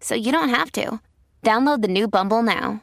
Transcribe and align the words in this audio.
so 0.00 0.14
you 0.14 0.32
don't 0.32 0.48
have 0.48 0.72
to. 0.72 1.00
Download 1.42 1.82
the 1.82 1.88
new 1.88 2.08
Bumble 2.08 2.42
now. 2.42 2.82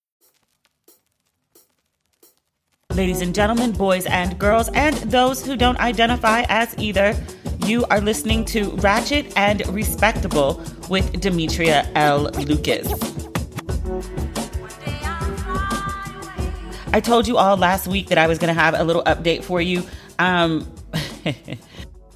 Ladies 2.95 3.21
and 3.21 3.33
gentlemen, 3.33 3.71
boys 3.71 4.05
and 4.05 4.37
girls, 4.37 4.67
and 4.73 4.95
those 4.97 5.45
who 5.45 5.55
don't 5.55 5.79
identify 5.79 6.43
as 6.49 6.77
either, 6.77 7.15
you 7.65 7.85
are 7.85 8.01
listening 8.01 8.43
to 8.45 8.71
Ratchet 8.71 9.31
and 9.37 9.65
Respectable 9.69 10.61
with 10.89 11.21
Demetria 11.21 11.89
L. 11.95 12.23
Lucas. 12.31 12.91
I 16.91 16.99
told 16.99 17.29
you 17.29 17.37
all 17.37 17.55
last 17.55 17.87
week 17.87 18.09
that 18.09 18.17
I 18.17 18.27
was 18.27 18.37
going 18.39 18.53
to 18.53 18.59
have 18.59 18.73
a 18.73 18.83
little 18.83 19.03
update 19.03 19.45
for 19.45 19.61
you. 19.61 19.83
Um, 20.19 20.69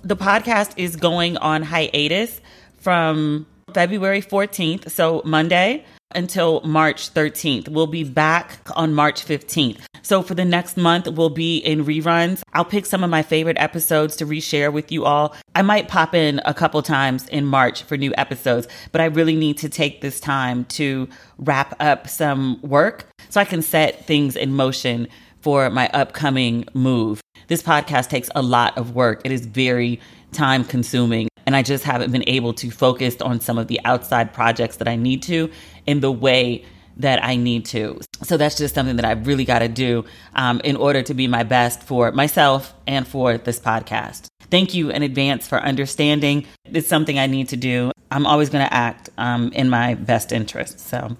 the 0.04 0.18
podcast 0.18 0.74
is 0.76 0.98
going 0.98 1.38
on 1.38 1.64
hiatus 1.64 2.42
from 2.80 3.48
February 3.74 4.22
14th, 4.22 4.92
so 4.92 5.22
Monday, 5.24 5.86
until 6.14 6.62
March 6.62 7.14
13th. 7.14 7.70
We'll 7.70 7.88
be 7.88 8.04
back 8.04 8.60
on 8.76 8.94
March 8.94 9.26
15th. 9.26 9.80
So 10.02 10.22
for 10.22 10.36
the 10.36 10.46
next 10.46 10.78
month, 10.78 11.08
we'll 11.08 11.32
be 11.32 11.58
in 11.58 11.84
reruns. 11.84 12.44
I'll 12.54 12.66
pick 12.66 12.86
some 12.86 13.04
of 13.04 13.10
my 13.10 13.24
favorite 13.24 13.58
episodes 13.60 14.16
to 14.18 14.26
reshare 14.26 14.72
with 14.72 14.92
you 14.92 15.06
all. 15.06 15.36
I 15.56 15.64
might 15.64 15.88
pop 15.88 16.14
in 16.14 16.42
a 16.46 16.54
couple 16.54 16.82
times 16.84 17.28
in 17.30 17.46
March 17.46 17.82
for 17.84 17.98
new 17.98 18.14
episodes, 18.18 18.68
but 18.92 19.02
I 19.02 19.06
really 19.06 19.36
need 19.36 19.58
to 19.60 19.70
take 19.70 20.02
this 20.02 20.20
time 20.20 20.66
to 20.66 21.10
wrap 21.40 21.76
up 21.80 22.08
some 22.08 22.60
work 22.62 23.08
so 23.30 23.42
I 23.42 23.46
can 23.46 23.64
set 23.64 24.06
things 24.06 24.36
in 24.36 24.54
motion 24.54 25.08
for 25.42 25.70
my 25.70 25.90
upcoming 25.90 26.66
move. 26.74 27.22
This 27.48 27.64
podcast 27.64 28.10
takes 28.10 28.30
a 28.36 28.42
lot 28.42 28.78
of 28.78 28.96
work. 28.96 29.22
It 29.24 29.32
is 29.32 29.46
very 29.46 30.00
time 30.32 30.64
consuming. 30.64 31.30
And 31.48 31.56
I 31.56 31.62
just 31.62 31.84
haven't 31.84 32.12
been 32.12 32.24
able 32.28 32.54
to 32.56 32.72
focus 32.72 33.22
on 33.22 33.40
some 33.40 33.60
of 33.60 33.68
the 33.68 33.80
outside 33.86 34.34
projects 34.34 34.78
that 34.78 34.88
I 34.88 34.96
need 34.96 35.22
to 35.24 35.52
in 35.86 36.00
the 36.00 36.12
way 36.12 36.66
that 36.98 37.24
I 37.24 37.36
need 37.36 37.66
to. 37.66 38.00
So 38.24 38.38
that's 38.38 38.56
just 38.56 38.74
something 38.74 38.96
that 38.96 39.06
I've 39.06 39.28
really 39.28 39.46
got 39.46 39.60
to 39.60 39.68
do 39.68 40.06
um, 40.34 40.62
in 40.64 40.76
order 40.76 41.02
to 41.04 41.14
be 41.14 41.28
my 41.28 41.44
best 41.44 41.84
for 41.84 42.12
myself 42.12 42.74
and 42.88 43.08
for 43.08 43.38
this 43.38 43.60
podcast. 43.60 44.28
Thank 44.50 44.74
you 44.74 44.90
in 44.90 45.04
advance 45.04 45.48
for 45.48 45.60
understanding. 45.60 46.46
It's 46.66 46.88
something 46.88 47.20
I 47.20 47.28
need 47.28 47.50
to 47.50 47.58
do. 47.58 47.92
I'm 48.12 48.26
always 48.26 48.50
going 48.50 48.66
to 48.66 48.74
act 48.74 49.10
um, 49.18 49.52
in 49.54 49.70
my 49.70 49.96
best 49.96 50.32
interest. 50.32 50.80
So 50.80 51.18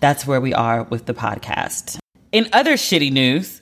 that's 0.00 0.26
where 0.26 0.40
we 0.40 0.54
are 0.54 0.84
with 0.84 1.06
the 1.06 1.14
podcast. 1.14 1.98
In 2.32 2.48
other 2.52 2.74
shitty 2.74 3.10
news, 3.12 3.60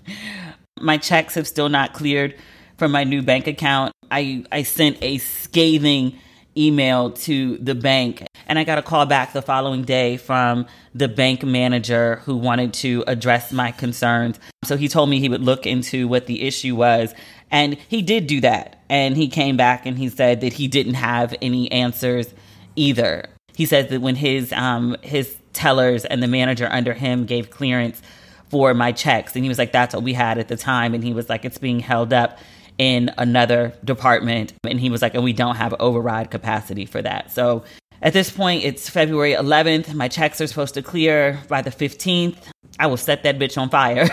my 0.80 0.98
checks 0.98 1.34
have 1.34 1.48
still 1.48 1.68
not 1.68 1.94
cleared 1.94 2.34
from 2.76 2.92
my 2.92 3.04
new 3.04 3.22
bank 3.22 3.46
account. 3.46 3.92
I, 4.10 4.44
I 4.52 4.62
sent 4.62 4.98
a 5.02 5.18
scathing 5.18 6.18
email 6.56 7.10
to 7.10 7.58
the 7.58 7.74
bank 7.74 8.22
and 8.46 8.58
I 8.58 8.64
got 8.64 8.78
a 8.78 8.82
call 8.82 9.06
back 9.06 9.32
the 9.32 9.42
following 9.42 9.82
day 9.82 10.16
from 10.16 10.66
the 10.94 11.08
bank 11.08 11.42
manager 11.42 12.16
who 12.24 12.36
wanted 12.36 12.72
to 12.74 13.04
address 13.06 13.52
my 13.52 13.72
concerns. 13.72 14.38
So 14.64 14.76
he 14.76 14.88
told 14.88 15.10
me 15.10 15.18
he 15.18 15.28
would 15.28 15.42
look 15.42 15.66
into 15.66 16.06
what 16.08 16.26
the 16.26 16.42
issue 16.46 16.76
was. 16.76 17.12
And 17.50 17.74
he 17.88 18.02
did 18.02 18.26
do 18.26 18.40
that. 18.42 18.82
And 18.88 19.16
he 19.16 19.28
came 19.28 19.56
back 19.56 19.84
and 19.84 19.98
he 19.98 20.08
said 20.08 20.40
that 20.42 20.52
he 20.52 20.68
didn't 20.68 20.94
have 20.94 21.34
any 21.42 21.70
answers 21.72 22.32
either. 22.76 23.28
He 23.54 23.66
said 23.66 23.88
that 23.88 24.00
when 24.00 24.16
his 24.16 24.52
um, 24.52 24.96
his 25.02 25.36
tellers 25.52 26.04
and 26.04 26.22
the 26.22 26.28
manager 26.28 26.68
under 26.70 26.92
him 26.92 27.24
gave 27.24 27.50
clearance 27.50 28.00
for 28.48 28.74
my 28.74 28.92
checks, 28.92 29.34
and 29.34 29.44
he 29.44 29.48
was 29.48 29.58
like, 29.58 29.72
"That's 29.72 29.94
what 29.94 30.04
we 30.04 30.12
had 30.12 30.36
at 30.36 30.48
the 30.48 30.56
time," 30.56 30.92
and 30.94 31.02
he 31.02 31.14
was 31.14 31.30
like, 31.30 31.46
"It's 31.46 31.56
being 31.56 31.80
held 31.80 32.12
up." 32.12 32.38
In 32.78 33.10
another 33.18 33.72
department. 33.84 34.52
And 34.64 34.78
he 34.80 34.90
was 34.90 35.02
like, 35.02 35.14
and 35.14 35.24
we 35.24 35.32
don't 35.32 35.56
have 35.56 35.74
override 35.80 36.30
capacity 36.30 36.86
for 36.86 37.02
that. 37.02 37.32
So 37.32 37.64
at 38.02 38.12
this 38.12 38.30
point, 38.30 38.64
it's 38.64 38.88
February 38.88 39.32
11th. 39.32 39.94
My 39.94 40.08
checks 40.08 40.40
are 40.40 40.46
supposed 40.46 40.74
to 40.74 40.82
clear 40.82 41.40
by 41.48 41.62
the 41.62 41.70
15th. 41.70 42.36
I 42.78 42.86
will 42.86 42.98
set 42.98 43.22
that 43.22 43.38
bitch 43.38 43.56
on 43.56 43.70
fire. 43.70 44.06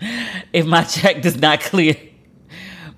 if 0.52 0.66
my 0.66 0.84
check 0.84 1.22
does 1.22 1.36
not 1.36 1.60
clear 1.60 1.96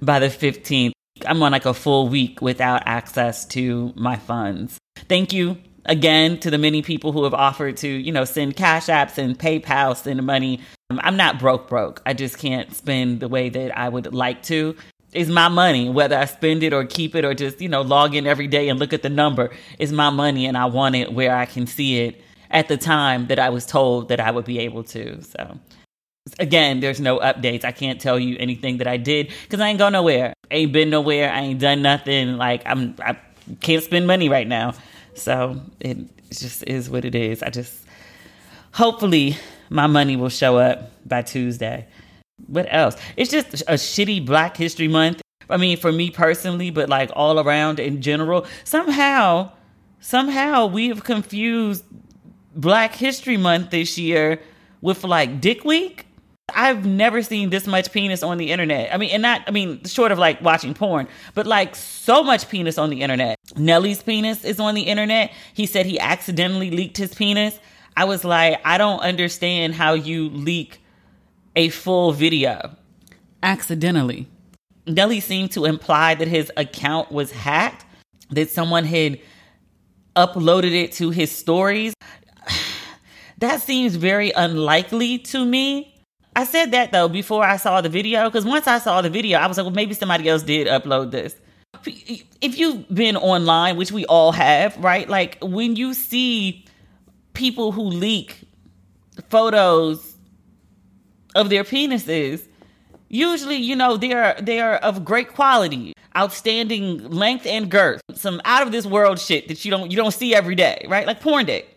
by 0.02 0.18
the 0.18 0.26
15th, 0.26 0.92
I'm 1.24 1.42
on 1.42 1.52
like 1.52 1.64
a 1.64 1.72
full 1.72 2.08
week 2.08 2.42
without 2.42 2.82
access 2.84 3.46
to 3.46 3.92
my 3.96 4.16
funds. 4.16 4.78
Thank 5.08 5.32
you 5.32 5.56
again 5.86 6.38
to 6.40 6.50
the 6.50 6.58
many 6.58 6.82
people 6.82 7.12
who 7.12 7.24
have 7.24 7.34
offered 7.34 7.76
to, 7.78 7.88
you 7.88 8.12
know, 8.12 8.24
send 8.24 8.56
cash 8.56 8.86
apps 8.86 9.18
and 9.18 9.38
PayPal, 9.38 9.96
send 9.96 10.22
money. 10.24 10.60
Um, 10.90 11.00
I'm 11.02 11.16
not 11.16 11.38
broke, 11.38 11.68
broke. 11.68 12.02
I 12.06 12.12
just 12.12 12.38
can't 12.38 12.74
spend 12.74 13.20
the 13.20 13.28
way 13.28 13.48
that 13.48 13.76
I 13.76 13.88
would 13.88 14.12
like 14.12 14.42
to. 14.44 14.76
It's 15.12 15.30
my 15.30 15.48
money, 15.48 15.88
whether 15.88 16.16
I 16.16 16.26
spend 16.26 16.62
it 16.62 16.72
or 16.72 16.84
keep 16.84 17.14
it 17.14 17.24
or 17.24 17.32
just, 17.32 17.60
you 17.60 17.68
know, 17.68 17.82
log 17.82 18.14
in 18.14 18.26
every 18.26 18.48
day 18.48 18.68
and 18.68 18.78
look 18.78 18.92
at 18.92 19.02
the 19.02 19.08
number. 19.08 19.50
It's 19.78 19.92
my 19.92 20.10
money 20.10 20.46
and 20.46 20.58
I 20.58 20.66
want 20.66 20.94
it 20.94 21.12
where 21.12 21.34
I 21.34 21.46
can 21.46 21.66
see 21.66 22.00
it 22.00 22.20
at 22.50 22.68
the 22.68 22.76
time 22.76 23.28
that 23.28 23.38
I 23.38 23.48
was 23.48 23.64
told 23.66 24.08
that 24.08 24.20
I 24.20 24.30
would 24.30 24.44
be 24.44 24.58
able 24.60 24.84
to. 24.84 25.22
So 25.22 25.58
again, 26.38 26.80
there's 26.80 27.00
no 27.00 27.18
updates. 27.18 27.64
I 27.64 27.72
can't 27.72 28.00
tell 28.00 28.18
you 28.18 28.36
anything 28.38 28.78
that 28.78 28.86
I 28.86 28.96
did 28.96 29.32
because 29.44 29.60
I 29.60 29.68
ain't 29.68 29.78
go 29.78 29.88
nowhere. 29.88 30.34
ain't 30.50 30.72
been 30.72 30.90
nowhere. 30.90 31.32
I 31.32 31.40
ain't 31.40 31.60
done 31.60 31.82
nothing. 31.82 32.36
Like 32.36 32.62
I'm, 32.66 32.94
I 32.98 33.16
can't 33.60 33.82
spend 33.82 34.06
money 34.06 34.28
right 34.28 34.46
now. 34.46 34.74
So 35.16 35.60
it 35.80 35.98
just 36.30 36.62
is 36.64 36.90
what 36.90 37.04
it 37.04 37.14
is. 37.14 37.42
I 37.42 37.50
just 37.50 37.84
hopefully 38.72 39.36
my 39.70 39.86
money 39.86 40.16
will 40.16 40.28
show 40.28 40.58
up 40.58 40.90
by 41.06 41.22
Tuesday. 41.22 41.86
What 42.46 42.66
else? 42.70 42.96
It's 43.16 43.30
just 43.30 43.62
a 43.62 43.74
shitty 43.74 44.24
Black 44.24 44.56
History 44.56 44.88
Month. 44.88 45.22
I 45.48 45.56
mean, 45.56 45.76
for 45.78 45.92
me 45.92 46.10
personally, 46.10 46.70
but 46.70 46.88
like 46.88 47.10
all 47.14 47.40
around 47.40 47.80
in 47.80 48.02
general. 48.02 48.46
Somehow, 48.64 49.52
somehow 50.00 50.66
we 50.66 50.88
have 50.88 51.04
confused 51.04 51.84
Black 52.54 52.94
History 52.94 53.36
Month 53.36 53.70
this 53.70 53.96
year 53.96 54.40
with 54.80 55.04
like 55.04 55.40
Dick 55.40 55.64
Week. 55.64 56.05
I've 56.54 56.86
never 56.86 57.22
seen 57.22 57.50
this 57.50 57.66
much 57.66 57.92
penis 57.92 58.22
on 58.22 58.38
the 58.38 58.50
internet. 58.50 58.94
I 58.94 58.98
mean, 58.98 59.10
and 59.10 59.22
not, 59.22 59.42
I 59.46 59.50
mean, 59.50 59.82
short 59.84 60.12
of 60.12 60.18
like 60.18 60.40
watching 60.40 60.74
porn, 60.74 61.08
but 61.34 61.46
like 61.46 61.74
so 61.74 62.22
much 62.22 62.48
penis 62.48 62.78
on 62.78 62.88
the 62.90 63.02
internet. 63.02 63.38
Nelly's 63.56 64.02
penis 64.02 64.44
is 64.44 64.60
on 64.60 64.74
the 64.74 64.82
internet. 64.82 65.32
He 65.54 65.66
said 65.66 65.86
he 65.86 65.98
accidentally 65.98 66.70
leaked 66.70 66.96
his 66.96 67.14
penis. 67.14 67.58
I 67.96 68.04
was 68.04 68.24
like, 68.24 68.60
I 68.64 68.78
don't 68.78 69.00
understand 69.00 69.74
how 69.74 69.94
you 69.94 70.28
leak 70.28 70.80
a 71.56 71.70
full 71.70 72.12
video 72.12 72.76
accidentally. 73.42 74.28
Nelly 74.86 75.20
seemed 75.20 75.50
to 75.52 75.64
imply 75.64 76.14
that 76.14 76.28
his 76.28 76.52
account 76.56 77.10
was 77.10 77.32
hacked, 77.32 77.84
that 78.30 78.50
someone 78.50 78.84
had 78.84 79.18
uploaded 80.14 80.72
it 80.72 80.92
to 80.92 81.10
his 81.10 81.32
stories. 81.32 81.94
that 83.38 83.62
seems 83.62 83.96
very 83.96 84.30
unlikely 84.30 85.18
to 85.18 85.44
me. 85.44 85.95
I 86.36 86.44
said 86.44 86.72
that 86.72 86.92
though 86.92 87.08
before 87.08 87.42
I 87.42 87.56
saw 87.56 87.80
the 87.80 87.88
video 87.88 88.28
because 88.28 88.44
once 88.44 88.66
I 88.66 88.78
saw 88.78 89.00
the 89.00 89.08
video, 89.08 89.38
I 89.38 89.46
was 89.46 89.56
like, 89.56 89.64
well, 89.64 89.74
maybe 89.74 89.94
somebody 89.94 90.28
else 90.28 90.42
did 90.42 90.68
upload 90.68 91.10
this. 91.10 91.34
If 91.84 92.58
you've 92.58 92.86
been 92.94 93.16
online, 93.16 93.78
which 93.78 93.90
we 93.90 94.04
all 94.04 94.32
have, 94.32 94.76
right? 94.76 95.08
Like 95.08 95.38
when 95.40 95.76
you 95.76 95.94
see 95.94 96.66
people 97.32 97.72
who 97.72 97.82
leak 97.82 98.38
photos 99.30 100.16
of 101.34 101.48
their 101.48 101.64
penises, 101.64 102.46
usually, 103.08 103.56
you 103.56 103.74
know, 103.74 103.96
they 103.96 104.12
are 104.12 104.36
they 104.38 104.60
are 104.60 104.76
of 104.76 105.06
great 105.06 105.32
quality, 105.32 105.94
outstanding 106.14 107.10
length 107.10 107.46
and 107.46 107.70
girth, 107.70 108.02
some 108.14 108.42
out 108.44 108.62
of 108.62 108.72
this 108.72 108.84
world 108.84 109.18
shit 109.18 109.48
that 109.48 109.64
you 109.64 109.70
don't 109.70 109.90
you 109.90 109.96
don't 109.96 110.12
see 110.12 110.34
every 110.34 110.54
day, 110.54 110.84
right? 110.86 111.06
Like 111.06 111.20
porn 111.20 111.46
dick. 111.46 111.75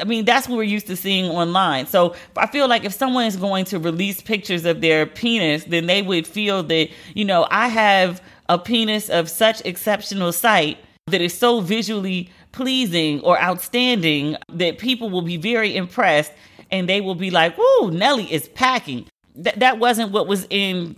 I 0.00 0.04
mean, 0.04 0.24
that's 0.24 0.48
what 0.48 0.56
we're 0.56 0.62
used 0.64 0.86
to 0.88 0.96
seeing 0.96 1.30
online. 1.30 1.86
So 1.86 2.14
I 2.36 2.46
feel 2.46 2.68
like 2.68 2.84
if 2.84 2.92
someone 2.92 3.26
is 3.26 3.36
going 3.36 3.64
to 3.66 3.78
release 3.78 4.20
pictures 4.20 4.64
of 4.64 4.80
their 4.80 5.06
penis, 5.06 5.64
then 5.64 5.86
they 5.86 6.02
would 6.02 6.26
feel 6.26 6.62
that, 6.64 6.90
you 7.14 7.24
know, 7.24 7.46
I 7.50 7.68
have 7.68 8.22
a 8.48 8.58
penis 8.58 9.08
of 9.08 9.28
such 9.28 9.64
exceptional 9.64 10.32
sight 10.32 10.78
that 11.06 11.20
is 11.20 11.36
so 11.36 11.60
visually 11.60 12.30
pleasing 12.52 13.20
or 13.20 13.40
outstanding 13.40 14.36
that 14.52 14.78
people 14.78 15.10
will 15.10 15.22
be 15.22 15.36
very 15.36 15.74
impressed 15.76 16.32
and 16.70 16.88
they 16.88 17.00
will 17.00 17.14
be 17.14 17.30
like, 17.30 17.56
"Whoa, 17.56 17.88
Nelly 17.88 18.32
is 18.32 18.48
packing." 18.48 19.06
Th- 19.34 19.56
that 19.56 19.78
wasn't 19.78 20.12
what 20.12 20.26
was 20.26 20.46
in 20.50 20.96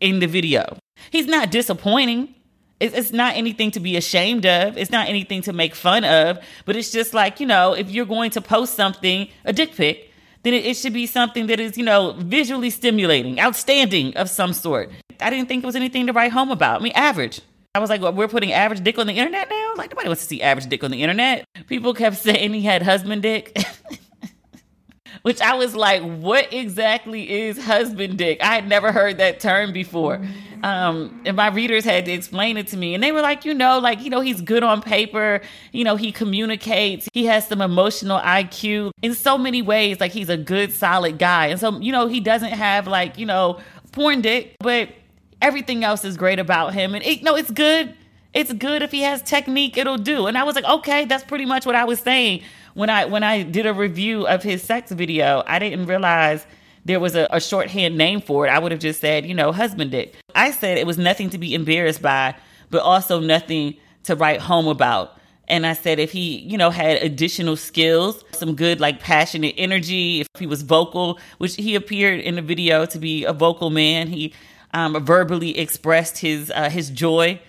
in 0.00 0.18
the 0.20 0.26
video. 0.26 0.78
He's 1.10 1.26
not 1.26 1.50
disappointing. 1.50 2.34
It's 2.78 3.12
not 3.12 3.36
anything 3.36 3.70
to 3.70 3.80
be 3.80 3.96
ashamed 3.96 4.44
of. 4.44 4.76
It's 4.76 4.90
not 4.90 5.08
anything 5.08 5.40
to 5.42 5.52
make 5.54 5.74
fun 5.74 6.04
of. 6.04 6.38
But 6.66 6.76
it's 6.76 6.92
just 6.92 7.14
like, 7.14 7.40
you 7.40 7.46
know, 7.46 7.72
if 7.72 7.90
you're 7.90 8.04
going 8.04 8.30
to 8.32 8.42
post 8.42 8.74
something, 8.74 9.28
a 9.46 9.52
dick 9.52 9.74
pic, 9.74 10.12
then 10.42 10.52
it, 10.54 10.76
should 10.76 10.92
be 10.92 11.06
something 11.06 11.46
that 11.46 11.58
is, 11.58 11.76
you 11.76 11.84
know, 11.84 12.14
visually 12.18 12.70
stimulating, 12.70 13.40
outstanding 13.40 14.16
of 14.16 14.28
some 14.28 14.52
sort. 14.52 14.90
I 15.20 15.30
didn't 15.30 15.48
think 15.48 15.64
it 15.64 15.66
was 15.66 15.74
anything 15.74 16.06
to 16.06 16.12
write 16.12 16.32
home 16.32 16.50
about. 16.50 16.80
I 16.80 16.84
mean, 16.84 16.92
average. 16.94 17.40
I 17.74 17.78
was 17.78 17.90
like, 17.90 18.00
well, 18.00 18.12
we're 18.12 18.28
putting 18.28 18.52
average 18.52 18.84
dick 18.84 18.98
on 18.98 19.06
the 19.06 19.14
internet 19.14 19.50
now? 19.50 19.74
Like, 19.76 19.90
nobody 19.90 20.08
wants 20.08 20.22
to 20.22 20.28
see 20.28 20.42
average 20.42 20.68
dick 20.68 20.84
on 20.84 20.90
the 20.90 21.02
internet. 21.02 21.46
People 21.66 21.94
kept 21.94 22.16
saying 22.16 22.52
he 22.52 22.62
had 22.62 22.82
husband 22.82 23.22
dick. 23.22 23.56
which 25.26 25.40
I 25.40 25.56
was 25.56 25.74
like, 25.74 26.02
what 26.04 26.52
exactly 26.52 27.28
is 27.28 27.58
husband 27.64 28.16
dick? 28.16 28.40
I 28.40 28.54
had 28.54 28.68
never 28.68 28.92
heard 28.92 29.18
that 29.18 29.40
term 29.40 29.72
before. 29.72 30.24
Um, 30.62 31.20
and 31.24 31.36
my 31.36 31.48
readers 31.48 31.84
had 31.84 32.04
to 32.04 32.12
explain 32.12 32.56
it 32.56 32.68
to 32.68 32.76
me. 32.76 32.94
And 32.94 33.02
they 33.02 33.10
were 33.10 33.22
like, 33.22 33.44
you 33.44 33.52
know, 33.52 33.80
like, 33.80 34.00
you 34.02 34.08
know, 34.08 34.20
he's 34.20 34.40
good 34.40 34.62
on 34.62 34.82
paper. 34.82 35.40
You 35.72 35.82
know, 35.82 35.96
he 35.96 36.12
communicates. 36.12 37.08
He 37.12 37.24
has 37.24 37.44
some 37.48 37.60
emotional 37.60 38.20
IQ 38.20 38.92
in 39.02 39.14
so 39.14 39.36
many 39.36 39.62
ways. 39.62 39.98
Like, 39.98 40.12
he's 40.12 40.28
a 40.28 40.36
good, 40.36 40.72
solid 40.72 41.18
guy. 41.18 41.46
And 41.46 41.58
so, 41.58 41.76
you 41.80 41.90
know, 41.90 42.06
he 42.06 42.20
doesn't 42.20 42.52
have 42.52 42.86
like, 42.86 43.18
you 43.18 43.26
know, 43.26 43.58
porn 43.90 44.20
dick, 44.20 44.54
but 44.60 44.90
everything 45.42 45.82
else 45.82 46.04
is 46.04 46.16
great 46.16 46.38
about 46.38 46.72
him. 46.72 46.94
And 46.94 47.04
it, 47.04 47.24
no, 47.24 47.34
it's 47.34 47.50
good. 47.50 47.92
It's 48.32 48.52
good 48.52 48.82
if 48.82 48.92
he 48.92 49.00
has 49.00 49.22
technique, 49.22 49.76
it'll 49.76 49.98
do. 49.98 50.28
And 50.28 50.38
I 50.38 50.44
was 50.44 50.54
like, 50.54 50.66
okay, 50.66 51.04
that's 51.04 51.24
pretty 51.24 51.46
much 51.46 51.66
what 51.66 51.74
I 51.74 51.84
was 51.84 51.98
saying 51.98 52.42
when 52.76 52.90
I 52.90 53.06
when 53.06 53.22
I 53.22 53.42
did 53.42 53.64
a 53.64 53.72
review 53.72 54.26
of 54.26 54.42
his 54.42 54.62
sex 54.62 54.92
video, 54.92 55.42
I 55.46 55.58
didn't 55.58 55.86
realize 55.86 56.46
there 56.84 57.00
was 57.00 57.16
a, 57.16 57.26
a 57.30 57.40
shorthand 57.40 57.96
name 57.96 58.20
for 58.20 58.46
it. 58.46 58.50
I 58.50 58.58
would 58.58 58.70
have 58.70 58.82
just 58.82 59.00
said, 59.00 59.24
you 59.24 59.32
know, 59.32 59.50
husband 59.50 59.92
dick. 59.92 60.14
I 60.34 60.50
said 60.50 60.76
it 60.76 60.86
was 60.86 60.98
nothing 60.98 61.30
to 61.30 61.38
be 61.38 61.54
embarrassed 61.54 62.02
by, 62.02 62.36
but 62.70 62.82
also 62.82 63.18
nothing 63.18 63.76
to 64.04 64.14
write 64.14 64.42
home 64.42 64.68
about. 64.68 65.18
And 65.48 65.66
I 65.66 65.72
said 65.72 65.98
if 65.98 66.12
he, 66.12 66.38
you 66.40 66.58
know, 66.58 66.68
had 66.68 67.02
additional 67.02 67.56
skills, 67.56 68.22
some 68.32 68.54
good 68.54 68.78
like 68.78 69.00
passionate 69.00 69.54
energy, 69.56 70.20
if 70.20 70.28
he 70.38 70.46
was 70.46 70.60
vocal, 70.60 71.18
which 71.38 71.56
he 71.56 71.76
appeared 71.76 72.20
in 72.20 72.34
the 72.34 72.42
video 72.42 72.84
to 72.86 72.98
be 72.98 73.24
a 73.24 73.32
vocal 73.32 73.70
man, 73.70 74.08
he 74.08 74.34
um, 74.74 75.02
verbally 75.02 75.58
expressed 75.58 76.18
his 76.18 76.52
uh, 76.54 76.68
his 76.68 76.90
joy. 76.90 77.40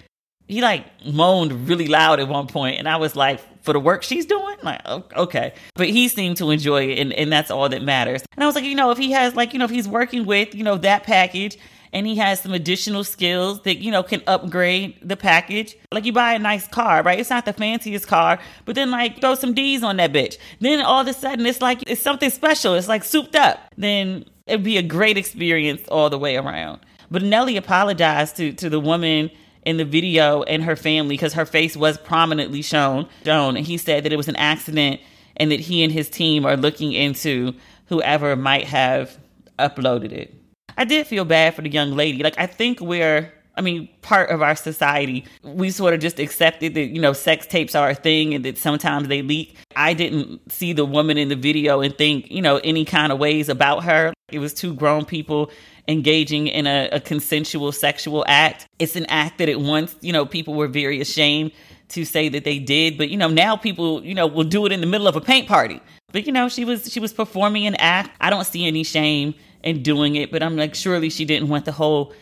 He 0.47 0.62
like 0.62 0.85
moaned 1.06 1.68
really 1.68 1.88
loud 1.88 2.21
at 2.21 2.29
one 2.29 2.47
point, 2.47 2.79
and 2.79 2.88
I 2.88 2.95
was 2.95 3.13
like, 3.13 3.41
for 3.68 3.74
the 3.74 3.81
work 3.81 4.02
she's 4.02 4.25
doing? 4.25 4.56
Like, 4.64 4.81
okay. 5.14 5.54
But 5.75 5.90
he 5.90 6.08
seemed 6.08 6.38
to 6.38 6.52
enjoy 6.52 6.88
it, 6.88 7.00
and, 7.00 7.12
and 7.12 7.30
that's 7.30 7.52
all 7.52 7.68
that 7.68 7.84
matters. 7.84 8.24
And 8.31 8.42
I 8.42 8.46
was 8.46 8.56
like, 8.56 8.64
you 8.64 8.75
know, 8.75 8.92
if 8.92 8.98
he 8.98 9.12
has, 9.12 9.36
like, 9.36 9.52
you 9.52 9.60
know, 9.60 9.66
if 9.66 9.72
he's 9.72 9.90
working 9.90 10.25
with, 10.25 10.56
you 10.56 10.64
know, 10.64 10.78
that 10.78 11.04
package 11.04 11.58
and 11.92 12.08
he 12.08 12.16
has 12.16 12.40
some 12.40 12.54
additional 12.54 13.04
skills 13.04 13.62
that, 13.64 13.80
you 13.80 13.92
know, 13.92 14.04
can 14.04 14.22
upgrade 14.25 14.98
the 15.02 15.18
package, 15.18 15.75
like 15.92 16.06
you 16.06 16.14
buy 16.14 16.34
a 16.34 16.40
nice 16.40 16.66
car, 16.69 17.04
right? 17.04 17.19
It's 17.19 17.30
not 17.30 17.44
the 17.44 17.52
fanciest 17.52 18.08
car, 18.08 18.40
but 18.64 18.75
then, 18.75 18.90
like, 18.90 19.19
throw 19.19 19.36
some 19.36 19.54
D's 19.54 19.84
on 19.84 19.98
that 19.98 20.13
bitch. 20.13 20.38
Then 20.62 20.80
all 20.80 21.02
of 21.02 21.08
a 21.08 21.13
sudden, 21.13 21.46
it's 21.46 21.62
like, 21.62 21.84
it's 21.88 22.02
something 22.02 22.30
special. 22.30 22.74
It's 22.75 22.88
like 22.88 23.04
souped 23.04 23.36
up. 23.36 23.60
Then 23.78 24.24
it'd 24.46 24.63
be 24.63 24.77
a 24.77 24.82
great 24.82 25.18
experience 25.18 25.82
all 25.89 26.10
the 26.10 26.18
way 26.18 26.38
around. 26.38 26.80
But 27.12 27.22
Nelly 27.22 27.58
apologized 27.58 28.38
to, 28.38 28.53
to 28.53 28.70
the 28.70 28.80
woman 28.80 29.30
in 29.66 29.78
the 29.78 29.86
video 29.86 30.44
and 30.44 30.64
her 30.64 30.76
family 30.76 31.16
because 31.16 31.34
her 31.34 31.46
face 31.46 31.76
was 31.76 31.98
prominently 31.98 32.62
shown. 32.62 33.08
Shown, 33.26 33.58
and 33.58 33.66
he 33.66 33.78
said 33.78 34.04
that 34.04 34.14
it 34.14 34.18
was 34.18 34.28
an 34.28 34.36
accident 34.36 35.02
and 35.36 35.52
that 35.52 35.60
he 35.60 35.84
and 35.84 35.92
his 35.92 36.10
team 36.10 36.46
are 36.46 36.58
looking 36.58 36.94
into 36.94 37.54
whoever 37.88 38.36
might 38.36 38.66
have 38.66 39.18
uploaded 39.60 40.12
it. 40.12 40.34
I 40.78 40.86
did 40.86 41.08
feel 41.08 41.26
bad 41.26 41.56
for 41.56 41.62
the 41.62 41.70
young 41.70 41.92
lady. 41.92 42.24
Like 42.24 42.38
I 42.38 42.46
think 42.46 42.80
we're 42.80 43.32
I 43.58 43.62
mean, 43.62 43.90
part 44.04 44.30
of 44.30 44.44
our 44.44 44.56
society, 44.56 45.26
we 45.42 45.72
sort 45.72 45.96
of 45.96 46.00
just 46.00 46.20
accepted 46.20 46.76
that, 46.76 46.86
you 46.86 47.02
know, 47.02 47.12
sex 47.12 47.48
tapes 47.48 47.74
are 47.74 47.90
a 47.90 47.96
thing 47.96 48.36
and 48.36 48.46
that 48.46 48.56
sometimes 48.56 49.08
they 49.08 49.24
leak. 49.24 49.58
I 49.76 49.96
didn't 49.96 50.52
see 50.52 50.74
the 50.74 50.86
woman 50.86 51.18
in 51.18 51.30
the 51.30 51.36
video 51.36 51.82
and 51.82 51.98
think, 51.98 52.30
you 52.30 52.42
know, 52.42 52.58
any 52.58 52.86
kind 52.86 53.12
of 53.12 53.18
ways 53.18 53.50
about 53.50 53.84
her. 53.84 54.14
It 54.30 54.38
was 54.40 54.54
two 54.54 54.76
grown 54.76 55.06
people 55.06 55.50
engaging 55.88 56.48
in 56.48 56.67
a, 56.67 56.89
a 56.91 57.00
consensual 57.00 57.72
sexual 57.72 58.25
act. 58.27 58.67
It's 58.79 58.96
an 58.96 59.06
act 59.08 59.38
that 59.38 59.50
at 59.50 59.60
once, 59.60 59.96
you 60.01 60.12
know, 60.12 60.25
people 60.25 60.53
were 60.53 60.67
very 60.67 61.00
ashamed 61.01 61.51
to 61.89 62.03
say 62.03 62.27
that 62.29 62.44
they 62.44 62.60
did, 62.60 62.98
but 62.98 63.10
you 63.10 63.17
know, 63.17 63.29
now 63.29 63.56
people, 63.56 64.03
you 64.03 64.13
know, 64.13 64.27
will 64.27 64.44
do 64.44 64.65
it 64.65 64.72
in 64.72 64.82
the 64.82 64.88
middle 64.88 65.08
of 65.08 65.15
a 65.15 65.22
paint 65.22 65.48
party. 65.48 65.82
But 66.12 66.25
you 66.25 66.34
know, 66.34 66.50
she 66.50 66.65
was 66.65 66.91
she 66.91 67.00
was 67.00 67.13
performing 67.13 67.65
an 67.67 67.75
act. 67.75 68.12
I 68.20 68.29
don't 68.29 68.46
see 68.46 68.65
any 68.65 68.84
shame 68.84 69.34
in 69.63 69.84
doing 69.84 70.15
it, 70.15 70.32
but 70.32 70.44
I'm 70.44 70.56
like 70.58 70.75
surely 70.75 71.10
she 71.10 71.25
didn't 71.25 71.50
want 71.50 71.65
the 71.65 71.72
whole 71.72 72.13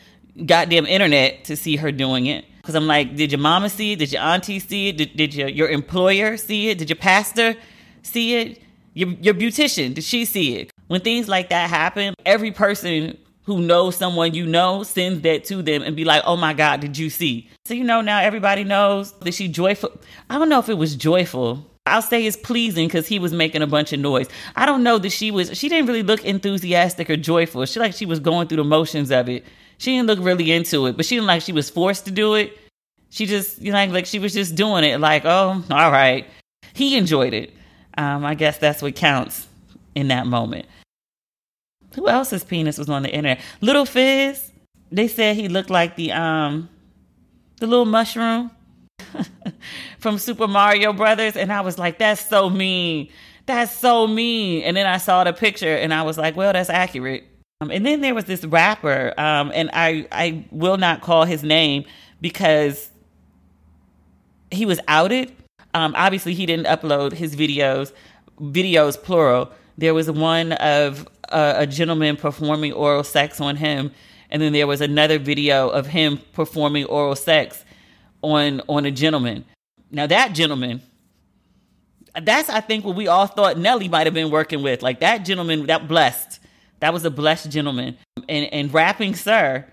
goddamn 0.46 0.86
internet 0.86 1.46
to 1.46 1.56
see 1.56 1.76
her 1.78 1.92
doing 1.92 2.26
it. 2.26 2.46
Cause 2.64 2.74
I'm 2.74 2.88
like, 2.88 3.16
did 3.16 3.32
your 3.32 3.40
mama 3.40 3.70
see 3.70 3.94
it? 3.94 4.00
Did 4.00 4.12
your 4.12 4.24
auntie 4.24 4.58
see 4.58 4.90
it? 4.90 4.98
Did, 4.98 5.16
did 5.16 5.36
your, 5.36 5.48
your 5.48 5.70
employer 5.70 6.36
see 6.36 6.70
it? 6.70 6.80
Did 6.80 6.90
your 6.90 6.98
pastor 6.98 7.56
see 8.02 8.36
it? 8.38 8.62
Your, 8.96 9.10
your 9.10 9.36
beautician, 9.36 9.94
did 9.94 10.04
she 10.04 10.26
see 10.26 10.56
it? 10.56 10.72
When 10.88 11.02
things 11.02 11.28
like 11.28 11.50
that 11.50 11.70
happen, 11.70 12.16
every 12.26 12.52
person 12.52 13.20
who 13.46 13.62
knows 13.62 13.96
someone 13.96 14.34
you 14.34 14.46
know 14.46 14.84
sends 14.84 15.22
that 15.22 15.46
to 15.46 15.62
them 15.62 15.82
and 15.84 15.96
be 15.96 16.04
like, 16.04 16.24
oh 16.26 16.36
my 16.36 16.54
God, 16.54 16.80
did 16.80 16.98
you 16.98 17.10
see? 17.10 17.50
So, 17.66 17.74
you 17.74 17.84
know, 17.84 18.02
now 18.02 18.20
everybody 18.20 18.64
knows 18.64 19.12
that 19.20 19.34
she 19.34 19.48
joyful. 19.48 19.92
I 20.30 20.38
don't 20.38 20.50
know 20.50 20.60
if 20.60 20.70
it 20.70 20.78
was 20.78 20.96
joyful. 20.96 21.66
I'll 21.86 22.02
say 22.02 22.26
it's 22.26 22.36
pleasing 22.38 22.88
because 22.88 23.08
he 23.08 23.20
was 23.20 23.32
making 23.32 23.62
a 23.62 23.68
bunch 23.68 23.94
of 23.94 24.00
noise. 24.00 24.28
I 24.56 24.66
don't 24.66 24.82
know 24.82 24.98
that 24.98 25.12
she 25.12 25.30
was, 25.30 25.56
she 25.56 25.70
didn't 25.70 25.86
really 25.86 26.02
look 26.02 26.26
enthusiastic 26.26 27.10
or 27.10 27.18
joyful. 27.18 27.66
She 27.66 27.80
like 27.80 27.94
she 27.94 28.08
was 28.08 28.20
going 28.20 28.48
through 28.48 28.58
the 28.58 28.64
motions 28.64 29.12
of 29.12 29.30
it. 29.30 29.46
She 29.78 29.96
didn't 29.96 30.08
look 30.08 30.20
really 30.20 30.52
into 30.52 30.88
it, 30.88 30.98
but 30.98 31.06
she 31.06 31.16
didn't 31.16 31.28
like 31.28 31.44
she 31.44 31.52
was 31.52 31.70
forced 31.70 32.06
to 32.06 32.12
do 32.12 32.34
it. 32.34 32.58
She 33.12 33.28
just, 33.28 33.62
you 33.62 33.72
know, 33.72 33.78
like, 33.78 33.92
like 33.92 34.06
she 34.08 34.18
was 34.18 34.34
just 34.34 34.56
doing 34.56 34.84
it 34.84 35.00
like, 35.00 35.26
oh, 35.26 35.64
all 35.70 35.92
right. 35.92 36.26
He 36.74 36.98
enjoyed 36.98 37.34
it. 37.34 37.54
Um, 37.98 38.26
I 38.26 38.34
guess 38.34 38.58
that's 38.58 38.82
what 38.82 38.96
counts 38.96 39.48
in 39.94 40.08
that 40.08 40.26
moment. 40.26 40.66
Who 41.96 42.08
else's 42.08 42.44
penis 42.44 42.78
was 42.78 42.90
on 42.90 43.04
the 43.04 43.10
internet? 43.10 43.42
Lil 43.62 43.86
Fizz. 43.86 44.52
They 44.92 45.08
said 45.08 45.36
he 45.36 45.48
looked 45.48 45.70
like 45.70 45.96
the 45.96 46.12
um 46.12 46.70
the 47.60 47.68
little 47.68 47.86
mushroom 47.86 48.52
from 50.00 50.18
Super 50.18 50.48
Mario 50.48 50.94
Brothers, 50.94 51.36
and 51.36 51.52
I 51.52 51.62
was 51.62 51.80
like, 51.80 51.98
that's 51.98 52.24
so 52.26 52.50
mean. 52.50 53.10
That's 53.46 53.72
so 53.76 54.08
mean. 54.08 54.64
And 54.64 54.76
then 54.76 54.86
I 54.86 54.98
saw 54.98 55.24
the 55.24 55.34
picture, 55.34 55.76
and 55.76 55.94
I 55.94 56.04
was 56.04 56.18
like, 56.18 56.36
well, 56.36 56.54
that's 56.54 56.70
accurate. 56.70 57.26
Um, 57.62 57.72
and 57.72 57.86
then 57.86 58.02
there 58.02 58.14
was 58.14 58.26
this 58.26 58.44
rapper, 58.44 59.14
um, 59.18 59.52
and 59.54 59.70
I 59.74 60.08
I 60.12 60.46
will 60.52 60.78
not 60.78 61.02
call 61.02 61.26
his 61.26 61.44
name 61.44 61.86
because 62.22 62.90
he 64.52 64.66
was 64.66 64.80
outed. 64.88 65.32
Um, 65.74 65.94
obviously, 65.98 66.34
he 66.34 66.46
didn't 66.46 66.66
upload 66.68 67.14
his 67.14 67.36
videos, 67.36 67.92
videos 68.40 69.02
plural. 69.02 69.52
There 69.78 69.94
was 69.94 70.10
one 70.10 70.54
of 70.54 71.08
a, 71.30 71.56
a 71.60 71.68
gentleman 71.68 72.18
performing 72.18 72.74
oral 72.74 73.04
sex 73.04 73.40
on 73.42 73.56
him, 73.56 73.92
and 74.30 74.42
then 74.42 74.54
there 74.54 74.68
was 74.68 74.82
another 74.82 75.20
video 75.20 75.70
of 75.70 75.88
him 75.88 76.20
performing 76.34 76.86
oral 76.86 77.16
sex 77.16 77.64
on 78.22 78.62
on 78.68 78.86
a 78.86 78.92
gentleman. 78.92 79.46
Now 79.92 80.08
that 80.08 80.34
gentleman, 80.34 80.82
that's 82.22 82.50
I 82.50 82.62
think 82.62 82.86
what 82.86 82.96
we 82.96 83.08
all 83.08 83.28
thought 83.28 83.58
Nelly 83.58 83.88
might 83.88 84.08
have 84.08 84.14
been 84.14 84.32
working 84.32 84.64
with. 84.64 84.82
Like 84.82 85.00
that 85.02 85.20
gentleman, 85.20 85.68
that 85.68 85.88
blessed, 85.88 86.40
that 86.80 86.94
was 86.94 87.06
a 87.06 87.12
blessed 87.12 87.52
gentleman, 87.52 87.98
and 88.28 88.46
and 88.52 88.74
rapping 88.74 89.16
sir 89.16 89.66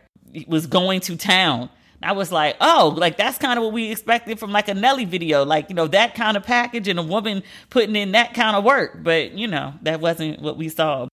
was 0.46 0.66
going 0.66 1.00
to 1.00 1.16
town. 1.16 1.68
I 2.04 2.12
was 2.12 2.32
like, 2.32 2.56
oh, 2.60 2.94
like 2.96 3.16
that's 3.16 3.38
kind 3.38 3.58
of 3.58 3.64
what 3.64 3.72
we 3.72 3.90
expected 3.90 4.38
from 4.38 4.50
like 4.50 4.68
a 4.68 4.74
Nelly 4.74 5.04
video, 5.04 5.44
like 5.44 5.68
you 5.68 5.74
know 5.74 5.86
that 5.88 6.14
kind 6.14 6.36
of 6.36 6.42
package 6.42 6.88
and 6.88 6.98
a 6.98 7.02
woman 7.02 7.42
putting 7.70 7.94
in 7.96 8.12
that 8.12 8.34
kind 8.34 8.56
of 8.56 8.64
work. 8.64 9.02
But 9.02 9.32
you 9.32 9.46
know 9.46 9.74
that 9.82 10.00
wasn't 10.00 10.40
what 10.42 10.56
we 10.56 10.68
saw. 10.68 11.06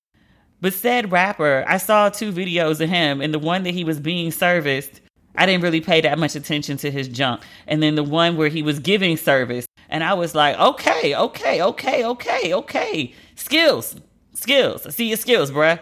But 0.61 0.73
said 0.73 1.11
rapper, 1.11 1.63
I 1.67 1.77
saw 1.77 2.09
two 2.09 2.31
videos 2.31 2.81
of 2.81 2.89
him, 2.89 3.21
and 3.21 3.33
the 3.33 3.39
one 3.39 3.63
that 3.63 3.73
he 3.73 3.83
was 3.83 3.99
being 3.99 4.31
serviced, 4.31 5.01
I 5.35 5.45
didn't 5.45 5.63
really 5.63 5.79
pay 5.81 6.01
that 6.01 6.19
much 6.19 6.35
attention 6.35 6.77
to 6.77 6.91
his 6.91 7.07
junk. 7.07 7.41
And 7.67 7.81
then 7.81 7.95
the 7.95 8.03
one 8.03 8.35
where 8.35 8.49
he 8.49 8.61
was 8.61 8.79
giving 8.79 9.15
service, 9.15 9.65
and 9.89 10.03
I 10.03 10.13
was 10.13 10.35
like, 10.35 10.57
okay, 10.59 11.15
okay, 11.15 11.61
okay, 11.61 12.03
okay, 12.03 12.53
okay. 12.53 13.13
Skills, 13.35 13.95
skills. 14.33 14.85
I 14.85 14.89
see 14.89 15.07
your 15.07 15.17
skills, 15.17 15.51
bruh. 15.51 15.79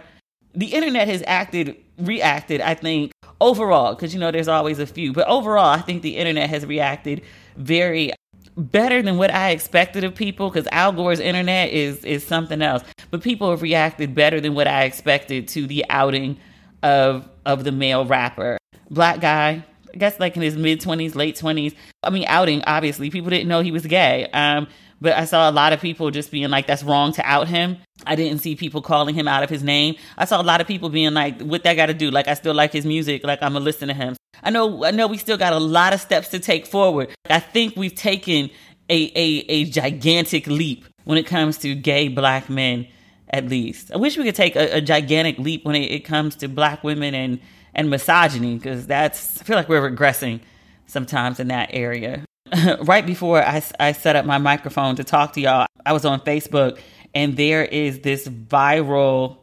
The 0.53 0.67
internet 0.67 1.07
has 1.07 1.24
acted, 1.25 1.75
reacted, 1.98 2.62
I 2.62 2.75
think, 2.75 3.12
overall, 3.41 3.96
because 3.96 4.13
you 4.13 4.19
know, 4.19 4.31
there's 4.31 4.48
always 4.48 4.79
a 4.79 4.86
few, 4.86 5.12
but 5.12 5.27
overall, 5.27 5.69
I 5.69 5.81
think 5.81 6.03
the 6.03 6.17
internet 6.17 6.50
has 6.50 6.65
reacted 6.65 7.24
very 7.55 8.12
better 8.58 9.02
than 9.02 9.18
what 9.18 9.32
I 9.32 9.52
expected 9.52 10.04
of 10.04 10.16
people 10.16 10.50
because 10.50 10.68
Al 10.72 10.92
Gore's 10.92 11.20
internet 11.20 11.70
is 11.70 12.04
is 12.04 12.26
something 12.26 12.62
else. 12.62 12.84
But 13.12 13.22
people 13.22 13.52
have 13.52 13.62
reacted 13.62 14.16
better 14.16 14.42
than 14.42 14.56
what 14.56 14.68
I 14.68 14.84
expected 14.84 15.48
to 15.50 15.68
the 15.68 15.86
outing 15.90 16.38
of 16.84 17.30
of 17.46 17.64
the 17.64 17.72
male 17.72 18.06
rapper. 18.06 18.58
Black 18.90 19.22
guy, 19.22 19.64
I 19.94 19.98
guess 19.98 20.20
like 20.20 20.36
in 20.36 20.42
his 20.42 20.58
mid 20.58 20.82
twenties, 20.82 21.16
late 21.16 21.36
twenties. 21.36 21.74
I 22.04 22.10
mean 22.10 22.26
outing, 22.28 22.64
obviously. 22.66 23.10
People 23.10 23.30
didn't 23.30 23.48
know 23.48 23.62
he 23.62 23.72
was 23.72 23.86
gay. 23.86 24.28
Um, 24.34 24.68
but 25.00 25.13
I 25.13 25.25
saw 25.25 25.50
a 25.50 25.51
lot 25.51 25.74
of 25.74 25.82
people 25.82 26.10
just 26.12 26.32
being 26.32 26.50
like, 26.50 26.68
that's 26.68 26.84
wrong 26.84 27.12
to 27.13 27.25
out 27.25 27.48
him. 27.48 27.77
I 28.06 28.16
didn't 28.16 28.39
see 28.39 28.56
people 28.56 28.82
calling 28.82 29.16
him 29.16 29.27
out 29.27 29.44
of 29.44 29.50
his 29.50 29.63
name. 29.63 29.96
I 30.18 30.25
saw 30.25 30.42
a 30.42 30.44
lot 30.44 30.62
of 30.62 30.68
people 30.68 30.89
being 30.89 31.13
like, 31.13 31.42
what 31.42 31.63
that 31.63 31.75
got 31.75 31.88
to 31.88 31.94
do? 31.94 32.10
Like, 32.10 32.27
I 32.27 32.34
still 32.34 32.54
like 32.54 32.74
his 32.74 32.86
music. 32.86 33.24
Like, 33.24 33.42
I'm 33.42 33.54
going 33.54 33.62
to 33.62 33.66
listen 33.66 33.88
to 33.89 33.94
him. 33.94 34.16
I 34.44 34.50
know, 34.50 34.84
I 34.86 34.92
know 34.92 35.08
we 35.08 35.18
still 35.18 35.38
got 35.38 35.54
a 35.54 35.60
lot 35.60 35.94
of 35.94 36.01
steps 36.01 36.30
to 36.30 36.39
take 36.39 36.66
forward. 36.66 37.10
I 37.30 37.39
think 37.39 37.75
we've 37.75 37.96
taken 37.96 38.50
a, 38.89 39.12
a, 39.16 39.46
a 39.50 39.66
gigantic 39.66 40.48
leap 40.48 40.86
when 41.04 41.18
it 41.18 41.25
comes 41.25 41.58
to 41.60 41.75
gay 41.75 42.08
black 42.08 42.50
men, 42.50 42.88
at 43.30 43.48
least. 43.48 43.92
I 43.92 43.98
wish 43.98 44.18
we 44.18 44.24
could 44.24 44.36
take 44.36 44.56
a, 44.56 44.77
a 44.77 44.82
gigantic 44.82 45.38
leap 45.39 45.66
when 45.66 45.75
it, 45.75 45.92
it, 45.92 46.00
comes 46.01 46.36
to 46.38 46.48
black 46.48 46.84
women 46.84 47.13
and, 47.13 47.39
and 47.74 47.89
misogyny, 47.89 48.56
because 48.56 48.88
that's, 48.88 49.42
I 49.42 49.44
feel 49.44 49.56
like 49.56 49.70
we're 49.70 49.89
regressing 49.89 50.42
sometimes 50.86 51.39
in 51.39 51.48
that 51.50 51.70
area. 51.74 52.26
right 52.82 53.06
before 53.06 53.44
I, 53.44 53.62
I 53.80 53.92
set 53.92 54.16
up 54.16 54.25
my 54.25 54.38
microphone 54.38 54.96
to 54.98 55.04
talk 55.04 55.34
to 55.34 55.42
y'all, 55.42 55.68
I 55.86 55.94
was 55.94 56.06
on 56.06 56.22
Facebook 56.22 56.80
and 57.13 57.38
there 57.38 57.66
is 57.66 58.01
this 58.01 58.27
viral 58.27 59.38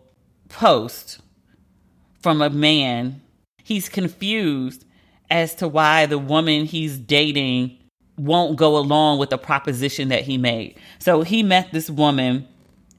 post 0.48 1.20
from 2.20 2.42
a 2.42 2.50
man. 2.50 3.22
He's 3.62 3.88
confused 3.88 4.84
as 5.30 5.54
to 5.56 5.68
why 5.68 6.06
the 6.06 6.18
woman 6.18 6.66
he's 6.66 6.98
dating 6.98 7.78
won't 8.16 8.56
go 8.56 8.76
along 8.76 9.18
with 9.18 9.30
the 9.30 9.38
proposition 9.38 10.08
that 10.08 10.22
he 10.22 10.38
made. 10.38 10.78
So 10.98 11.22
he 11.22 11.42
met 11.42 11.72
this 11.72 11.90
woman 11.90 12.46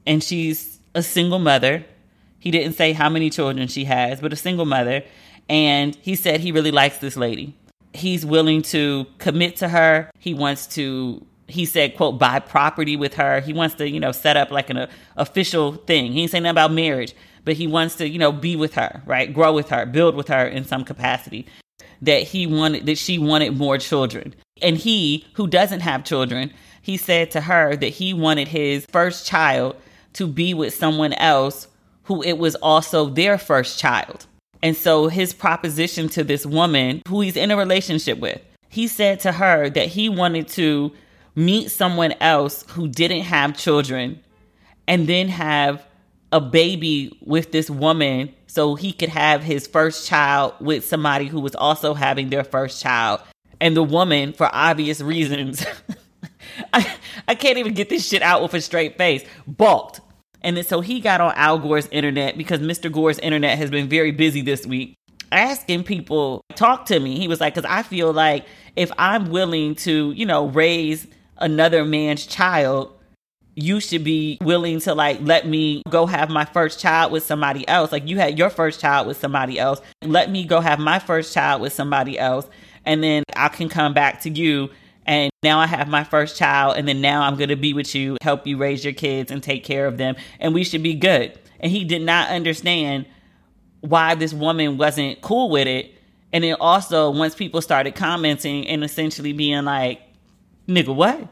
and 0.06 0.22
she's 0.22 0.78
a 0.94 1.02
single 1.02 1.38
mother. 1.38 1.84
He 2.38 2.50
didn't 2.50 2.74
say 2.74 2.92
how 2.92 3.08
many 3.08 3.30
children 3.30 3.68
she 3.68 3.84
has, 3.84 4.20
but 4.20 4.32
a 4.32 4.36
single 4.36 4.66
mother. 4.66 5.02
And 5.48 5.96
he 5.96 6.16
said 6.16 6.40
he 6.40 6.52
really 6.52 6.70
likes 6.70 6.98
this 6.98 7.16
lady. 7.16 7.56
He's 7.96 8.24
willing 8.24 8.62
to 8.62 9.06
commit 9.18 9.56
to 9.56 9.68
her. 9.68 10.10
He 10.18 10.34
wants 10.34 10.66
to 10.68 11.24
he 11.48 11.64
said, 11.64 11.96
quote, 11.96 12.18
buy 12.18 12.40
property 12.40 12.96
with 12.96 13.14
her. 13.14 13.40
He 13.40 13.52
wants 13.52 13.76
to, 13.76 13.88
you 13.88 14.00
know, 14.00 14.12
set 14.12 14.36
up 14.36 14.50
like 14.50 14.70
an 14.70 14.78
uh, 14.78 14.90
official 15.16 15.74
thing. 15.74 16.12
He 16.12 16.22
ain't 16.22 16.30
saying 16.30 16.42
nothing 16.42 16.54
about 16.54 16.72
marriage, 16.72 17.14
but 17.44 17.54
he 17.54 17.66
wants 17.66 17.94
to, 17.96 18.08
you 18.08 18.18
know, 18.18 18.32
be 18.32 18.56
with 18.56 18.74
her, 18.74 19.02
right? 19.06 19.32
Grow 19.32 19.52
with 19.52 19.68
her, 19.68 19.86
build 19.86 20.16
with 20.16 20.28
her 20.28 20.46
in 20.46 20.64
some 20.64 20.84
capacity. 20.84 21.46
That 22.02 22.22
he 22.22 22.46
wanted, 22.46 22.86
that 22.86 22.98
she 22.98 23.18
wanted 23.18 23.56
more 23.56 23.78
children. 23.78 24.34
And 24.60 24.76
he, 24.76 25.24
who 25.34 25.46
doesn't 25.46 25.80
have 25.80 26.04
children, 26.04 26.52
he 26.82 26.96
said 26.96 27.30
to 27.32 27.42
her 27.42 27.76
that 27.76 27.88
he 27.88 28.12
wanted 28.12 28.48
his 28.48 28.84
first 28.86 29.26
child 29.26 29.76
to 30.14 30.26
be 30.26 30.52
with 30.52 30.74
someone 30.74 31.12
else 31.14 31.68
who 32.04 32.22
it 32.22 32.38
was 32.38 32.54
also 32.56 33.06
their 33.06 33.38
first 33.38 33.78
child. 33.78 34.26
And 34.66 34.76
so 34.76 35.06
his 35.06 35.32
proposition 35.32 36.08
to 36.08 36.24
this 36.24 36.44
woman 36.44 37.00
who 37.06 37.20
he's 37.20 37.36
in 37.36 37.52
a 37.52 37.56
relationship 37.56 38.18
with, 38.18 38.40
he 38.68 38.88
said 38.88 39.20
to 39.20 39.30
her 39.30 39.70
that 39.70 39.86
he 39.86 40.08
wanted 40.08 40.48
to 40.48 40.90
meet 41.36 41.70
someone 41.70 42.14
else 42.20 42.64
who 42.70 42.88
didn't 42.88 43.20
have 43.20 43.56
children 43.56 44.18
and 44.88 45.06
then 45.06 45.28
have 45.28 45.86
a 46.32 46.40
baby 46.40 47.16
with 47.24 47.52
this 47.52 47.70
woman 47.70 48.34
so 48.48 48.74
he 48.74 48.92
could 48.92 49.10
have 49.10 49.44
his 49.44 49.68
first 49.68 50.08
child 50.08 50.54
with 50.58 50.84
somebody 50.84 51.28
who 51.28 51.38
was 51.38 51.54
also 51.54 51.94
having 51.94 52.30
their 52.30 52.42
first 52.42 52.82
child. 52.82 53.20
And 53.60 53.76
the 53.76 53.84
woman, 53.84 54.32
for 54.32 54.50
obvious 54.52 55.00
reasons, 55.00 55.64
I, 56.72 56.92
I 57.28 57.36
can't 57.36 57.58
even 57.58 57.74
get 57.74 57.88
this 57.88 58.04
shit 58.04 58.20
out 58.20 58.42
with 58.42 58.52
a 58.54 58.60
straight 58.60 58.98
face, 58.98 59.24
balked. 59.46 60.00
And 60.42 60.56
then 60.56 60.64
so 60.64 60.80
he 60.80 61.00
got 61.00 61.20
on 61.20 61.32
Al 61.36 61.58
Gore's 61.58 61.88
internet 61.88 62.38
because 62.38 62.60
Mr. 62.60 62.90
Gore's 62.90 63.18
internet 63.18 63.58
has 63.58 63.70
been 63.70 63.88
very 63.88 64.10
busy 64.10 64.42
this 64.42 64.66
week 64.66 64.96
asking 65.32 65.84
people, 65.84 66.42
talk 66.54 66.86
to 66.86 67.00
me. 67.00 67.18
He 67.18 67.28
was 67.28 67.40
like, 67.40 67.54
because 67.54 67.68
I 67.68 67.82
feel 67.82 68.12
like 68.12 68.46
if 68.76 68.90
I'm 68.98 69.30
willing 69.30 69.74
to, 69.76 70.12
you 70.12 70.26
know, 70.26 70.46
raise 70.48 71.06
another 71.38 71.84
man's 71.84 72.26
child, 72.26 72.92
you 73.54 73.80
should 73.80 74.04
be 74.04 74.36
willing 74.42 74.80
to 74.80 74.94
like 74.94 75.18
let 75.22 75.46
me 75.46 75.82
go 75.88 76.04
have 76.04 76.28
my 76.28 76.44
first 76.44 76.78
child 76.78 77.10
with 77.10 77.24
somebody 77.24 77.66
else. 77.66 77.90
Like 77.90 78.06
you 78.06 78.18
had 78.18 78.38
your 78.38 78.50
first 78.50 78.80
child 78.80 79.06
with 79.06 79.18
somebody 79.18 79.58
else. 79.58 79.80
Let 80.02 80.30
me 80.30 80.44
go 80.44 80.60
have 80.60 80.78
my 80.78 80.98
first 80.98 81.32
child 81.32 81.62
with 81.62 81.72
somebody 81.72 82.18
else. 82.18 82.46
And 82.84 83.02
then 83.02 83.24
I 83.34 83.48
can 83.48 83.68
come 83.68 83.94
back 83.94 84.20
to 84.22 84.30
you. 84.30 84.70
And 85.06 85.30
now 85.42 85.58
I 85.60 85.66
have 85.66 85.88
my 85.88 86.04
first 86.04 86.36
child. 86.36 86.76
And 86.76 86.86
then 86.86 87.00
now 87.00 87.22
I'm 87.22 87.36
going 87.36 87.48
to 87.48 87.56
be 87.56 87.72
with 87.72 87.94
you, 87.94 88.16
help 88.20 88.46
you 88.46 88.58
raise 88.58 88.84
your 88.84 88.92
kids 88.92 89.30
and 89.30 89.42
take 89.42 89.64
care 89.64 89.86
of 89.86 89.96
them. 89.96 90.16
And 90.40 90.52
we 90.52 90.64
should 90.64 90.82
be 90.82 90.94
good. 90.94 91.38
And 91.60 91.72
he 91.72 91.84
did 91.84 92.02
not 92.02 92.28
understand 92.28 93.06
why 93.80 94.14
this 94.14 94.34
woman 94.34 94.76
wasn't 94.76 95.22
cool 95.22 95.48
with 95.48 95.68
it. 95.68 95.92
And 96.32 96.42
then 96.42 96.56
also, 96.60 97.10
once 97.10 97.34
people 97.34 97.62
started 97.62 97.94
commenting 97.94 98.66
and 98.66 98.82
essentially 98.82 99.32
being 99.32 99.64
like, 99.64 100.02
nigga, 100.68 100.94
what? 100.94 101.28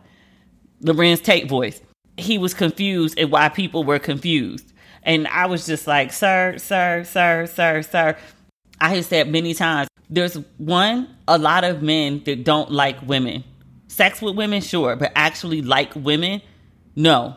Larenz 0.83 1.23
Tate 1.23 1.49
voice. 1.49 1.81
He 2.17 2.39
was 2.39 2.55
confused 2.55 3.19
at 3.19 3.29
why 3.29 3.49
people 3.49 3.83
were 3.83 3.99
confused. 3.99 4.73
And 5.03 5.27
I 5.29 5.47
was 5.47 5.67
just 5.67 5.87
like, 5.87 6.13
sir, 6.13 6.57
sir, 6.59 7.05
sir, 7.05 7.47
sir, 7.47 7.83
sir. 7.83 8.17
I 8.81 8.95
have 8.95 9.05
said 9.05 9.31
many 9.31 9.53
times, 9.53 9.89
there's 10.09 10.35
one, 10.59 11.15
a 11.27 11.39
lot 11.39 11.65
of 11.65 11.83
men 11.83 12.23
that 12.25 12.45
don't 12.45 12.71
like 12.71 13.03
women. 13.03 13.45
Sex 13.95 14.21
with 14.21 14.35
women, 14.35 14.61
sure, 14.61 14.97
but 14.97 15.13
actually 15.15 15.63
like 15.63 15.95
women, 15.95 16.43
no. 16.97 17.37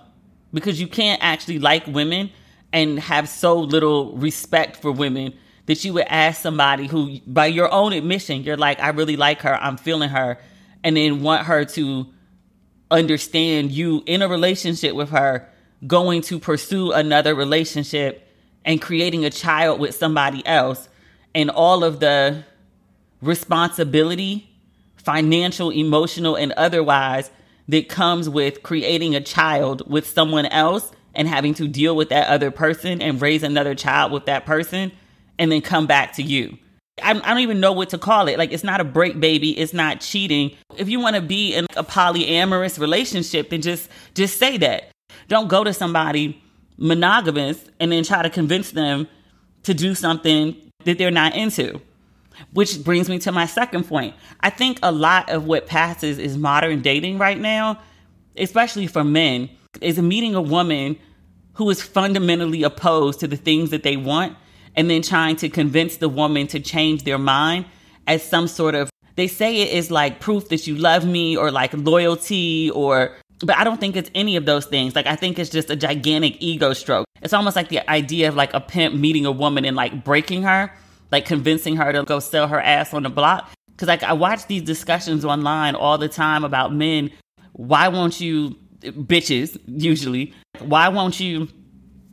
Because 0.51 0.81
you 0.81 0.87
can't 0.87 1.21
actually 1.23 1.59
like 1.59 1.85
women 1.85 2.31
and 2.73 2.97
have 2.97 3.29
so 3.29 3.59
little 3.59 4.17
respect 4.17 4.77
for 4.77 4.91
women 4.91 5.35
that 5.67 5.85
you 5.85 5.93
would 5.93 6.07
ask 6.07 6.41
somebody 6.41 6.87
who, 6.87 7.19
by 7.27 7.45
your 7.45 7.71
own 7.71 7.93
admission, 7.93 8.41
you're 8.41 8.57
like, 8.57 8.79
I 8.79 8.89
really 8.89 9.17
like 9.17 9.41
her, 9.41 9.53
I'm 9.53 9.77
feeling 9.77 10.09
her, 10.09 10.39
and 10.83 10.97
then 10.97 11.21
want 11.21 11.45
her 11.45 11.63
to 11.63 12.07
understand 12.89 13.71
you 13.71 14.01
in 14.07 14.23
a 14.23 14.27
relationship 14.27 14.95
with 14.95 15.11
her 15.11 15.47
going 15.85 16.23
to 16.23 16.39
pursue 16.39 16.91
another 16.91 17.35
relationship 17.35 18.27
and 18.65 18.81
creating 18.81 19.25
a 19.25 19.29
child 19.29 19.79
with 19.79 19.93
somebody 19.93 20.43
else. 20.47 20.89
And 21.35 21.51
all 21.51 21.83
of 21.83 21.99
the 21.99 22.45
responsibility, 23.21 24.49
financial, 25.07 25.69
emotional, 25.69 26.35
and 26.35 26.51
otherwise, 26.57 27.31
that 27.69 27.87
comes 27.87 28.27
with 28.27 28.61
creating 28.61 29.15
a 29.15 29.21
child 29.21 29.89
with 29.89 30.05
someone 30.05 30.45
else 30.47 30.91
and 31.15 31.29
having 31.29 31.53
to 31.53 31.65
deal 31.65 31.95
with 31.95 32.09
that 32.09 32.27
other 32.27 32.51
person 32.51 33.01
and 33.01 33.21
raise 33.21 33.41
another 33.41 33.73
child 33.73 34.11
with 34.11 34.25
that 34.25 34.45
person 34.45 34.91
and 35.39 35.49
then 35.49 35.61
come 35.61 35.87
back 35.87 36.11
to 36.15 36.21
you. 36.21 36.57
I, 37.01 37.13
don't 37.13 37.39
even 37.39 37.61
know 37.61 37.71
what 37.71 37.89
to 37.91 37.97
call 37.97 38.27
it. 38.27 38.37
Like, 38.37 38.51
it's 38.51 38.65
not 38.65 38.81
a 38.81 38.83
break 38.83 39.17
baby. 39.17 39.57
It's 39.57 39.73
not 39.73 40.01
cheating. 40.01 40.51
If 40.75 40.89
you 40.89 40.99
want 40.99 41.15
to 41.15 41.21
be 41.21 41.55
in 41.55 41.67
a 41.77 41.85
polyamorous 41.85 42.77
relationship, 42.77 43.49
then 43.49 43.61
just 43.61 43.89
just 44.13 44.37
say 44.37 44.57
that. 44.57 44.89
Don't 45.29 45.47
go 45.47 45.63
to 45.63 45.73
somebody 45.73 46.41
monogamous 46.77 47.63
and 47.79 47.93
then 47.93 48.03
try 48.03 48.23
to 48.23 48.29
convince 48.29 48.71
them 48.71 49.07
to 49.63 49.73
do 49.73 49.95
something 49.95 50.53
that 50.83 50.97
they're 50.97 51.11
not 51.11 51.33
into. 51.33 51.79
Which 52.53 52.83
brings 52.83 53.09
me 53.09 53.19
to 53.19 53.31
my 53.31 53.45
second 53.45 53.87
point. 53.87 54.15
I 54.41 54.49
think 54.49 54.79
a 54.83 54.91
lot 54.91 55.29
of 55.29 55.45
what 55.45 55.67
passes 55.67 56.17
is 56.17 56.37
modern 56.37 56.81
dating 56.81 57.17
right 57.17 57.39
now, 57.39 57.79
especially 58.35 58.87
for 58.87 59.03
men, 59.03 59.49
is 59.81 59.99
meeting 59.99 60.35
a 60.35 60.41
woman 60.41 60.97
who 61.53 61.69
is 61.69 61.81
fundamentally 61.81 62.63
opposed 62.63 63.19
to 63.21 63.27
the 63.27 63.37
things 63.37 63.71
that 63.71 63.83
they 63.83 63.97
want 63.97 64.37
and 64.75 64.89
then 64.89 65.01
trying 65.01 65.35
to 65.37 65.49
convince 65.49 65.97
the 65.97 66.07
woman 66.07 66.47
to 66.47 66.59
change 66.59 67.03
their 67.03 67.17
mind 67.17 67.65
as 68.05 68.23
some 68.23 68.47
sort 68.47 68.75
of 68.75 68.89
they 69.15 69.27
say 69.27 69.61
it 69.61 69.73
is 69.73 69.89
like 69.89 70.19
proof 70.19 70.49
that 70.49 70.67
you 70.67 70.75
love 70.75 71.03
me 71.03 71.35
or 71.35 71.51
like 71.51 71.73
loyalty 71.73 72.69
or 72.69 73.17
but 73.39 73.57
I 73.57 73.63
don't 73.63 73.79
think 73.79 73.95
it's 73.95 74.09
any 74.15 74.35
of 74.35 74.45
those 74.45 74.65
things. 74.65 74.95
Like 74.95 75.05
I 75.05 75.15
think 75.15 75.37
it's 75.37 75.49
just 75.49 75.69
a 75.69 75.75
gigantic 75.75 76.37
ego 76.39 76.73
stroke. 76.73 77.05
It's 77.21 77.33
almost 77.33 77.55
like 77.55 77.69
the 77.69 77.87
idea 77.89 78.29
of 78.29 78.35
like 78.35 78.53
a 78.53 78.61
pimp 78.61 78.95
meeting 78.95 79.25
a 79.25 79.31
woman 79.31 79.65
and 79.65 79.75
like 79.75 80.03
breaking 80.03 80.43
her, 80.43 80.71
like 81.11 81.25
convincing 81.25 81.75
her 81.77 81.91
to 81.91 82.03
go 82.03 82.19
sell 82.19 82.47
her 82.47 82.59
ass 82.59 82.93
on 82.93 83.03
the 83.03 83.09
block. 83.09 83.49
Cause 83.77 83.87
like 83.87 84.03
I 84.03 84.13
watch 84.13 84.47
these 84.47 84.63
discussions 84.63 85.23
online 85.23 85.75
all 85.75 85.97
the 85.97 86.09
time 86.09 86.43
about 86.43 86.73
men. 86.73 87.11
Why 87.53 87.87
won't 87.89 88.19
you 88.19 88.55
bitches 88.81 89.57
usually? 89.67 90.33
Why 90.59 90.89
won't 90.89 91.19
you 91.19 91.47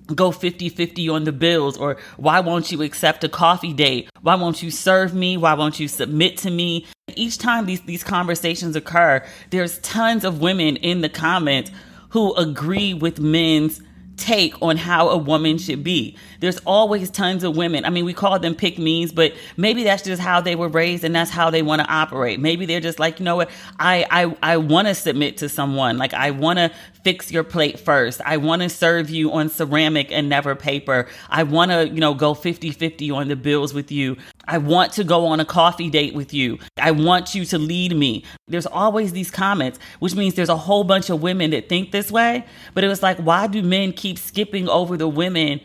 go 0.06 0.30
50-50 0.30 1.12
on 1.12 1.24
the 1.24 1.32
bills 1.32 1.78
or 1.78 1.96
why 2.18 2.40
won't 2.40 2.70
you 2.70 2.82
accept 2.82 3.24
a 3.24 3.28
coffee 3.28 3.72
date 3.72 4.10
why 4.20 4.34
won't 4.34 4.62
you 4.62 4.70
serve 4.70 5.14
me 5.14 5.38
why 5.38 5.54
won't 5.54 5.80
you 5.80 5.88
submit 5.88 6.36
to 6.36 6.50
me 6.50 6.86
each 7.16 7.38
time 7.38 7.64
these 7.64 7.80
these 7.82 8.04
conversations 8.04 8.76
occur 8.76 9.24
there's 9.48 9.78
tons 9.78 10.22
of 10.22 10.42
women 10.42 10.76
in 10.76 11.00
the 11.00 11.08
comments 11.08 11.70
who 12.10 12.34
agree 12.34 12.92
with 12.92 13.18
men's 13.18 13.80
take 14.16 14.60
on 14.62 14.76
how 14.76 15.08
a 15.08 15.16
woman 15.16 15.58
should 15.58 15.82
be. 15.82 16.16
There's 16.40 16.58
always 16.60 17.10
tons 17.10 17.42
of 17.44 17.56
women. 17.56 17.84
I 17.84 17.90
mean, 17.90 18.04
we 18.04 18.14
call 18.14 18.38
them 18.38 18.54
pick 18.54 18.78
me's, 18.78 19.12
but 19.12 19.34
maybe 19.56 19.84
that's 19.84 20.02
just 20.02 20.20
how 20.20 20.40
they 20.40 20.54
were 20.54 20.68
raised 20.68 21.04
and 21.04 21.14
that's 21.14 21.30
how 21.30 21.50
they 21.50 21.62
want 21.62 21.82
to 21.82 21.88
operate. 21.88 22.38
Maybe 22.40 22.66
they're 22.66 22.80
just 22.80 22.98
like, 22.98 23.18
you 23.18 23.24
know 23.24 23.36
what, 23.36 23.50
I 23.78 24.06
I, 24.10 24.36
I 24.54 24.56
want 24.58 24.88
to 24.88 24.94
submit 24.94 25.38
to 25.38 25.48
someone. 25.48 25.98
Like 25.98 26.14
I 26.14 26.30
want 26.30 26.58
to 26.58 26.70
fix 27.02 27.30
your 27.30 27.44
plate 27.44 27.78
first. 27.78 28.20
I 28.24 28.36
want 28.38 28.62
to 28.62 28.68
serve 28.68 29.10
you 29.10 29.32
on 29.32 29.48
ceramic 29.48 30.10
and 30.10 30.28
never 30.28 30.54
paper. 30.54 31.08
I 31.28 31.42
want 31.42 31.70
to, 31.70 31.88
you 31.88 32.00
know, 32.00 32.14
go 32.14 32.34
50-50 32.34 33.14
on 33.14 33.28
the 33.28 33.36
bills 33.36 33.74
with 33.74 33.92
you. 33.92 34.16
I 34.46 34.58
want 34.58 34.92
to 34.92 35.04
go 35.04 35.26
on 35.26 35.40
a 35.40 35.44
coffee 35.44 35.90
date 35.90 36.14
with 36.14 36.34
you. 36.34 36.58
I 36.78 36.90
want 36.90 37.34
you 37.34 37.44
to 37.46 37.58
lead 37.58 37.96
me. 37.96 38.24
There's 38.46 38.66
always 38.66 39.12
these 39.12 39.30
comments, 39.30 39.78
which 39.98 40.14
means 40.14 40.34
there's 40.34 40.48
a 40.48 40.56
whole 40.56 40.84
bunch 40.84 41.10
of 41.10 41.22
women 41.22 41.50
that 41.50 41.68
think 41.68 41.92
this 41.92 42.10
way. 42.10 42.44
But 42.74 42.84
it 42.84 42.88
was 42.88 43.02
like, 43.02 43.18
why 43.18 43.46
do 43.46 43.62
men 43.62 43.92
keep 43.92 44.18
skipping 44.18 44.68
over 44.68 44.96
the 44.96 45.08
women 45.08 45.60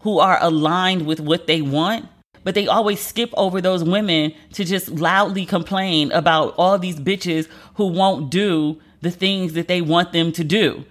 who 0.00 0.18
are 0.18 0.38
aligned 0.40 1.06
with 1.06 1.20
what 1.20 1.46
they 1.46 1.62
want? 1.62 2.06
But 2.44 2.54
they 2.54 2.66
always 2.66 3.00
skip 3.00 3.30
over 3.36 3.60
those 3.60 3.84
women 3.84 4.34
to 4.54 4.64
just 4.64 4.88
loudly 4.88 5.46
complain 5.46 6.10
about 6.12 6.54
all 6.58 6.78
these 6.78 6.98
bitches 6.98 7.48
who 7.74 7.86
won't 7.86 8.30
do 8.30 8.80
the 9.00 9.10
things 9.10 9.52
that 9.52 9.68
they 9.68 9.80
want 9.80 10.12
them 10.12 10.32
to 10.32 10.44
do. 10.44 10.84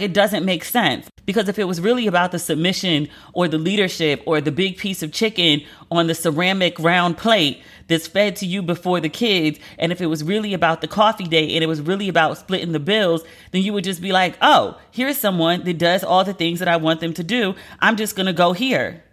It 0.00 0.14
doesn't 0.14 0.46
make 0.46 0.64
sense 0.64 1.10
because 1.26 1.46
if 1.50 1.58
it 1.58 1.64
was 1.64 1.78
really 1.78 2.06
about 2.06 2.32
the 2.32 2.38
submission 2.38 3.08
or 3.34 3.48
the 3.48 3.58
leadership 3.58 4.22
or 4.24 4.40
the 4.40 4.50
big 4.50 4.78
piece 4.78 5.02
of 5.02 5.12
chicken 5.12 5.60
on 5.90 6.06
the 6.06 6.14
ceramic 6.14 6.78
round 6.78 7.18
plate 7.18 7.62
that's 7.86 8.06
fed 8.06 8.34
to 8.36 8.46
you 8.46 8.62
before 8.62 8.98
the 9.00 9.10
kids, 9.10 9.58
and 9.78 9.92
if 9.92 10.00
it 10.00 10.06
was 10.06 10.24
really 10.24 10.54
about 10.54 10.80
the 10.80 10.88
coffee 10.88 11.24
date 11.24 11.54
and 11.54 11.62
it 11.62 11.66
was 11.66 11.82
really 11.82 12.08
about 12.08 12.38
splitting 12.38 12.72
the 12.72 12.80
bills, 12.80 13.22
then 13.52 13.60
you 13.60 13.74
would 13.74 13.84
just 13.84 14.00
be 14.00 14.10
like, 14.10 14.38
oh, 14.40 14.80
here's 14.90 15.18
someone 15.18 15.64
that 15.64 15.76
does 15.76 16.02
all 16.02 16.24
the 16.24 16.32
things 16.32 16.60
that 16.60 16.68
I 16.68 16.78
want 16.78 17.00
them 17.00 17.12
to 17.12 17.22
do. 17.22 17.54
I'm 17.80 17.96
just 17.96 18.16
to 18.16 18.32
go 18.32 18.54
here. 18.54 19.04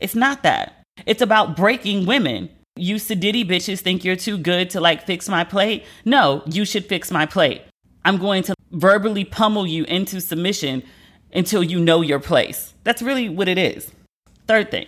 It's 0.00 0.16
not 0.16 0.42
that. 0.42 0.82
It's 1.06 1.22
about 1.22 1.56
breaking 1.56 2.06
women. 2.06 2.50
You 2.74 2.96
sedity 2.96 3.48
bitches 3.48 3.80
think 3.80 4.04
you're 4.04 4.16
too 4.16 4.36
good 4.36 4.70
to 4.70 4.80
like 4.80 5.06
fix 5.06 5.28
my 5.28 5.44
plate. 5.44 5.84
No, 6.04 6.42
you 6.46 6.64
should 6.64 6.86
fix 6.86 7.12
my 7.12 7.24
plate. 7.24 7.62
I'm 8.04 8.18
going 8.18 8.42
to 8.44 8.54
verbally 8.70 9.24
pummel 9.24 9.66
you 9.66 9.84
into 9.84 10.20
submission 10.20 10.82
until 11.32 11.62
you 11.62 11.80
know 11.80 12.00
your 12.00 12.20
place. 12.20 12.74
That's 12.84 13.02
really 13.02 13.28
what 13.28 13.48
it 13.48 13.58
is. 13.58 13.90
Third 14.46 14.70
thing, 14.70 14.86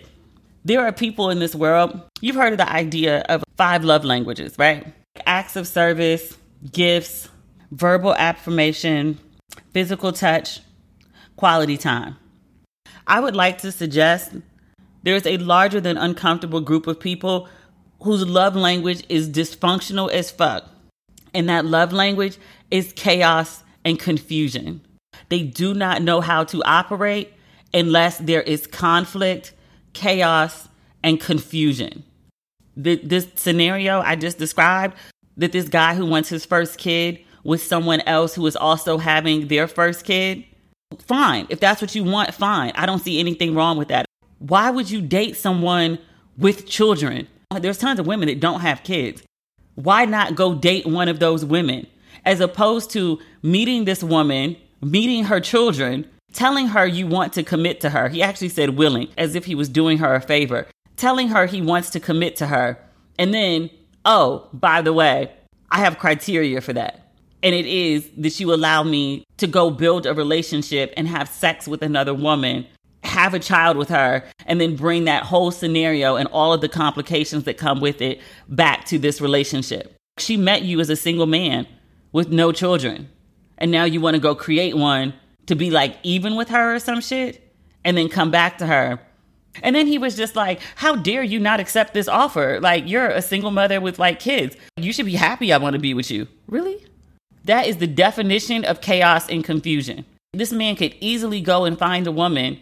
there 0.64 0.85
are 0.85 0.92
people 0.92 1.31
in 1.31 1.38
this 1.38 1.55
world, 1.55 2.00
you've 2.20 2.37
heard 2.37 2.52
of 2.52 2.59
the 2.59 2.70
idea 2.70 3.20
of 3.29 3.42
five 3.57 3.85
love 3.85 4.05
languages, 4.05 4.59
right? 4.59 4.92
Acts 5.24 5.57
of 5.57 5.66
service, 5.66 6.37
gifts, 6.72 7.29
verbal 7.70 8.14
affirmation, 8.14 9.18
physical 9.72 10.12
touch, 10.12 10.61
quality 11.37 11.76
time. 11.76 12.16
I 13.07 13.20
would 13.20 13.37
like 13.37 13.59
to 13.59 13.72
suggest 13.72 14.33
there's 15.05 15.26
a 15.26 15.38
larger 15.38 15.81
than 15.81 15.96
uncomfortable 15.96 16.61
group 16.61 16.87
of 16.87 16.98
people 16.98 17.48
whose 18.02 18.26
love 18.26 18.57
language 18.57 19.05
is 19.09 19.29
dysfunctional 19.29 20.11
as 20.11 20.31
fuck. 20.31 20.64
And 21.33 21.48
that 21.48 21.64
love 21.64 21.92
language 21.92 22.38
is 22.70 22.92
chaos 22.94 23.62
and 23.85 23.98
confusion. 23.98 24.81
They 25.29 25.42
do 25.42 25.74
not 25.74 26.02
know 26.02 26.20
how 26.20 26.44
to 26.44 26.62
operate 26.64 27.33
unless 27.72 28.18
there 28.18 28.42
is 28.42 28.66
conflict, 28.66 29.52
chaos, 29.92 30.68
and 31.02 31.20
confusion. 31.20 32.05
The, 32.76 32.96
this 32.96 33.29
scenario 33.37 34.00
I 34.00 34.16
just 34.16 34.38
described 34.38 34.96
that 35.37 35.52
this 35.52 35.68
guy 35.68 35.94
who 35.94 36.07
wants 36.07 36.29
his 36.29 36.44
first 36.44 36.79
kid 36.79 37.20
with 37.44 37.62
someone 37.62 38.00
else 38.02 38.35
who 38.35 38.46
is 38.46 38.57
also 38.57 38.98
having 38.98 39.48
their 39.48 39.68
first 39.68 40.05
kid, 40.05 40.44
fine. 40.98 41.46
If 41.48 41.61
that's 41.61 41.81
what 41.81 41.94
you 41.94 42.05
want, 42.05 42.35
fine. 42.35 42.72
I 42.74 42.87
don't 42.87 42.98
see 42.98 43.20
anything 43.20 43.55
wrong 43.55 43.79
with 43.79 43.88
that. 43.88 44.07
Why 44.38 44.70
would 44.70 44.90
you 44.90 45.00
date 45.00 45.37
someone 45.37 45.98
with 46.37 46.66
children? 46.66 47.29
There's 47.61 47.79
tons 47.79 48.00
of 48.00 48.07
women 48.07 48.29
that 48.29 48.40
don't 48.40 48.61
have 48.61 48.83
kids. 48.83 49.22
Why 49.76 50.05
not 50.05 50.35
go 50.35 50.55
date 50.55 50.87
one 50.87 51.09
of 51.09 51.20
those 51.20 51.44
women? 51.44 51.87
As 52.27 52.41
opposed 52.41 52.91
to 52.91 53.19
meeting 53.43 53.85
this 53.85 54.03
woman, 54.03 54.57
meeting 54.83 55.25
her 55.25 55.41
children, 55.41 56.07
telling 56.33 56.67
her 56.67 56.85
you 56.85 57.07
want 57.07 57.33
to 57.33 57.43
commit 57.43 57.81
to 57.81 57.91
her. 57.91 58.09
He 58.09 58.21
actually 58.21 58.51
said 58.51 58.71
willing, 58.71 59.09
as 59.17 59.35
if 59.35 59.47
he 59.47 59.55
was 59.55 59.69
doing 59.69 59.99
her 59.99 60.15
a 60.15 60.21
favor, 60.21 60.67
telling 60.97 61.29
her 61.29 61.47
he 61.47 61.62
wants 61.62 61.89
to 61.91 62.01
commit 62.01 62.37
to 62.37 62.49
her. 62.49 62.79
And 63.19 63.33
then, 63.33 63.71
oh, 64.05 64.49
by 64.53 64.83
the 64.83 64.93
way, 64.93 65.33
I 65.71 65.79
have 65.79 65.99
criteria 65.99 66.61
for 66.61 66.73
that. 66.75 67.12
And 67.43 67.55
it 67.55 67.67
is 67.67 68.11
that 68.19 68.41
you 68.41 68.53
allow 68.53 68.83
me 68.83 69.25
to 69.37 69.47
go 69.47 69.71
build 69.71 70.05
a 70.05 70.12
relationship 70.12 70.93
and 70.97 71.07
have 71.07 71.29
sex 71.29 71.69
with 71.69 71.81
another 71.83 72.12
woman, 72.12 72.67
have 73.05 73.35
a 73.35 73.39
child 73.39 73.77
with 73.77 73.89
her, 73.89 74.25
and 74.47 74.61
then 74.61 74.75
bring 74.75 75.05
that 75.05 75.23
whole 75.23 75.53
scenario 75.53 76.17
and 76.17 76.29
all 76.33 76.53
of 76.53 76.61
the 76.61 76.69
complications 76.69 77.45
that 77.45 77.57
come 77.57 77.81
with 77.81 78.03
it 78.03 78.21
back 78.49 78.85
to 78.87 78.99
this 78.99 79.21
relationship. 79.21 79.95
She 80.19 80.37
met 80.37 80.62
you 80.62 80.81
as 80.81 80.91
a 80.91 80.97
single 80.97 81.27
man 81.27 81.67
with 82.12 82.29
no 82.29 82.53
children. 82.53 83.09
And 83.59 83.71
now 83.71 83.85
you 83.85 84.01
want 84.01 84.14
to 84.14 84.21
go 84.21 84.35
create 84.35 84.77
one 84.77 85.14
to 85.47 85.55
be 85.55 85.71
like 85.71 85.97
even 86.03 86.37
with 86.37 86.49
her 86.49 86.75
or 86.75 86.79
some 86.79 87.01
shit 87.01 87.42
and 87.85 87.97
then 87.97 88.09
come 88.09 88.31
back 88.31 88.59
to 88.59 88.66
her. 88.66 89.01
And 89.62 89.75
then 89.75 89.87
he 89.87 89.99
was 89.99 90.16
just 90.16 90.37
like, 90.37 90.61
How 90.75 90.97
dare 90.97 91.23
you 91.23 91.38
not 91.38 91.61
accept 91.61 91.95
this 91.95 92.09
offer? 92.09 92.61
Like, 92.61 92.88
you're 92.88 93.09
a 93.09 93.23
single 93.23 93.51
mother 93.51 93.81
with 93.81 93.99
like 93.99 94.21
kids. 94.21 94.57
You 94.77 94.92
should 94.92 95.07
be 95.07 95.14
happy 95.14 95.53
I 95.53 95.59
want 95.59 95.75
to 95.75 95.81
be 95.81 95.95
with 95.95 96.11
you. 96.11 96.29
Really? 96.47 96.85
That 97.45 97.66
is 97.66 97.79
the 97.79 97.87
definition 97.87 98.64
of 98.64 98.81
chaos 98.81 99.29
and 99.29 99.45
confusion. 99.45 100.05
This 100.33 100.53
man 100.53 100.77
could 100.77 100.97
easily 101.01 101.40
go 101.40 101.64
and 101.64 101.79
find 101.79 102.07
a 102.07 102.12
woman 102.12 102.61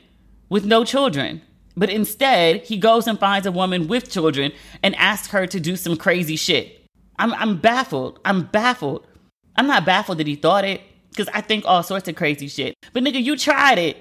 with 0.48 0.64
no 0.64 0.84
children. 0.84 1.42
But 1.76 1.90
instead, 1.90 2.62
he 2.62 2.76
goes 2.76 3.06
and 3.06 3.18
finds 3.18 3.46
a 3.46 3.52
woman 3.52 3.88
with 3.88 4.10
children 4.10 4.52
and 4.82 4.94
asks 4.96 5.28
her 5.28 5.46
to 5.46 5.58
do 5.58 5.74
some 5.76 5.96
crazy 5.96 6.36
shit. 6.36 6.84
I'm, 7.18 7.32
I'm 7.34 7.58
baffled. 7.58 8.20
I'm 8.24 8.42
baffled. 8.42 9.06
I'm 9.56 9.66
not 9.66 9.84
baffled 9.84 10.18
that 10.18 10.26
he 10.26 10.36
thought 10.36 10.64
it 10.64 10.80
because 11.10 11.28
I 11.32 11.40
think 11.40 11.64
all 11.66 11.82
sorts 11.82 12.08
of 12.08 12.16
crazy 12.16 12.48
shit. 12.48 12.74
But 12.92 13.02
nigga, 13.04 13.22
you 13.22 13.36
tried 13.36 13.78
it. 13.78 13.96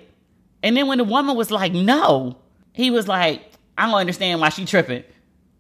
And 0.64 0.76
then 0.76 0.88
when 0.88 0.98
the 0.98 1.04
woman 1.04 1.36
was 1.36 1.52
like, 1.52 1.74
no, 1.74 2.38
he 2.72 2.90
was 2.90 3.08
like, 3.08 3.42
I 3.78 3.86
don't 3.86 3.96
understand 3.96 4.40
why 4.40 4.50
she 4.50 4.66
tripping. 4.66 5.04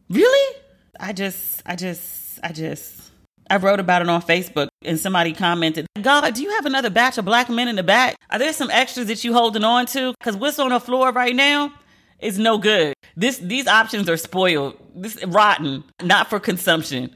Really? 0.09 0.57
I 0.99 1.13
just, 1.13 1.61
I 1.65 1.75
just, 1.75 2.39
I 2.43 2.51
just, 2.51 3.11
I 3.49 3.57
wrote 3.57 3.79
about 3.79 4.01
it 4.01 4.09
on 4.09 4.21
Facebook 4.21 4.69
and 4.83 4.99
somebody 4.99 5.33
commented, 5.33 5.85
God, 6.01 6.33
do 6.33 6.41
you 6.41 6.51
have 6.51 6.65
another 6.65 6.89
batch 6.89 7.17
of 7.17 7.25
black 7.25 7.49
men 7.49 7.67
in 7.67 7.75
the 7.75 7.83
back? 7.83 8.15
Are 8.29 8.39
there 8.39 8.53
some 8.53 8.71
extras 8.71 9.07
that 9.07 9.23
you 9.23 9.33
holding 9.33 9.63
on 9.63 9.85
to? 9.87 10.13
Because 10.19 10.37
what's 10.37 10.59
on 10.59 10.69
the 10.69 10.79
floor 10.79 11.11
right 11.11 11.35
now 11.35 11.73
is 12.19 12.39
no 12.39 12.57
good. 12.57 12.93
This, 13.15 13.37
these 13.37 13.67
options 13.67 14.09
are 14.09 14.17
spoiled. 14.17 14.77
This 14.95 15.23
rotten, 15.25 15.83
not 16.01 16.29
for 16.29 16.39
consumption. 16.39 17.15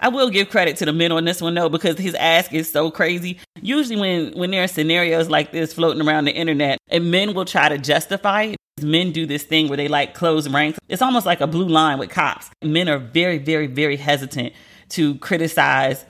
I 0.00 0.08
will 0.08 0.30
give 0.30 0.50
credit 0.50 0.76
to 0.78 0.84
the 0.84 0.92
men 0.92 1.12
on 1.12 1.24
this 1.24 1.40
one 1.40 1.54
though, 1.54 1.68
because 1.68 1.98
his 1.98 2.14
ask 2.14 2.52
is 2.52 2.70
so 2.70 2.90
crazy. 2.90 3.38
Usually 3.60 3.96
when, 3.96 4.32
when 4.32 4.50
there 4.50 4.64
are 4.64 4.68
scenarios 4.68 5.28
like 5.28 5.52
this 5.52 5.72
floating 5.72 6.06
around 6.06 6.24
the 6.24 6.32
internet 6.32 6.78
and 6.88 7.10
men 7.10 7.34
will 7.34 7.44
try 7.44 7.68
to 7.68 7.78
justify 7.78 8.42
it, 8.42 8.56
men 8.82 9.12
do 9.12 9.26
this 9.26 9.44
thing 9.44 9.68
where 9.68 9.76
they 9.76 9.88
like 9.88 10.14
close 10.14 10.48
ranks. 10.48 10.78
It's 10.88 11.02
almost 11.02 11.26
like 11.26 11.40
a 11.40 11.46
blue 11.46 11.68
line 11.68 11.98
with 11.98 12.10
cops. 12.10 12.50
Men 12.62 12.88
are 12.88 12.98
very, 12.98 13.38
very, 13.38 13.66
very 13.66 13.96
hesitant 13.96 14.52
to 14.90 15.16
criticize 15.16 16.04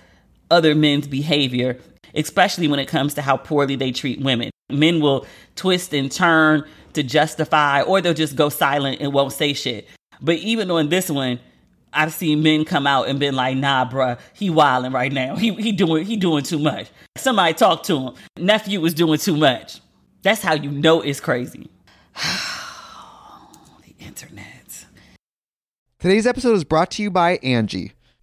other 0.51 0.75
men's 0.75 1.07
behavior, 1.07 1.79
especially 2.14 2.68
when 2.68 2.81
it 2.81 2.87
comes 2.87 3.14
to 3.14 3.22
how 3.22 3.37
poorly 3.37 3.77
they 3.77 3.92
treat 3.92 4.20
women. 4.20 4.51
Men 4.70 5.01
will 5.01 5.27
twist 5.55 5.94
and 5.94 6.11
turn 6.11 6.64
to 6.94 7.03
justify, 7.03 7.83
or 7.83 8.01
they'll 8.01 8.14
just 8.14 8.37
go 8.37 8.49
silent 8.49 9.01
and 9.01 9.12
won't 9.12 9.33
say 9.33 9.53
shit. 9.53 9.87
But 10.20 10.37
even 10.37 10.70
on 10.70 10.88
this 10.88 11.11
one, 11.11 11.38
I've 11.97 12.13
seen 12.13 12.43
men 12.43 12.65
come 12.65 12.87
out 12.87 13.09
and 13.09 13.19
been 13.19 13.35
like, 13.35 13.57
"Nah, 13.57 13.89
bruh, 13.89 14.19
he 14.35 14.51
wilding 14.51 14.93
right 14.93 15.13
now. 15.13 15.37
He 15.37 15.53
he 15.55 15.73
doing 15.73 16.05
he 16.05 16.17
doing 16.17 16.45
too 16.45 16.59
much." 16.59 16.89
Somebody 17.17 17.55
talk 17.55 17.83
to 17.85 17.99
him. 17.99 18.15
Nephew 18.37 18.81
was 18.81 18.95
doing 18.95 19.19
too 19.19 19.37
much. 19.37 19.81
That's 20.23 20.43
how 20.43 20.55
you 20.55 20.71
know 20.71 21.01
it's 21.01 21.21
crazy. 21.21 21.71
the 22.15 24.05
internet. 24.05 24.87
Today's 25.99 26.27
episode 26.27 26.55
is 26.55 26.65
brought 26.65 26.91
to 26.93 27.03
you 27.03 27.11
by 27.11 27.39
Angi. 27.39 27.93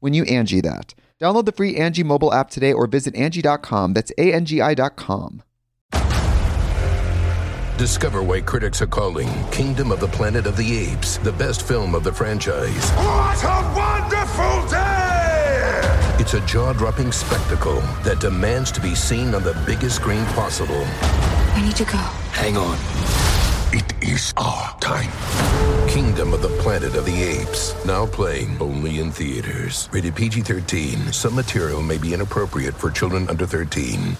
when 0.00 0.14
you 0.14 0.24
Angi 0.24 0.62
that. 0.62 0.94
Download 1.20 1.44
the 1.44 1.52
free 1.52 1.74
Angi 1.74 2.04
mobile 2.04 2.32
app 2.32 2.50
today 2.50 2.72
or 2.72 2.86
visit 2.86 3.14
Angi.com. 3.14 3.92
That's 3.92 4.12
A-N-G-I 4.18 4.74
dot 4.74 4.96
com. 4.96 5.42
Discover 7.76 8.24
why 8.24 8.40
critics 8.40 8.82
are 8.82 8.88
calling 8.88 9.28
Kingdom 9.50 9.92
of 9.92 10.00
the 10.00 10.08
Planet 10.08 10.46
of 10.46 10.56
the 10.56 10.78
Apes 10.78 11.18
the 11.18 11.32
best 11.32 11.62
film 11.62 11.94
of 11.94 12.02
the 12.02 12.12
franchise. 12.12 12.90
What 12.90 13.44
a 13.44 13.72
wonderful 13.76 14.68
day! 14.68 16.16
It's 16.20 16.34
a 16.34 16.40
jaw-dropping 16.44 17.12
spectacle 17.12 17.80
that 18.02 18.18
demands 18.18 18.72
to 18.72 18.80
be 18.80 18.96
seen 18.96 19.32
on 19.32 19.44
the 19.44 19.54
biggest 19.64 19.96
screen 19.96 20.24
possible. 20.26 20.82
I 21.54 21.62
need 21.64 21.76
to 21.76 21.84
go. 21.84 21.98
Hang 22.32 22.56
on. 22.56 23.47
It 23.70 24.02
is 24.02 24.32
our 24.38 24.78
time. 24.80 25.10
Kingdom 25.90 26.32
of 26.32 26.40
the 26.40 26.48
Planet 26.62 26.96
of 26.96 27.04
the 27.04 27.22
Apes. 27.22 27.74
Now 27.84 28.06
playing 28.06 28.56
only 28.62 28.98
in 28.98 29.12
theaters. 29.12 29.90
Rated 29.92 30.16
PG 30.16 30.40
13. 30.40 31.12
Some 31.12 31.34
material 31.34 31.82
may 31.82 31.98
be 31.98 32.14
inappropriate 32.14 32.74
for 32.74 32.90
children 32.90 33.28
under 33.28 33.44
13. 33.44 34.16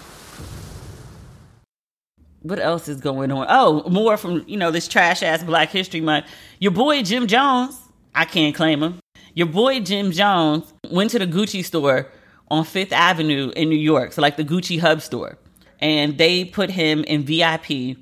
What 2.43 2.59
else 2.59 2.87
is 2.87 3.01
going 3.01 3.31
on? 3.31 3.47
Oh, 3.49 3.89
more 3.89 4.17
from, 4.17 4.43
you 4.45 4.55
know, 4.55 4.69
this 4.69 4.87
trash 4.87 5.23
ass 5.23 5.43
Black 5.43 5.69
History 5.69 5.99
Month. 5.99 6.27
Your 6.59 6.71
boy 6.71 7.01
Jim 7.01 7.25
Jones, 7.25 7.75
I 8.13 8.25
can't 8.25 8.53
claim 8.53 8.83
him. 8.83 8.99
Your 9.33 9.47
boy 9.47 9.79
Jim 9.79 10.11
Jones 10.11 10.71
went 10.91 11.09
to 11.09 11.17
the 11.17 11.25
Gucci 11.25 11.65
store 11.65 12.11
on 12.49 12.65
Fifth 12.65 12.93
Avenue 12.93 13.51
in 13.55 13.69
New 13.69 13.79
York, 13.79 14.13
so 14.13 14.21
like 14.21 14.37
the 14.37 14.45
Gucci 14.45 14.79
hub 14.79 15.01
store. 15.01 15.39
And 15.79 16.19
they 16.19 16.45
put 16.45 16.69
him 16.69 17.03
in 17.05 17.23
VIP. 17.23 17.97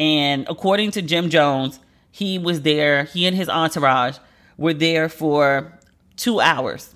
And 0.00 0.46
according 0.48 0.92
to 0.92 1.02
Jim 1.02 1.28
Jones, 1.28 1.78
he 2.10 2.38
was 2.38 2.62
there, 2.62 3.04
he 3.04 3.26
and 3.26 3.36
his 3.36 3.50
entourage 3.50 4.16
were 4.56 4.72
there 4.72 5.10
for 5.10 5.78
two 6.16 6.40
hours. 6.40 6.94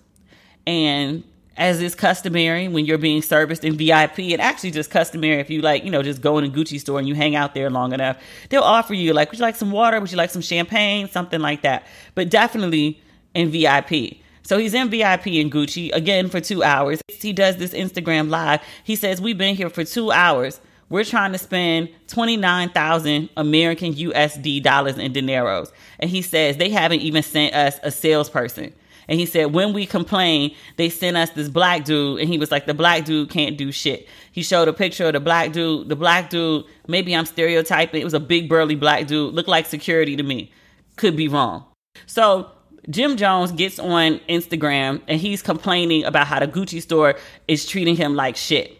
And 0.67 1.23
as 1.59 1.83
is 1.83 1.95
customary 1.95 2.67
when 2.67 2.87
you're 2.87 2.97
being 2.97 3.21
serviced 3.21 3.63
in 3.63 3.77
VIP, 3.77 4.21
and 4.21 4.41
actually 4.41 4.71
just 4.71 4.91
customary 4.91 5.39
if 5.39 5.51
you 5.51 5.61
like, 5.61 5.85
you 5.85 5.91
know, 5.91 6.03
just 6.03 6.23
go 6.23 6.39
in 6.39 6.45
a 6.45 6.49
Gucci 6.49 6.81
store 6.81 6.99
and 6.99 7.07
you 7.07 7.15
hang 7.15 7.37
out 7.37 7.53
there 7.53 7.69
long 7.69 7.93
enough, 7.93 8.17
they'll 8.49 8.63
offer 8.63 8.95
you 8.95 9.13
like, 9.13 9.31
would 9.31 9.39
you 9.39 9.45
like 9.45 9.57
some 9.57 9.71
water? 9.71 10.01
Would 10.01 10.11
you 10.11 10.17
like 10.17 10.31
some 10.31 10.43
champagne? 10.43 11.07
Something 11.07 11.41
like 11.41 11.61
that. 11.61 11.87
But 12.15 12.31
definitely 12.31 13.03
in 13.35 13.51
VIP. 13.51 14.17
So 14.45 14.57
he's 14.57 14.73
in 14.73 14.89
VIP 14.89 15.27
in 15.27 15.51
Gucci 15.51 15.93
again 15.93 16.31
for 16.31 16.41
two 16.41 16.63
hours. 16.63 17.03
He 17.09 17.35
does 17.35 17.59
this 17.59 17.75
Instagram 17.75 18.31
live. 18.31 18.63
He 18.83 18.97
says, 18.97 19.21
We've 19.21 19.37
been 19.37 19.57
here 19.57 19.69
for 19.69 19.85
two 19.85 20.11
hours. 20.11 20.59
We're 20.89 21.05
trying 21.05 21.33
to 21.33 21.39
spend 21.39 21.89
29,000 22.09 23.31
American 23.37 23.95
USD 23.95 24.63
dollars 24.63 24.99
in 24.99 25.13
dineros. 25.13 25.73
And 25.99 26.11
he 26.11 26.23
says 26.23 26.57
they 26.57 26.71
haven't 26.71 27.01
even 27.01 27.23
sent 27.23 27.55
us 27.55 27.79
a 27.83 27.91
salesperson. 27.91 28.75
And 29.09 29.21
he 29.21 29.27
said, 29.27 29.53
when 29.53 29.73
we 29.73 29.87
complain, 29.87 30.55
they 30.77 30.89
sent 30.89 31.17
us 31.17 31.31
this 31.31 31.49
black 31.49 31.85
dude. 31.85 32.21
And 32.21 32.29
he 32.29 32.39
was 32.39 32.51
like, 32.51 32.67
the 32.67 32.75
black 32.75 33.05
dude 33.05 33.31
can't 33.31 33.59
do 33.59 33.71
shit. 33.71 34.09
He 34.33 34.43
showed 34.43 34.69
a 34.69 34.73
picture 34.73 35.07
of 35.07 35.13
the 35.13 35.21
black 35.21 35.53
dude. 35.53 35.89
The 35.89 35.97
black 35.97 36.31
dude, 36.31 36.65
maybe 36.87 37.15
I'm 37.15 37.27
stereotyping. 37.27 38.01
It 38.01 38.05
was 38.05 38.15
a 38.15 38.21
big 38.21 38.49
burly 38.49 38.77
black 38.77 39.07
dude. 39.07 39.35
Looked 39.35 39.49
like 39.49 39.67
security 39.67 40.17
to 40.17 40.23
me. 40.23 40.53
Could 40.97 41.17
be 41.17 41.29
wrong. 41.29 41.65
So 42.07 42.51
Jim 42.91 43.17
Jones 43.17 43.53
gets 43.53 43.79
on 43.79 44.21
Instagram 44.29 45.01
and 45.09 45.21
he's 45.21 45.43
complaining 45.43 46.05
about 46.05 46.27
how 46.27 46.41
the 46.41 46.49
Gucci 46.49 46.81
store 46.81 47.17
is 47.49 47.67
treating 47.67 47.97
him 47.97 48.15
like 48.15 48.37
shit. 48.37 48.79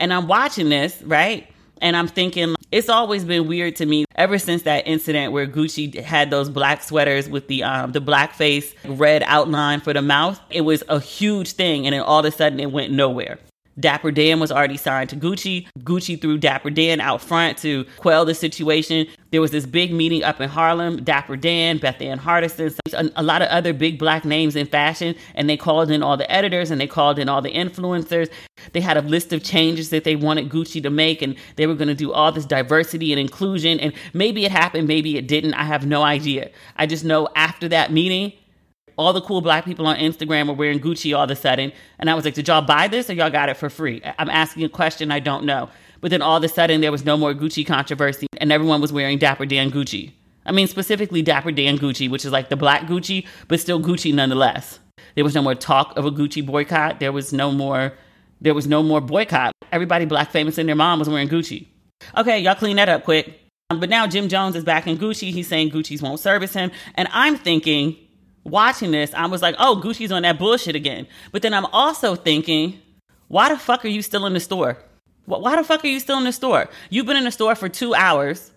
And 0.00 0.12
I'm 0.12 0.26
watching 0.26 0.70
this, 0.70 1.00
right? 1.02 1.46
And 1.82 1.96
I'm 1.96 2.08
thinking, 2.08 2.56
it's 2.72 2.88
always 2.88 3.24
been 3.24 3.46
weird 3.46 3.76
to 3.76 3.86
me 3.86 4.06
ever 4.16 4.38
since 4.38 4.62
that 4.62 4.86
incident 4.86 5.32
where 5.32 5.46
Gucci 5.46 5.94
had 6.00 6.30
those 6.30 6.48
black 6.48 6.82
sweaters 6.82 7.28
with 7.28 7.48
the 7.48 7.62
um, 7.62 7.92
the 7.92 8.00
black 8.00 8.34
face 8.34 8.74
red 8.84 9.22
outline 9.26 9.80
for 9.80 9.92
the 9.92 10.02
mouth. 10.02 10.40
It 10.50 10.62
was 10.62 10.82
a 10.88 11.00
huge 11.00 11.52
thing, 11.52 11.86
and 11.86 11.94
then 11.94 12.02
all 12.02 12.20
of 12.20 12.24
a 12.24 12.30
sudden 12.30 12.60
it 12.60 12.72
went 12.72 12.92
nowhere. 12.92 13.38
Dapper 13.80 14.10
Dan 14.10 14.40
was 14.40 14.52
already 14.52 14.76
signed 14.76 15.10
to 15.10 15.16
Gucci. 15.16 15.66
Gucci 15.80 16.20
threw 16.20 16.38
Dapper 16.38 16.70
Dan 16.70 17.00
out 17.00 17.22
front 17.22 17.58
to 17.58 17.84
quell 17.96 18.24
the 18.24 18.34
situation. 18.34 19.06
There 19.30 19.40
was 19.40 19.52
this 19.52 19.66
big 19.66 19.92
meeting 19.92 20.24
up 20.24 20.40
in 20.40 20.48
Harlem. 20.48 21.04
Dapper 21.04 21.36
Dan, 21.36 21.78
Bethann 21.78 22.18
Hardison, 22.18 22.76
a, 22.92 23.10
a 23.20 23.22
lot 23.22 23.42
of 23.42 23.48
other 23.48 23.72
big 23.72 23.98
black 23.98 24.24
names 24.24 24.56
in 24.56 24.66
fashion, 24.66 25.14
and 25.34 25.48
they 25.48 25.56
called 25.56 25.90
in 25.90 26.02
all 26.02 26.16
the 26.16 26.30
editors 26.30 26.70
and 26.70 26.80
they 26.80 26.86
called 26.86 27.18
in 27.18 27.28
all 27.28 27.40
the 27.40 27.52
influencers. 27.52 28.28
They 28.72 28.80
had 28.80 28.96
a 28.96 29.02
list 29.02 29.32
of 29.32 29.42
changes 29.42 29.90
that 29.90 30.04
they 30.04 30.16
wanted 30.16 30.48
Gucci 30.48 30.82
to 30.82 30.90
make, 30.90 31.22
and 31.22 31.36
they 31.56 31.66
were 31.66 31.74
going 31.74 31.88
to 31.88 31.94
do 31.94 32.12
all 32.12 32.32
this 32.32 32.44
diversity 32.44 33.12
and 33.12 33.20
inclusion. 33.20 33.78
And 33.80 33.92
maybe 34.12 34.44
it 34.44 34.50
happened, 34.50 34.88
maybe 34.88 35.16
it 35.16 35.28
didn't. 35.28 35.54
I 35.54 35.64
have 35.64 35.86
no 35.86 36.02
idea. 36.02 36.50
I 36.76 36.86
just 36.86 37.04
know 37.04 37.28
after 37.36 37.68
that 37.68 37.92
meeting, 37.92 38.32
all 38.96 39.12
the 39.12 39.20
cool 39.20 39.40
black 39.40 39.64
people 39.64 39.86
on 39.86 39.96
Instagram 39.96 40.48
were 40.48 40.54
wearing 40.54 40.80
Gucci 40.80 41.16
all 41.16 41.24
of 41.24 41.30
a 41.30 41.36
sudden. 41.36 41.72
And 41.98 42.10
I 42.10 42.14
was 42.14 42.24
like, 42.24 42.34
did 42.34 42.48
y'all 42.48 42.62
buy 42.62 42.88
this 42.88 43.10
or 43.10 43.14
y'all 43.14 43.30
got 43.30 43.48
it 43.48 43.56
for 43.56 43.70
free? 43.70 44.02
I'm 44.18 44.30
asking 44.30 44.64
a 44.64 44.68
question 44.68 45.10
I 45.10 45.20
don't 45.20 45.44
know. 45.44 45.68
But 46.00 46.10
then 46.10 46.22
all 46.22 46.36
of 46.36 46.44
a 46.44 46.48
sudden 46.48 46.80
there 46.80 46.92
was 46.92 47.04
no 47.04 47.16
more 47.16 47.34
Gucci 47.34 47.66
controversy 47.66 48.26
and 48.38 48.50
everyone 48.50 48.80
was 48.80 48.92
wearing 48.92 49.18
Dapper 49.18 49.46
Dan 49.46 49.70
Gucci. 49.70 50.12
I 50.46 50.52
mean, 50.52 50.66
specifically 50.66 51.22
Dapper 51.22 51.52
Dan 51.52 51.78
Gucci, 51.78 52.10
which 52.10 52.24
is 52.24 52.32
like 52.32 52.48
the 52.48 52.56
black 52.56 52.82
Gucci, 52.82 53.26
but 53.48 53.60
still 53.60 53.80
Gucci 53.80 54.12
nonetheless. 54.12 54.78
There 55.14 55.24
was 55.24 55.34
no 55.34 55.42
more 55.42 55.54
talk 55.54 55.96
of 55.96 56.06
a 56.06 56.10
Gucci 56.10 56.44
boycott. 56.44 57.00
There 57.00 57.12
was 57.12 57.32
no 57.32 57.52
more, 57.52 57.92
there 58.40 58.54
was 58.54 58.66
no 58.66 58.82
more 58.82 59.00
boycott. 59.00 59.52
Everybody 59.72 60.06
black 60.06 60.30
famous 60.30 60.58
and 60.58 60.68
their 60.68 60.76
mom 60.76 60.98
was 60.98 61.08
wearing 61.08 61.28
Gucci. 61.28 61.66
Okay, 62.16 62.38
y'all 62.38 62.54
clean 62.54 62.76
that 62.76 62.88
up 62.88 63.04
quick. 63.04 63.38
But 63.68 63.88
now 63.88 64.06
Jim 64.06 64.28
Jones 64.28 64.56
is 64.56 64.64
back 64.64 64.86
in 64.86 64.98
Gucci. 64.98 65.30
He's 65.30 65.46
saying 65.46 65.70
Gucci's 65.70 66.02
won't 66.02 66.18
service 66.18 66.52
him. 66.52 66.72
And 66.96 67.08
I'm 67.12 67.36
thinking, 67.36 67.96
watching 68.50 68.90
this, 68.90 69.12
I 69.14 69.26
was 69.26 69.42
like, 69.42 69.54
oh, 69.58 69.80
Gucci's 69.82 70.12
on 70.12 70.22
that 70.22 70.38
bullshit 70.38 70.76
again. 70.76 71.06
But 71.32 71.42
then 71.42 71.54
I'm 71.54 71.66
also 71.66 72.14
thinking, 72.14 72.80
why 73.28 73.48
the 73.48 73.56
fuck 73.56 73.84
are 73.84 73.88
you 73.88 74.02
still 74.02 74.26
in 74.26 74.34
the 74.34 74.40
store? 74.40 74.78
Why 75.26 75.56
the 75.56 75.64
fuck 75.64 75.84
are 75.84 75.88
you 75.88 76.00
still 76.00 76.18
in 76.18 76.24
the 76.24 76.32
store? 76.32 76.68
You've 76.88 77.06
been 77.06 77.16
in 77.16 77.24
the 77.24 77.30
store 77.30 77.54
for 77.54 77.68
two 77.68 77.94
hours. 77.94 78.50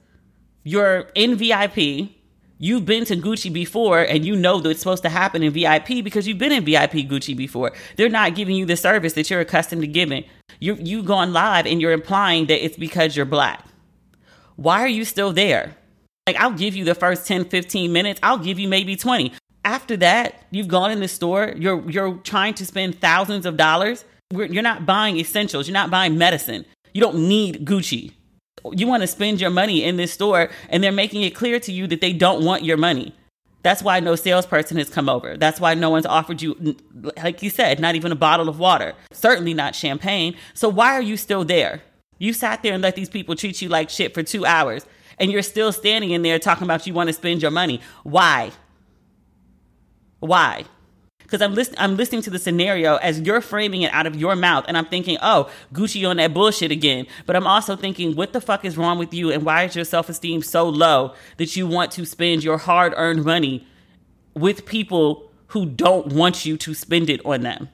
You're 0.64 1.10
in 1.14 1.36
VIP. 1.36 2.10
You've 2.58 2.86
been 2.86 3.04
to 3.06 3.18
Gucci 3.18 3.52
before 3.52 4.02
and 4.02 4.26
you 4.26 4.36
know 4.36 4.60
that 4.62 4.70
it's 4.70 4.80
supposed 4.80 5.04
to 5.04 5.10
happen 5.10 5.44
in 5.44 5.52
VIP 5.52 6.04
because 6.04 6.28
you've 6.28 6.38
been 6.38 6.52
in 6.52 6.64
VIP 6.64 7.08
Gucci 7.10 7.36
before. 7.36 7.74
They're 7.98 8.10
not 8.10 8.36
giving 8.36 8.56
you 8.56 8.66
the 8.66 8.78
service 8.78 9.14
that 9.14 9.30
you're 9.30 9.42
accustomed 9.42 9.82
to 9.82 9.88
giving. 9.88 10.24
You 10.60 10.76
you've 10.80 11.06
gone 11.06 11.34
live 11.34 11.66
and 11.66 11.82
you're 11.82 11.92
implying 11.92 12.46
that 12.48 12.64
it's 12.64 12.78
because 12.78 13.18
you're 13.18 13.26
black. 13.26 13.66
Why 14.56 14.82
are 14.82 14.88
you 14.88 15.04
still 15.04 15.34
there? 15.34 15.76
Like 16.26 16.38
I'll 16.38 16.54
give 16.54 16.76
you 16.76 16.86
the 16.86 16.96
first 16.96 17.28
10, 17.28 17.46
15 17.46 17.92
minutes. 17.92 18.20
I'll 18.24 18.38
give 18.38 18.60
you 18.60 18.70
maybe 18.70 18.96
20. 18.96 19.34
After 19.66 19.96
that, 19.98 20.46
you've 20.52 20.68
gone 20.68 20.92
in 20.92 21.00
the 21.00 21.08
store, 21.08 21.54
you're 21.56 21.90
you're 21.90 22.16
trying 22.18 22.54
to 22.56 22.66
spend 22.66 23.00
thousands 23.00 23.46
of 23.46 23.58
dollars. 23.58 24.06
You're 24.32 24.64
not 24.64 24.86
buying 24.86 25.18
essentials, 25.18 25.68
you're 25.68 25.74
not 25.74 25.92
buying 25.92 26.18
medicine. 26.18 26.66
You 26.94 27.02
don't 27.02 27.28
need 27.28 27.66
Gucci 27.66 28.14
you 28.72 28.88
want 28.88 29.02
to 29.02 29.08
spend 29.08 29.42
your 29.42 29.50
money 29.50 29.84
in 29.84 29.98
this 29.98 30.14
store 30.14 30.50
and 30.70 30.84
they're 30.84 30.92
making 30.92 31.24
it 31.24 31.36
clear 31.36 31.60
to 31.60 31.72
you 31.72 31.88
that 31.88 32.02
they 32.02 32.14
don't 32.14 32.44
want 32.44 32.64
your 32.64 32.78
money. 32.78 33.14
That's 33.62 33.82
why 33.82 34.00
no 34.02 34.16
salesperson 34.16 34.78
has 34.78 34.90
come 34.90 35.08
over. 35.08 35.38
That's 35.38 35.60
why 35.60 35.74
no 35.74 35.90
one's 35.90 36.06
offered 36.06 36.42
you, 36.42 36.76
like 37.18 37.42
you 37.42 37.50
said, 37.50 37.80
not 37.80 37.96
even 37.96 38.12
a 38.12 38.16
bottle 38.16 38.50
of 38.50 38.60
water, 38.60 38.94
certainly 39.12 39.54
not 39.54 39.74
champagne. 39.74 40.36
So 40.54 40.68
why 40.68 40.94
are 40.94 41.02
you 41.02 41.16
still 41.16 41.46
there? 41.46 41.82
You 42.20 42.34
sat 42.34 42.62
there 42.62 42.74
and 42.74 42.84
let 42.84 42.96
these 42.96 43.10
people 43.10 43.36
treat 43.36 43.62
you 43.62 43.70
like 43.70 43.90
shit 43.90 44.14
for 44.14 44.24
two 44.24 44.46
hours 44.46 44.86
and 45.18 45.32
you're 45.32 45.42
still 45.42 45.72
standing 45.72 46.12
in 46.12 46.24
there 46.24 46.40
talking 46.40 46.64
about 46.64 46.88
you 46.88 46.94
want 46.94 47.08
to 47.08 47.14
spend 47.14 47.42
your 47.42 47.52
money. 47.52 47.82
Why? 48.04 48.52
Why? 50.24 50.66
because 51.34 51.42
I'm 51.42 51.56
listening 51.56 51.80
I'm 51.80 51.98
listening 51.98 52.22
to 52.24 52.30
the 52.30 52.38
scenario 52.38 52.98
as 52.98 53.20
you're 53.22 53.42
framing 53.42 53.82
it 53.82 53.92
out 53.92 54.06
of 54.06 54.16
your 54.16 54.36
mouth 54.36 54.66
and 54.68 54.78
I'm 54.78 54.86
thinking, 54.86 55.18
"Oh, 55.20 55.50
Gucci 55.74 56.08
on 56.08 56.18
that 56.18 56.32
bullshit 56.32 56.70
again." 56.70 57.08
But 57.26 57.36
I'm 57.36 57.48
also 57.48 57.76
thinking, 57.76 58.16
"What 58.16 58.34
the 58.34 58.42
fuck 58.42 58.64
is 58.64 58.78
wrong 58.78 59.00
with 59.00 59.16
you 59.16 59.32
and 59.32 59.44
why 59.44 59.64
is 59.64 59.76
your 59.76 59.84
self-esteem 59.84 60.44
so 60.44 60.70
low 60.70 61.14
that 61.38 61.56
you 61.56 61.66
want 61.66 61.92
to 61.94 62.06
spend 62.06 62.44
your 62.44 62.60
hard-earned 62.60 63.26
money 63.26 63.66
with 64.36 64.68
people 64.68 65.32
who 65.48 65.66
don't 65.66 66.14
want 66.14 66.46
you 66.46 66.56
to 66.58 66.76
spend 66.76 67.10
it 67.10 67.22
on 67.26 67.42
them?" 67.42 67.70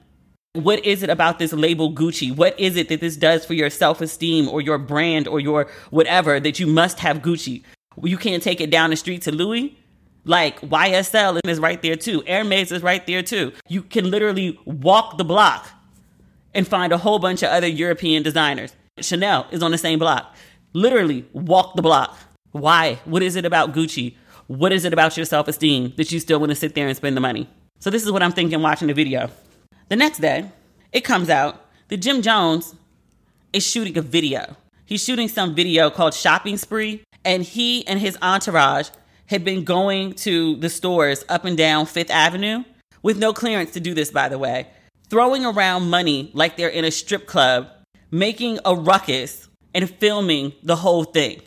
What 0.54 0.82
is 0.86 1.02
it 1.02 1.10
about 1.10 1.38
this 1.38 1.52
label 1.52 1.92
Gucci? 1.92 2.34
What 2.34 2.58
is 2.58 2.76
it 2.76 2.88
that 2.88 3.00
this 3.00 3.16
does 3.16 3.44
for 3.44 3.52
your 3.52 3.68
self 3.68 4.00
esteem 4.00 4.48
or 4.48 4.62
your 4.62 4.78
brand 4.78 5.28
or 5.28 5.38
your 5.38 5.68
whatever 5.90 6.40
that 6.40 6.58
you 6.58 6.66
must 6.66 7.00
have 7.00 7.18
Gucci? 7.20 7.62
You 8.02 8.16
can't 8.16 8.42
take 8.42 8.62
it 8.62 8.70
down 8.70 8.88
the 8.88 8.96
street 8.96 9.20
to 9.22 9.32
Louis. 9.32 9.76
Like 10.30 10.60
YSL 10.60 11.40
is 11.44 11.58
right 11.58 11.82
there 11.82 11.96
too. 11.96 12.22
Hermes 12.24 12.70
is 12.70 12.84
right 12.84 13.04
there 13.04 13.20
too. 13.20 13.50
You 13.68 13.82
can 13.82 14.12
literally 14.12 14.56
walk 14.64 15.18
the 15.18 15.24
block 15.24 15.68
and 16.54 16.68
find 16.68 16.92
a 16.92 16.98
whole 16.98 17.18
bunch 17.18 17.42
of 17.42 17.48
other 17.48 17.66
European 17.66 18.22
designers. 18.22 18.76
Chanel 19.00 19.48
is 19.50 19.60
on 19.60 19.72
the 19.72 19.76
same 19.76 19.98
block. 19.98 20.32
Literally 20.72 21.26
walk 21.32 21.74
the 21.74 21.82
block. 21.82 22.16
Why? 22.52 23.00
What 23.06 23.24
is 23.24 23.34
it 23.34 23.44
about 23.44 23.72
Gucci? 23.72 24.14
What 24.46 24.72
is 24.72 24.84
it 24.84 24.92
about 24.92 25.16
your 25.16 25.26
self 25.26 25.48
esteem 25.48 25.94
that 25.96 26.12
you 26.12 26.20
still 26.20 26.38
want 26.38 26.50
to 26.50 26.56
sit 26.56 26.76
there 26.76 26.86
and 26.86 26.96
spend 26.96 27.16
the 27.16 27.20
money? 27.20 27.48
So, 27.80 27.90
this 27.90 28.04
is 28.04 28.12
what 28.12 28.22
I'm 28.22 28.30
thinking 28.30 28.62
watching 28.62 28.86
the 28.86 28.94
video. 28.94 29.30
The 29.88 29.96
next 29.96 30.20
day, 30.20 30.48
it 30.92 31.00
comes 31.00 31.28
out 31.28 31.66
that 31.88 31.96
Jim 31.96 32.22
Jones 32.22 32.76
is 33.52 33.66
shooting 33.66 33.98
a 33.98 34.02
video. 34.02 34.56
He's 34.84 35.02
shooting 35.02 35.26
some 35.26 35.56
video 35.56 35.90
called 35.90 36.14
Shopping 36.14 36.56
Spree, 36.56 37.02
and 37.24 37.42
he 37.42 37.84
and 37.88 37.98
his 37.98 38.16
entourage 38.22 38.90
had 39.30 39.44
been 39.44 39.62
going 39.62 40.12
to 40.12 40.56
the 40.56 40.68
stores 40.68 41.24
up 41.28 41.44
and 41.44 41.56
down 41.56 41.86
Fifth 41.86 42.10
Avenue 42.10 42.64
with 43.00 43.16
no 43.16 43.32
clearance 43.32 43.70
to 43.70 43.80
do 43.80 43.94
this, 43.94 44.10
by 44.10 44.28
the 44.28 44.36
way, 44.36 44.66
throwing 45.08 45.46
around 45.46 45.88
money 45.88 46.32
like 46.34 46.56
they're 46.56 46.68
in 46.68 46.84
a 46.84 46.90
strip 46.90 47.28
club, 47.28 47.68
making 48.10 48.58
a 48.64 48.74
ruckus, 48.74 49.48
and 49.72 49.88
filming 49.88 50.52
the 50.64 50.74
whole 50.74 51.04
thing. 51.04 51.40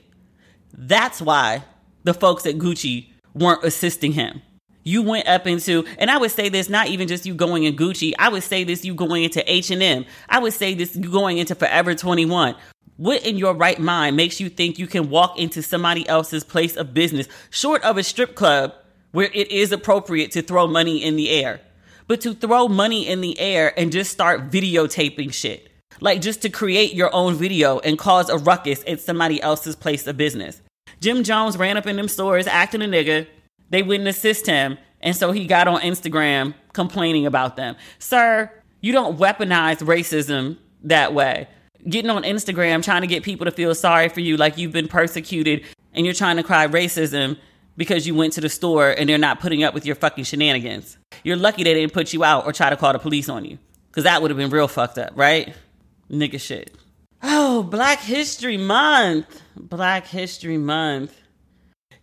That's 0.71 1.21
why 1.21 1.65
the 2.05 2.13
folks 2.13 2.45
at 2.45 2.55
Gucci 2.55 3.09
weren't 3.33 3.65
assisting 3.65 4.13
him. 4.13 4.41
You 4.85 5.01
went 5.01 5.27
up 5.27 5.45
into, 5.45 5.85
and 5.97 6.09
I 6.09 6.17
would 6.17 6.31
say 6.31 6.47
this, 6.47 6.69
not 6.69 6.87
even 6.87 7.09
just 7.09 7.25
you 7.25 7.33
going 7.33 7.63
in 7.63 7.75
Gucci. 7.75 8.13
I 8.17 8.29
would 8.29 8.43
say 8.43 8.63
this, 8.63 8.85
you 8.85 8.95
going 8.95 9.23
into 9.23 9.43
H 9.51 9.71
and 9.71 9.83
M. 9.83 10.05
I 10.29 10.39
would 10.39 10.53
say 10.53 10.73
this, 10.73 10.95
you 10.95 11.11
going 11.11 11.37
into 11.37 11.53
Forever 11.53 11.95
21. 11.95 12.55
What 12.97 13.25
in 13.25 13.37
your 13.37 13.55
right 13.55 13.79
mind 13.79 14.15
makes 14.15 14.39
you 14.39 14.49
think 14.49 14.77
you 14.77 14.85
can 14.85 15.09
walk 15.09 15.39
into 15.39 15.63
somebody 15.63 16.07
else's 16.07 16.43
place 16.43 16.75
of 16.75 16.93
business, 16.93 17.27
short 17.49 17.81
of 17.83 17.97
a 17.97 18.03
strip 18.03 18.35
club, 18.35 18.73
where 19.11 19.31
it 19.33 19.49
is 19.51 19.71
appropriate 19.71 20.31
to 20.31 20.43
throw 20.43 20.67
money 20.67 21.03
in 21.03 21.15
the 21.15 21.31
air? 21.31 21.59
But 22.07 22.21
to 22.21 22.35
throw 22.35 22.67
money 22.67 23.07
in 23.07 23.21
the 23.21 23.39
air 23.39 23.77
and 23.79 23.91
just 23.91 24.11
start 24.11 24.51
videotaping 24.51 25.33
shit. 25.33 25.69
Like 26.01 26.21
just 26.21 26.43
to 26.43 26.49
create 26.49 26.93
your 26.93 27.13
own 27.15 27.33
video 27.33 27.79
and 27.79 27.97
cause 27.97 28.29
a 28.29 28.37
ruckus 28.37 28.83
at 28.85 29.01
somebody 29.01 29.41
else's 29.41 29.75
place 29.75 30.05
of 30.05 30.17
business. 30.17 30.61
Jim 30.99 31.23
Jones 31.23 31.57
ran 31.57 31.77
up 31.77 31.87
in 31.87 31.95
them 31.95 32.07
stores 32.07 32.45
acting 32.45 32.83
a 32.83 32.85
nigga. 32.85 33.25
They 33.71 33.81
wouldn't 33.81 34.09
assist 34.09 34.45
him. 34.45 34.77
And 35.01 35.15
so 35.15 35.31
he 35.31 35.47
got 35.47 35.67
on 35.67 35.81
Instagram 35.81 36.53
complaining 36.73 37.25
about 37.25 37.55
them. 37.55 37.75
Sir, 37.97 38.51
you 38.81 38.91
don't 38.91 39.17
weaponize 39.17 39.79
racism 39.79 40.57
that 40.83 41.13
way 41.13 41.47
getting 41.89 42.09
on 42.09 42.23
Instagram 42.23 42.83
trying 42.83 43.01
to 43.01 43.07
get 43.07 43.23
people 43.23 43.45
to 43.45 43.51
feel 43.51 43.73
sorry 43.75 44.09
for 44.09 44.19
you 44.19 44.37
like 44.37 44.57
you've 44.57 44.71
been 44.71 44.87
persecuted 44.87 45.63
and 45.93 46.05
you're 46.05 46.15
trying 46.15 46.37
to 46.37 46.43
cry 46.43 46.67
racism 46.67 47.37
because 47.77 48.05
you 48.07 48.15
went 48.15 48.33
to 48.33 48.41
the 48.41 48.49
store 48.49 48.89
and 48.91 49.09
they're 49.09 49.17
not 49.17 49.39
putting 49.39 49.63
up 49.63 49.73
with 49.73 49.85
your 49.85 49.95
fucking 49.95 50.23
shenanigans. 50.23 50.97
You're 51.23 51.37
lucky 51.37 51.63
they 51.63 51.73
didn't 51.73 51.93
put 51.93 52.13
you 52.13 52.23
out 52.23 52.45
or 52.45 52.53
try 52.53 52.69
to 52.69 52.77
call 52.77 52.93
the 52.93 52.99
police 52.99 53.29
on 53.29 53.45
you 53.45 53.57
because 53.87 54.03
that 54.03 54.21
would 54.21 54.31
have 54.31 54.37
been 54.37 54.49
real 54.49 54.67
fucked 54.67 54.97
up, 54.97 55.11
right? 55.15 55.53
Nigga 56.09 56.39
shit. 56.39 56.75
Oh, 57.21 57.63
Black 57.63 57.99
History 57.99 58.57
Month. 58.57 59.41
Black 59.55 60.05
History 60.07 60.57
Month. 60.57 61.17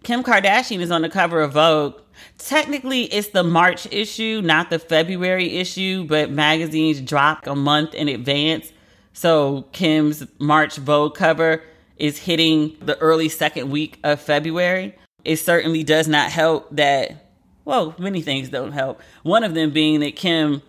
Kim 0.03 0.23
Kardashian 0.23 0.81
is 0.81 0.91
on 0.91 1.03
the 1.03 1.11
cover 1.11 1.43
of 1.43 1.53
Vogue. 1.53 2.01
Technically, 2.39 3.05
it's 3.05 3.29
the 3.29 3.45
March 3.45 3.87
issue, 3.93 4.41
not 4.43 4.71
the 4.71 4.79
February 4.79 5.57
issue, 5.59 6.05
but 6.05 6.31
magazines 6.31 7.01
drop 7.01 7.47
a 7.47 7.55
month 7.55 7.95
in 7.95 8.09
advance. 8.09 8.73
So 9.13 9.67
Kim's 9.73 10.27
March 10.39 10.77
Vogue 10.77 11.15
cover 11.15 11.63
is 11.97 12.19
hitting 12.19 12.77
the 12.81 12.99
early 12.99 13.29
second 13.29 13.71
week 13.71 13.99
of 14.03 14.21
February. 14.21 14.95
It 15.25 15.37
certainly 15.37 15.85
does 15.85 16.09
not 16.09 16.31
help 16.31 16.69
that, 16.77 17.27
well, 17.65 17.95
many 17.99 18.23
things 18.23 18.49
don't 18.49 18.73
help. 18.73 19.01
One 19.23 19.45
of 19.45 19.55
them 19.55 19.71
being 19.71 20.01
that 20.01 20.17
Kim 20.17 20.63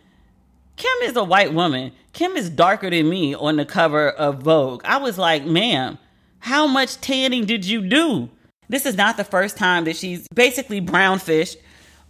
Kim 0.82 0.98
is 1.04 1.16
a 1.16 1.24
white 1.24 1.54
woman. 1.54 1.92
Kim 2.12 2.36
is 2.36 2.50
darker 2.50 2.90
than 2.90 3.08
me 3.08 3.36
on 3.36 3.56
the 3.56 3.66
cover 3.66 4.10
of 4.10 4.42
Vogue. 4.42 4.82
I 4.84 4.98
was 4.98 5.18
like, 5.18 5.46
ma'am, 5.46 6.00
how 6.40 6.66
much 6.66 7.00
tanning 7.02 7.46
did 7.46 7.66
you 7.66 7.88
do? 7.88 8.30
This 8.68 8.88
is 8.88 8.96
not 8.96 9.16
the 9.16 9.24
first 9.24 9.58
time 9.58 9.84
that 9.84 9.96
she's 9.96 10.28
basically 10.34 10.80
brown 10.80 11.20
fished 11.20 11.58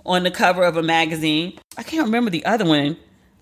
on 0.06 0.24
the 0.24 0.32
cover 0.32 0.64
of 0.64 0.78
a 0.78 0.84
magazine. 0.84 1.60
I 1.78 1.84
can't 1.84 2.06
remember 2.06 2.30
the 2.30 2.46
other 2.46 2.64
one. 2.64 2.96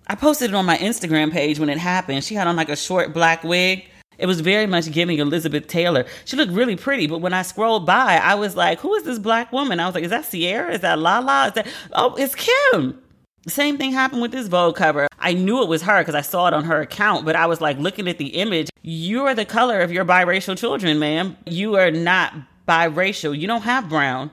I 0.10 0.15
posted 0.15 0.50
it 0.50 0.56
on 0.56 0.65
my 0.65 0.78
Instagram 0.78 1.32
page 1.32 1.60
when 1.60 1.69
it 1.69 1.78
happened. 1.78 2.24
She 2.24 2.34
had 2.34 2.48
on 2.48 2.56
like 2.56 2.69
a 2.69 2.76
short 2.76 3.13
black 3.13 3.43
wig. 3.43 3.86
It 4.17 4.26
was 4.26 4.41
very 4.41 4.65
much 4.65 4.91
giving 4.91 5.19
Elizabeth 5.19 5.67
Taylor. 5.67 6.06
She 6.26 6.36
looked 6.36 6.52
really 6.52 6.76
pretty, 6.76 7.06
but 7.06 7.19
when 7.19 7.32
I 7.32 7.43
scrolled 7.43 7.86
by, 7.86 8.17
I 8.17 8.34
was 8.34 8.56
like, 8.56 8.80
"Who 8.80 8.95
is 8.95 9.04
this 9.04 9.19
black 9.19 9.54
woman?" 9.54 9.80
I 9.80 9.86
was 9.86 9.93
like, 9.93 10.04
"Is 10.04 10.10
that 10.10 10.30
Ciara? 10.30 10.74
Is 10.74 10.82
that 10.82 10.98
Lala? 10.98 11.48
Is 11.48 11.54
that 11.54 11.67
oh, 11.93 12.15
it's 12.15 12.36
Kim?" 12.36 13.00
Same 13.48 13.78
thing 13.78 13.91
happened 13.91 14.22
with 14.22 14.32
this 14.32 14.48
Vogue 14.48 14.76
cover. 14.76 15.08
I 15.19 15.34
knew 15.34 15.62
it 15.62 15.69
was 15.69 15.84
her 15.84 16.02
because 16.02 16.15
I 16.15 16.22
saw 16.22 16.48
it 16.48 16.54
on 16.54 16.65
her 16.65 16.82
account, 16.82 17.24
but 17.24 17.36
I 17.36 17.45
was 17.45 17.62
like 17.62 17.78
looking 17.78 18.08
at 18.08 18.17
the 18.17 18.30
image. 18.30 18.69
You 18.82 19.26
are 19.26 19.36
the 19.36 19.45
color 19.45 19.80
of 19.80 19.91
your 19.91 20.06
biracial 20.06 20.58
children, 20.58 20.98
ma'am. 21.00 21.38
You 21.45 21.76
are 21.76 21.91
not 21.91 22.34
biracial. 22.67 23.38
You 23.38 23.48
don't 23.48 23.62
have 23.62 23.88
brown. 23.88 24.32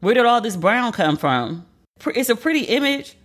Where 0.00 0.14
did 0.14 0.26
all 0.26 0.40
this 0.40 0.56
brown 0.56 0.92
come 0.92 1.16
from? 1.16 1.64
It's 2.06 2.28
a 2.28 2.36
pretty 2.36 2.62
image, 2.64 3.16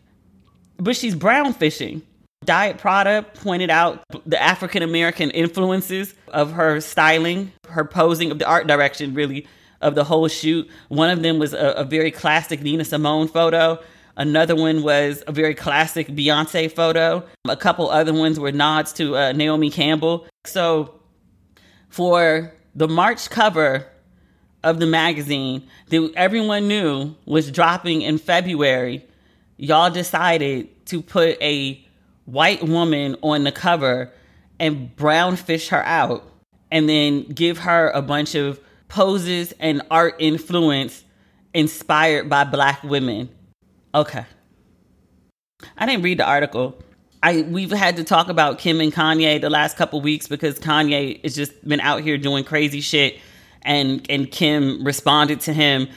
but 0.77 0.95
she's 0.95 1.15
brown 1.15 1.53
fishing. 1.53 2.01
Diet 2.45 2.77
Prada 2.77 3.23
pointed 3.33 3.69
out 3.69 4.03
the 4.25 4.41
African 4.41 4.83
American 4.83 5.31
influences 5.31 6.13
of 6.29 6.53
her 6.53 6.79
styling, 6.79 7.51
her 7.67 7.83
posing, 7.83 8.31
of 8.31 8.39
the 8.39 8.45
art 8.45 8.67
direction, 8.67 9.13
really, 9.13 9.47
of 9.81 9.95
the 9.95 10.03
whole 10.03 10.27
shoot. 10.27 10.69
One 10.87 11.09
of 11.09 11.23
them 11.23 11.39
was 11.39 11.53
a, 11.53 11.73
a 11.77 11.83
very 11.83 12.11
classic 12.11 12.61
Nina 12.61 12.85
Simone 12.85 13.27
photo. 13.27 13.79
Another 14.15 14.55
one 14.55 14.81
was 14.81 15.23
a 15.27 15.31
very 15.31 15.53
classic 15.53 16.07
Beyonce 16.07 16.71
photo. 16.71 17.23
A 17.47 17.57
couple 17.57 17.89
other 17.89 18.13
ones 18.13 18.39
were 18.39 18.51
nods 18.51 18.93
to 18.93 19.15
uh, 19.15 19.31
Naomi 19.31 19.69
Campbell. 19.69 20.25
So, 20.45 20.99
for 21.89 22.53
the 22.73 22.87
March 22.87 23.29
cover 23.29 23.85
of 24.63 24.79
the 24.79 24.87
magazine 24.87 25.67
that 25.89 26.11
everyone 26.15 26.67
knew 26.67 27.15
was 27.25 27.51
dropping 27.51 28.01
in 28.01 28.17
February, 28.17 29.05
y'all 29.57 29.89
decided 29.89 30.85
to 30.87 31.01
put 31.01 31.41
a 31.41 31.83
white 32.25 32.63
woman 32.63 33.15
on 33.21 33.43
the 33.43 33.51
cover 33.51 34.11
and 34.59 34.95
brown 34.95 35.35
fish 35.35 35.69
her 35.69 35.83
out 35.83 36.29
and 36.71 36.87
then 36.89 37.23
give 37.23 37.59
her 37.59 37.89
a 37.91 38.01
bunch 38.01 38.35
of 38.35 38.59
poses 38.87 39.53
and 39.59 39.81
art 39.91 40.15
influence 40.19 41.03
inspired 41.53 42.29
by 42.29 42.43
black 42.43 42.83
women. 42.83 43.29
Okay. 43.93 44.25
I 45.77 45.85
didn't 45.85 46.03
read 46.03 46.19
the 46.19 46.25
article. 46.25 46.77
I 47.23 47.41
we've 47.41 47.71
had 47.71 47.97
to 47.97 48.03
talk 48.03 48.29
about 48.29 48.59
Kim 48.59 48.79
and 48.79 48.93
Kanye 48.93 49.41
the 49.41 49.49
last 49.49 49.75
couple 49.75 50.01
weeks 50.01 50.27
because 50.27 50.59
Kanye 50.59 51.21
has 51.23 51.35
just 51.35 51.67
been 51.67 51.79
out 51.79 52.01
here 52.01 52.17
doing 52.17 52.43
crazy 52.43 52.81
shit 52.81 53.19
and 53.63 54.05
and 54.09 54.29
Kim 54.29 54.83
responded 54.83 55.41
to 55.41 55.53
him. 55.53 55.87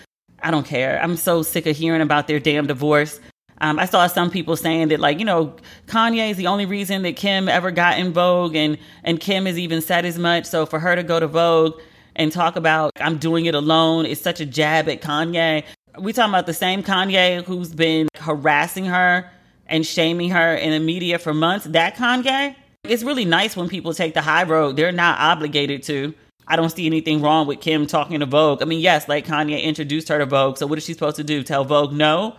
I 0.43 0.51
don't 0.51 0.67
care. 0.67 1.01
I'm 1.03 1.17
so 1.17 1.43
sick 1.43 1.67
of 1.67 1.77
hearing 1.77 2.01
about 2.01 2.27
their 2.27 2.41
damn 2.41 2.67
divorce. 2.67 3.21
Um, 3.61 3.79
I 3.79 3.85
saw 3.85 4.07
some 4.07 4.31
people 4.31 4.57
saying 4.57 4.89
that, 4.89 5.01
like, 5.01 5.19
you 5.19 5.25
know, 5.25 5.55
Kanye 5.87 6.31
is 6.31 6.37
the 6.37 6.47
only 6.47 6.65
reason 6.65 7.03
that 7.03 7.17
Kim 7.17 7.49
ever 7.49 7.71
got 7.71 7.99
in 7.99 8.13
Vogue, 8.13 8.57
and 8.57 8.79
and 9.05 9.21
Kim 9.21 9.47
has 9.47 9.59
even 9.59 9.83
said 9.83 10.05
as 10.05 10.19
much. 10.19 10.47
So 10.47 10.65
for 10.67 10.79
her 10.79 10.97
to 10.97 11.03
go 11.03 11.21
to 11.21 11.27
Vogue 11.27 11.79
and 12.17 12.33
talk 12.33 12.57
about 12.57 12.93
I'm 12.97 13.19
doing 13.19 13.47
it 13.47 13.55
alone 13.55 14.07
is 14.07 14.21
such 14.21 14.41
a 14.41 14.47
jab 14.47 14.89
at 14.89 15.03
Kanye. 15.03 15.65
We 15.99 16.13
talking 16.13 16.31
about 16.31 16.47
the 16.47 16.55
same 16.55 16.83
Kanye 16.83 17.45
who's 17.45 17.75
been 17.75 18.09
harassing 18.17 18.87
her 18.87 19.31
and 19.67 19.87
shaming 19.87 20.31
her 20.31 20.55
in 20.55 20.71
the 20.71 20.81
media 20.81 21.19
for 21.19 21.35
months. 21.35 21.67
That 21.67 21.97
Kanye. 21.97 22.57
It's 22.85 23.03
really 23.03 23.27
nice 23.27 23.57
when 23.57 23.69
people 23.69 23.93
take 23.93 24.15
the 24.15 24.23
high 24.23 24.45
road. 24.45 24.77
They're 24.77 24.91
not 24.91 25.21
obligated 25.21 25.83
to. 25.85 26.15
I 26.47 26.57
don't 26.57 26.71
see 26.71 26.87
anything 26.87 27.21
wrong 27.21 27.47
with 27.47 27.61
Kim 27.61 27.87
talking 27.87 28.21
to 28.21 28.27
Vogue. 28.27 28.63
I 28.63 28.65
mean, 28.65 28.81
yes, 28.81 29.07
like 29.07 29.27
Kanye 29.27 29.63
introduced 29.63 30.09
her 30.09 30.19
to 30.19 30.27
Vogue. 30.27 30.57
So 30.57 30.67
what 30.67 30.79
is 30.79 30.85
she 30.85 30.95
supposed 30.95 31.17
to 31.17 31.25
do? 31.25 31.43
Tell 31.43 31.65
Vogue 31.65 31.93
no? 31.93 32.37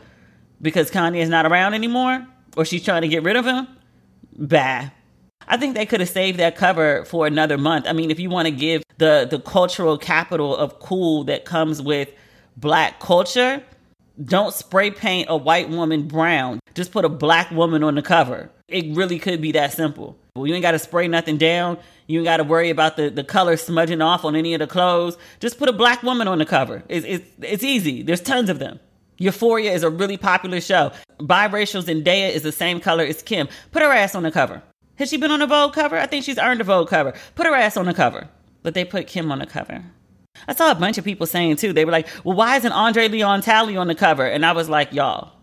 Because 0.61 0.91
Kanye 0.91 1.21
is 1.21 1.29
not 1.29 1.45
around 1.45 1.73
anymore 1.73 2.25
or 2.55 2.65
she's 2.65 2.83
trying 2.83 3.01
to 3.01 3.07
get 3.07 3.23
rid 3.23 3.35
of 3.35 3.45
him, 3.45 3.67
bah. 4.37 4.89
I 5.47 5.57
think 5.57 5.75
they 5.75 5.85
could 5.85 5.99
have 5.99 6.09
saved 6.09 6.39
that 6.39 6.55
cover 6.55 7.03
for 7.05 7.25
another 7.25 7.57
month. 7.57 7.85
I 7.87 7.93
mean, 7.93 8.11
if 8.11 8.19
you 8.19 8.29
want 8.29 8.45
to 8.45 8.51
give 8.51 8.83
the 8.97 9.27
the 9.29 9.39
cultural 9.39 9.97
capital 9.97 10.55
of 10.55 10.79
cool 10.79 11.23
that 11.25 11.45
comes 11.45 11.81
with 11.81 12.09
black 12.55 12.99
culture, 12.99 13.63
don't 14.23 14.53
spray 14.53 14.91
paint 14.91 15.27
a 15.29 15.35
white 15.35 15.69
woman 15.69 16.07
brown. 16.07 16.59
Just 16.73 16.91
put 16.91 17.05
a 17.05 17.09
black 17.09 17.51
woman 17.51 17.83
on 17.83 17.95
the 17.95 18.01
cover. 18.01 18.49
It 18.67 18.95
really 18.95 19.19
could 19.19 19.41
be 19.41 19.51
that 19.53 19.73
simple. 19.73 20.17
Well, 20.35 20.47
you 20.47 20.53
ain't 20.53 20.61
got 20.61 20.71
to 20.71 20.79
spray 20.79 21.07
nothing 21.07 21.37
down. 21.37 21.77
You 22.07 22.19
ain't 22.19 22.25
got 22.25 22.37
to 22.37 22.43
worry 22.43 22.69
about 22.69 22.95
the, 22.95 23.09
the 23.09 23.23
color 23.23 23.57
smudging 23.57 24.01
off 24.01 24.23
on 24.23 24.35
any 24.35 24.53
of 24.53 24.59
the 24.59 24.67
clothes. 24.67 25.17
Just 25.41 25.57
put 25.57 25.67
a 25.67 25.73
black 25.73 26.03
woman 26.03 26.27
on 26.27 26.37
the 26.37 26.45
cover. 26.45 26.83
It's, 26.87 27.05
it's, 27.05 27.25
it's 27.41 27.63
easy. 27.63 28.01
There's 28.03 28.21
tons 28.21 28.49
of 28.49 28.59
them. 28.59 28.79
Euphoria 29.21 29.71
is 29.71 29.83
a 29.83 29.89
really 29.89 30.17
popular 30.17 30.59
show. 30.59 30.91
Biracial 31.19 31.83
Zendaya 31.83 32.31
is 32.31 32.41
the 32.41 32.51
same 32.51 32.79
color 32.79 33.03
as 33.03 33.21
Kim. 33.21 33.47
Put 33.71 33.83
her 33.83 33.91
ass 33.91 34.15
on 34.15 34.23
the 34.23 34.31
cover. 34.31 34.63
Has 34.95 35.09
she 35.09 35.17
been 35.17 35.29
on 35.29 35.43
a 35.43 35.47
Vogue 35.47 35.73
cover? 35.73 35.95
I 35.95 36.07
think 36.07 36.25
she's 36.25 36.39
earned 36.39 36.59
a 36.59 36.63
Vogue 36.63 36.89
cover. 36.89 37.13
Put 37.35 37.45
her 37.45 37.53
ass 37.53 37.77
on 37.77 37.85
the 37.85 37.93
cover. 37.93 38.27
But 38.63 38.73
they 38.73 38.83
put 38.83 39.05
Kim 39.05 39.31
on 39.31 39.37
the 39.37 39.45
cover. 39.45 39.83
I 40.47 40.55
saw 40.55 40.71
a 40.71 40.75
bunch 40.75 40.97
of 40.97 41.05
people 41.05 41.27
saying 41.27 41.57
too, 41.57 41.71
they 41.71 41.85
were 41.85 41.91
like, 41.91 42.07
well, 42.23 42.35
why 42.35 42.57
isn't 42.57 42.71
Andre 42.71 43.09
Leon 43.09 43.41
Talley 43.41 43.77
on 43.77 43.87
the 43.87 43.95
cover? 43.95 44.25
And 44.25 44.43
I 44.43 44.53
was 44.53 44.69
like, 44.69 44.91
y'all, 44.91 45.33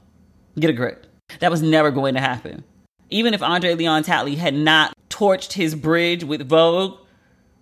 get 0.58 0.70
a 0.70 0.72
grip. 0.72 1.06
That 1.38 1.52
was 1.52 1.62
never 1.62 1.92
going 1.92 2.14
to 2.14 2.20
happen. 2.20 2.64
Even 3.10 3.32
if 3.32 3.42
Andre 3.42 3.74
Leon 3.74 4.02
Talley 4.02 4.34
had 4.34 4.54
not 4.54 4.92
torched 5.08 5.52
his 5.52 5.76
bridge 5.76 6.24
with 6.24 6.48
Vogue 6.48 6.98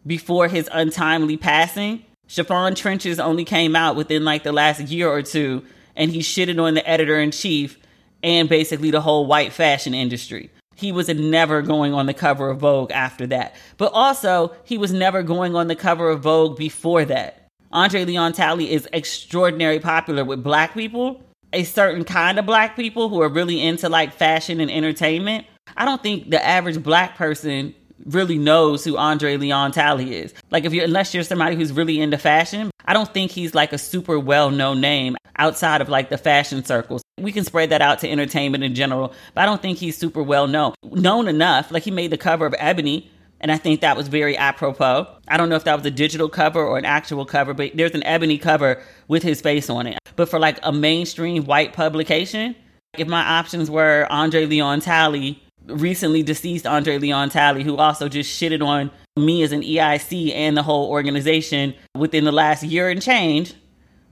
before 0.06 0.48
his 0.48 0.70
untimely 0.72 1.36
passing, 1.36 2.04
Chiffon 2.26 2.74
Trenches 2.74 3.20
only 3.20 3.44
came 3.44 3.76
out 3.76 3.96
within 3.96 4.24
like 4.24 4.44
the 4.44 4.52
last 4.52 4.80
year 4.80 5.08
or 5.08 5.20
two 5.20 5.62
and 5.96 6.10
he 6.10 6.20
shitted 6.20 6.62
on 6.62 6.74
the 6.74 6.88
editor 6.88 7.18
in 7.18 7.30
chief 7.30 7.78
and 8.22 8.48
basically 8.48 8.90
the 8.90 9.00
whole 9.00 9.26
white 9.26 9.52
fashion 9.52 9.94
industry. 9.94 10.50
He 10.74 10.92
was 10.92 11.08
never 11.08 11.62
going 11.62 11.94
on 11.94 12.06
the 12.06 12.14
cover 12.14 12.50
of 12.50 12.60
Vogue 12.60 12.92
after 12.92 13.26
that. 13.28 13.54
But 13.78 13.92
also, 13.92 14.54
he 14.64 14.76
was 14.76 14.92
never 14.92 15.22
going 15.22 15.56
on 15.56 15.68
the 15.68 15.76
cover 15.76 16.10
of 16.10 16.20
Vogue 16.20 16.58
before 16.58 17.04
that. 17.06 17.48
Andre 17.72 18.04
Leon 18.04 18.34
Talley 18.34 18.70
is 18.70 18.88
extraordinarily 18.92 19.80
popular 19.80 20.24
with 20.24 20.44
black 20.44 20.74
people, 20.74 21.22
a 21.52 21.64
certain 21.64 22.04
kind 22.04 22.38
of 22.38 22.46
black 22.46 22.76
people 22.76 23.08
who 23.08 23.22
are 23.22 23.28
really 23.28 23.60
into 23.60 23.88
like 23.88 24.12
fashion 24.12 24.60
and 24.60 24.70
entertainment. 24.70 25.46
I 25.76 25.84
don't 25.84 26.02
think 26.02 26.30
the 26.30 26.44
average 26.44 26.82
black 26.82 27.16
person 27.16 27.74
really 28.04 28.38
knows 28.38 28.84
who 28.84 28.96
Andre 28.96 29.36
Leon 29.36 29.72
Talley 29.72 30.16
is. 30.16 30.34
Like 30.50 30.64
if 30.64 30.72
you're 30.72 30.84
unless 30.84 31.14
you're 31.14 31.22
somebody 31.22 31.56
who's 31.56 31.72
really 31.72 32.00
into 32.00 32.18
fashion, 32.18 32.70
I 32.84 32.92
don't 32.92 33.12
think 33.12 33.30
he's 33.30 33.54
like 33.54 33.72
a 33.72 33.78
super 33.78 34.18
well-known 34.18 34.80
name 34.80 35.16
outside 35.36 35.80
of 35.80 35.88
like 35.88 36.08
the 36.08 36.18
fashion 36.18 36.64
circles. 36.64 37.02
We 37.18 37.32
can 37.32 37.44
spread 37.44 37.70
that 37.70 37.82
out 37.82 37.98
to 38.00 38.10
entertainment 38.10 38.64
in 38.64 38.74
general, 38.74 39.12
but 39.34 39.42
I 39.42 39.46
don't 39.46 39.60
think 39.60 39.78
he's 39.78 39.96
super 39.96 40.22
well 40.22 40.46
known. 40.46 40.74
Known 40.84 41.28
enough, 41.28 41.70
like 41.70 41.82
he 41.82 41.90
made 41.90 42.10
the 42.10 42.18
cover 42.18 42.46
of 42.46 42.54
Ebony, 42.58 43.10
and 43.40 43.50
I 43.50 43.58
think 43.58 43.80
that 43.80 43.96
was 43.96 44.08
very 44.08 44.36
apropos. 44.36 45.06
I 45.28 45.36
don't 45.36 45.48
know 45.48 45.56
if 45.56 45.64
that 45.64 45.76
was 45.76 45.86
a 45.86 45.90
digital 45.90 46.28
cover 46.28 46.62
or 46.62 46.78
an 46.78 46.84
actual 46.84 47.24
cover, 47.24 47.54
but 47.54 47.72
there's 47.74 47.94
an 47.94 48.04
Ebony 48.04 48.38
cover 48.38 48.82
with 49.08 49.22
his 49.22 49.40
face 49.40 49.68
on 49.68 49.86
it. 49.86 49.98
But 50.14 50.28
for 50.28 50.38
like 50.38 50.58
a 50.62 50.72
mainstream 50.72 51.44
white 51.44 51.72
publication, 51.72 52.56
if 52.96 53.08
my 53.08 53.22
options 53.22 53.70
were 53.70 54.06
Andre 54.10 54.46
Leon 54.46 54.80
Talley, 54.80 55.42
recently 55.66 56.22
deceased 56.22 56.66
Andre 56.66 56.98
Leon 56.98 57.30
Talley, 57.30 57.62
who 57.62 57.76
also 57.76 58.08
just 58.08 58.30
shitted 58.40 58.64
on 58.64 58.90
me 59.16 59.42
as 59.42 59.52
an 59.52 59.62
EIC 59.62 60.32
and 60.34 60.56
the 60.56 60.62
whole 60.62 60.90
organization 60.90 61.74
within 61.96 62.24
the 62.24 62.32
last 62.32 62.62
year 62.62 62.88
and 62.88 63.00
change, 63.02 63.54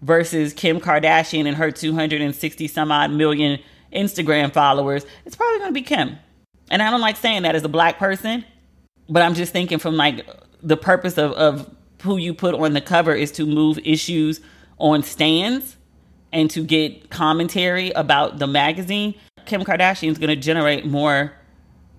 versus 0.04 0.52
Kim 0.52 0.80
Kardashian 0.80 1.46
and 1.46 1.56
her 1.56 1.70
260 1.70 2.68
some 2.68 2.92
odd 2.92 3.10
million 3.10 3.58
Instagram 3.92 4.52
followers, 4.52 5.06
it's 5.24 5.34
probably 5.34 5.58
going 5.58 5.70
to 5.70 5.74
be 5.74 5.82
Kim. 5.82 6.16
And 6.70 6.82
I 6.82 6.90
don't 6.90 7.00
like 7.00 7.16
saying 7.16 7.42
that 7.42 7.54
as 7.54 7.64
a 7.64 7.68
black 7.68 7.98
person, 7.98 8.44
but 9.08 9.22
I'm 9.22 9.34
just 9.34 9.52
thinking 9.52 9.78
from 9.78 9.96
like 9.96 10.26
the 10.62 10.76
purpose 10.76 11.16
of, 11.18 11.32
of 11.32 11.74
who 12.02 12.16
you 12.18 12.34
put 12.34 12.54
on 12.54 12.74
the 12.74 12.80
cover 12.80 13.14
is 13.14 13.32
to 13.32 13.46
move 13.46 13.78
issues 13.78 14.40
on 14.78 15.02
stands 15.02 15.76
and 16.32 16.50
to 16.50 16.64
get 16.64 17.10
commentary 17.10 17.90
about 17.92 18.38
the 18.38 18.46
magazine. 18.46 19.14
Kim 19.46 19.64
Kardashian 19.64 20.10
is 20.10 20.18
going 20.18 20.28
to 20.28 20.36
generate 20.36 20.84
more 20.84 21.32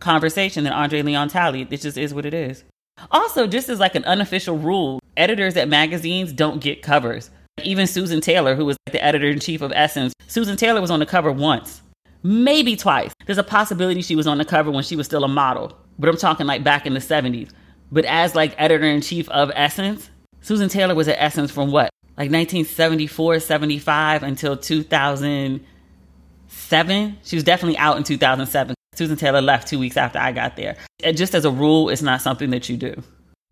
conversation 0.05 0.63
than 0.63 0.71
Andre 0.71 1.01
Leon 1.01 1.27
Talley. 1.29 1.67
It 1.69 1.81
just 1.81 1.97
is 1.97 2.13
what 2.13 2.27
it 2.27 2.33
is. 2.33 2.63
Also, 3.11 3.45
just 3.47 3.67
as 3.69 3.79
like 3.79 3.95
an 3.95 4.05
unofficial 4.05 4.57
rule, 4.57 5.01
editors 5.17 5.57
at 5.57 5.67
magazines 5.67 6.31
don't 6.31 6.61
get 6.61 6.83
covers. 6.83 7.31
Even 7.63 7.87
Susan 7.87 8.21
Taylor, 8.21 8.55
who 8.55 8.65
was 8.65 8.77
the 8.85 9.03
editor 9.03 9.27
in 9.27 9.39
chief 9.39 9.61
of 9.61 9.73
Essence, 9.73 10.13
Susan 10.27 10.55
Taylor 10.55 10.79
was 10.79 10.91
on 10.91 10.99
the 10.99 11.07
cover 11.07 11.31
once, 11.31 11.81
maybe 12.21 12.75
twice. 12.75 13.13
There's 13.25 13.39
a 13.39 13.43
possibility 13.43 14.03
she 14.03 14.15
was 14.15 14.27
on 14.27 14.37
the 14.37 14.45
cover 14.45 14.69
when 14.69 14.83
she 14.83 14.95
was 14.95 15.07
still 15.07 15.23
a 15.23 15.27
model, 15.27 15.75
but 15.97 16.07
I'm 16.07 16.17
talking 16.17 16.45
like 16.45 16.63
back 16.63 16.85
in 16.85 16.93
the 16.93 16.99
70s. 16.99 17.49
But 17.91 18.05
as 18.05 18.35
like 18.35 18.53
editor 18.59 18.85
in 18.85 19.01
chief 19.01 19.27
of 19.29 19.51
Essence, 19.55 20.11
Susan 20.41 20.69
Taylor 20.69 20.93
was 20.93 21.07
at 21.07 21.19
Essence 21.19 21.49
from 21.49 21.71
what? 21.71 21.89
Like 22.17 22.31
1974, 22.31 23.39
75 23.39 24.21
until 24.21 24.55
2007. 24.55 27.17
She 27.23 27.35
was 27.35 27.43
definitely 27.43 27.77
out 27.77 27.97
in 27.97 28.03
2007. 28.03 28.74
Susan 28.95 29.17
Taylor 29.17 29.41
left 29.41 29.67
two 29.67 29.79
weeks 29.79 29.97
after 29.97 30.19
I 30.19 30.31
got 30.31 30.55
there. 30.55 30.75
And 31.03 31.17
just 31.17 31.36
as 31.36 31.45
a 31.45 31.51
rule, 31.51 31.89
it's 31.89 32.01
not 32.01 32.21
something 32.21 32.49
that 32.51 32.69
you 32.69 32.77
do. 32.77 33.01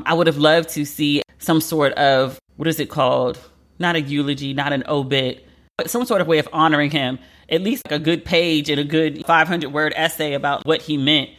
I 0.06 0.14
would 0.14 0.28
have 0.28 0.38
loved 0.38 0.70
to 0.70 0.86
see 0.86 1.22
some 1.40 1.62
sort 1.62 1.94
of, 1.94 2.40
what 2.56 2.68
is 2.68 2.80
it 2.80 2.90
called? 2.90 3.40
Not 3.80 3.96
a 3.96 4.02
eulogy, 4.02 4.54
not 4.54 4.74
an 4.74 4.84
obit, 4.88 5.46
but 5.78 5.90
some 5.90 6.06
sort 6.06 6.22
of 6.22 6.28
way 6.28 6.40
of 6.40 6.48
honoring 6.54 6.92
him. 6.92 7.20
At 7.50 7.62
least 7.62 7.84
like 7.86 8.00
a 8.00 8.04
good 8.04 8.24
page 8.26 8.70
and 8.70 8.80
a 8.80 8.84
good 8.84 9.26
500 9.26 9.72
word 9.72 9.94
essay 9.96 10.34
about 10.34 10.66
what 10.66 10.82
he 10.82 10.98
meant 10.98 11.30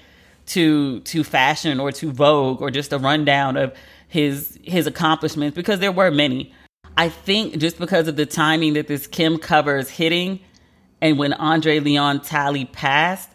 to 0.46 1.00
to 1.00 1.24
fashion 1.24 1.80
or 1.80 1.90
to 1.90 2.12
Vogue 2.12 2.60
or 2.60 2.70
just 2.70 2.92
a 2.92 2.98
rundown 2.98 3.56
of 3.56 3.72
his 4.08 4.58
his 4.62 4.86
accomplishments 4.86 5.54
because 5.54 5.80
there 5.80 5.92
were 5.92 6.10
many. 6.10 6.52
I 6.96 7.08
think 7.08 7.58
just 7.58 7.78
because 7.78 8.06
of 8.06 8.16
the 8.16 8.26
timing 8.26 8.74
that 8.74 8.86
this 8.86 9.06
Kim 9.06 9.38
cover 9.38 9.78
is 9.78 9.88
hitting 9.88 10.40
and 11.00 11.18
when 11.18 11.32
Andre 11.32 11.80
Leon 11.80 12.20
Talley 12.20 12.66
passed, 12.66 13.30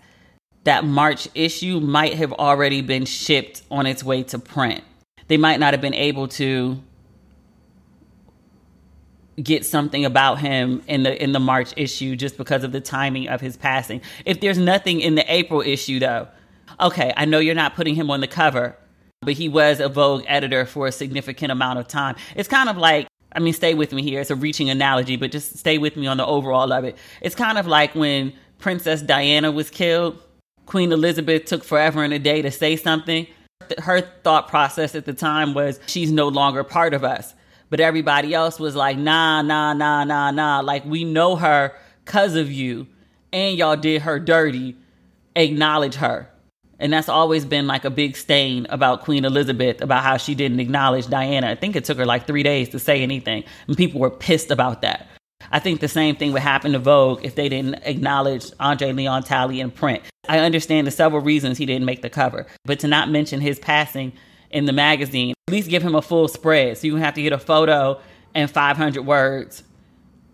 that 0.64 0.86
March 0.86 1.28
issue 1.36 1.80
might 1.80 2.16
have 2.16 2.34
already 2.34 2.82
been 2.82 3.06
shipped 3.06 3.64
on 3.72 3.86
its 3.86 4.04
way 4.04 4.24
to 4.24 4.40
print. 4.40 4.84
They 5.28 5.38
might 5.38 5.60
not 5.60 5.74
have 5.74 5.82
been 5.82 5.94
able 5.94 6.28
to 6.30 6.82
get 9.42 9.66
something 9.66 10.04
about 10.04 10.40
him 10.40 10.84
in 10.88 11.04
the 11.04 11.24
in 11.24 11.32
the 11.32 11.40
March 11.40 11.74
issue 11.78 12.16
just 12.16 12.38
because 12.38 12.64
of 12.64 12.72
the 12.72 12.82
timing 12.82 13.30
of 13.30 13.40
his 13.40 13.56
passing. 13.56 14.02
If 14.26 14.42
there's 14.42 14.58
nothing 14.58 15.00
in 15.00 15.16
the 15.16 15.34
April 15.34 15.62
issue 15.62 16.00
though, 16.00 16.28
okay, 16.80 17.14
I 17.16 17.26
know 17.26 17.40
you're 17.40 17.56
not 17.56 17.76
putting 17.76 17.96
him 17.96 18.12
on 18.12 18.20
the 18.20 18.28
cover, 18.28 18.76
but 19.22 19.36
he 19.36 19.48
was 19.48 19.80
a 19.80 19.88
Vogue 19.88 20.24
editor 20.28 20.66
for 20.66 20.88
a 20.88 20.92
significant 20.92 21.52
amount 21.52 21.80
of 21.80 21.88
time. 21.88 22.16
It's 22.36 22.50
kind 22.50 22.70
of 22.70 22.78
like 22.78 23.08
I 23.32 23.40
mean, 23.40 23.54
stay 23.54 23.76
with 23.76 23.94
me 23.94 24.02
here. 24.02 24.20
It's 24.20 24.32
a 24.32 24.36
reaching 24.36 24.70
analogy, 24.70 25.16
but 25.16 25.32
just 25.32 25.58
stay 25.58 25.78
with 25.78 25.96
me 25.96 26.08
on 26.08 26.18
the 26.18 26.26
overall 26.26 26.74
of 26.74 26.84
it. 26.84 26.98
It's 27.22 27.36
kind 27.36 27.58
of 27.58 27.68
like 27.68 27.94
when 27.94 28.34
Princess 28.58 29.02
Diana 29.02 29.52
was 29.52 29.70
killed 29.70 30.20
Queen 30.70 30.92
Elizabeth 30.92 31.46
took 31.46 31.64
forever 31.64 32.04
and 32.04 32.14
a 32.14 32.20
day 32.20 32.44
to 32.44 32.52
say 32.52 32.76
something. 32.76 33.26
Her 33.80 34.02
thought 34.02 34.48
process 34.48 34.94
at 34.94 35.06
the 35.06 35.14
time 35.14 35.56
was 35.56 35.80
she's 35.88 36.12
no 36.12 36.28
longer 36.28 36.64
part 36.64 36.94
of 36.94 37.04
us. 37.04 37.34
But 37.72 37.80
everybody 37.80 38.36
else 38.36 38.60
was 38.60 38.76
like, 38.76 38.96
nah, 38.96 39.42
nah, 39.42 39.74
nah, 39.74 40.04
nah, 40.04 40.30
nah. 40.30 40.60
Like, 40.60 40.86
we 40.86 41.04
know 41.04 41.36
her 41.36 41.74
because 42.06 42.36
of 42.36 42.52
you, 42.52 42.86
and 43.34 43.58
y'all 43.58 43.76
did 43.78 44.04
her 44.04 44.20
dirty. 44.20 44.76
Acknowledge 45.36 45.96
her. 45.96 46.30
And 46.80 46.94
that's 46.94 47.10
always 47.10 47.46
been 47.46 47.66
like 47.66 47.84
a 47.84 47.90
big 47.90 48.16
stain 48.16 48.68
about 48.70 49.02
Queen 49.02 49.26
Elizabeth, 49.26 49.82
about 49.82 50.04
how 50.04 50.18
she 50.18 50.36
didn't 50.36 50.60
acknowledge 50.60 51.08
Diana. 51.08 51.50
I 51.50 51.56
think 51.56 51.76
it 51.76 51.84
took 51.84 51.98
her 51.98 52.06
like 52.06 52.28
three 52.28 52.44
days 52.44 52.70
to 52.70 52.80
say 52.80 53.02
anything. 53.02 53.44
And 53.68 53.76
people 53.76 54.00
were 54.00 54.10
pissed 54.10 54.52
about 54.52 54.82
that. 54.84 55.08
I 55.52 55.60
think 55.60 55.80
the 55.80 55.88
same 55.88 56.16
thing 56.16 56.32
would 56.34 56.42
happen 56.42 56.74
to 56.74 56.80
Vogue 56.80 57.26
if 57.26 57.36
they 57.36 57.50
didn't 57.50 57.76
acknowledge 57.84 58.52
Andre 58.60 58.92
Leon 58.92 59.24
Talley 59.24 59.62
in 59.62 59.72
print. 59.72 60.04
I 60.30 60.38
understand 60.38 60.86
the 60.86 60.92
several 60.92 61.24
reasons 61.24 61.58
he 61.58 61.66
didn't 61.66 61.88
make 61.88 62.04
the 62.04 62.10
cover, 62.10 62.46
but 62.64 62.80
to 62.82 62.88
not 62.88 63.10
mention 63.10 63.42
his 63.42 63.58
passing 63.58 64.14
in 64.52 64.66
the 64.66 64.72
magazine, 64.72 65.34
at 65.48 65.52
least 65.52 65.72
give 65.72 65.82
him 65.82 65.96
a 65.96 66.04
full 66.04 66.28
spread. 66.28 66.78
So 66.78 66.86
you 66.86 66.98
have 66.98 67.16
to 67.16 67.24
get 67.24 67.34
a 67.34 67.40
photo 67.40 68.00
and 68.36 68.50
500 68.50 69.02
words 69.02 69.64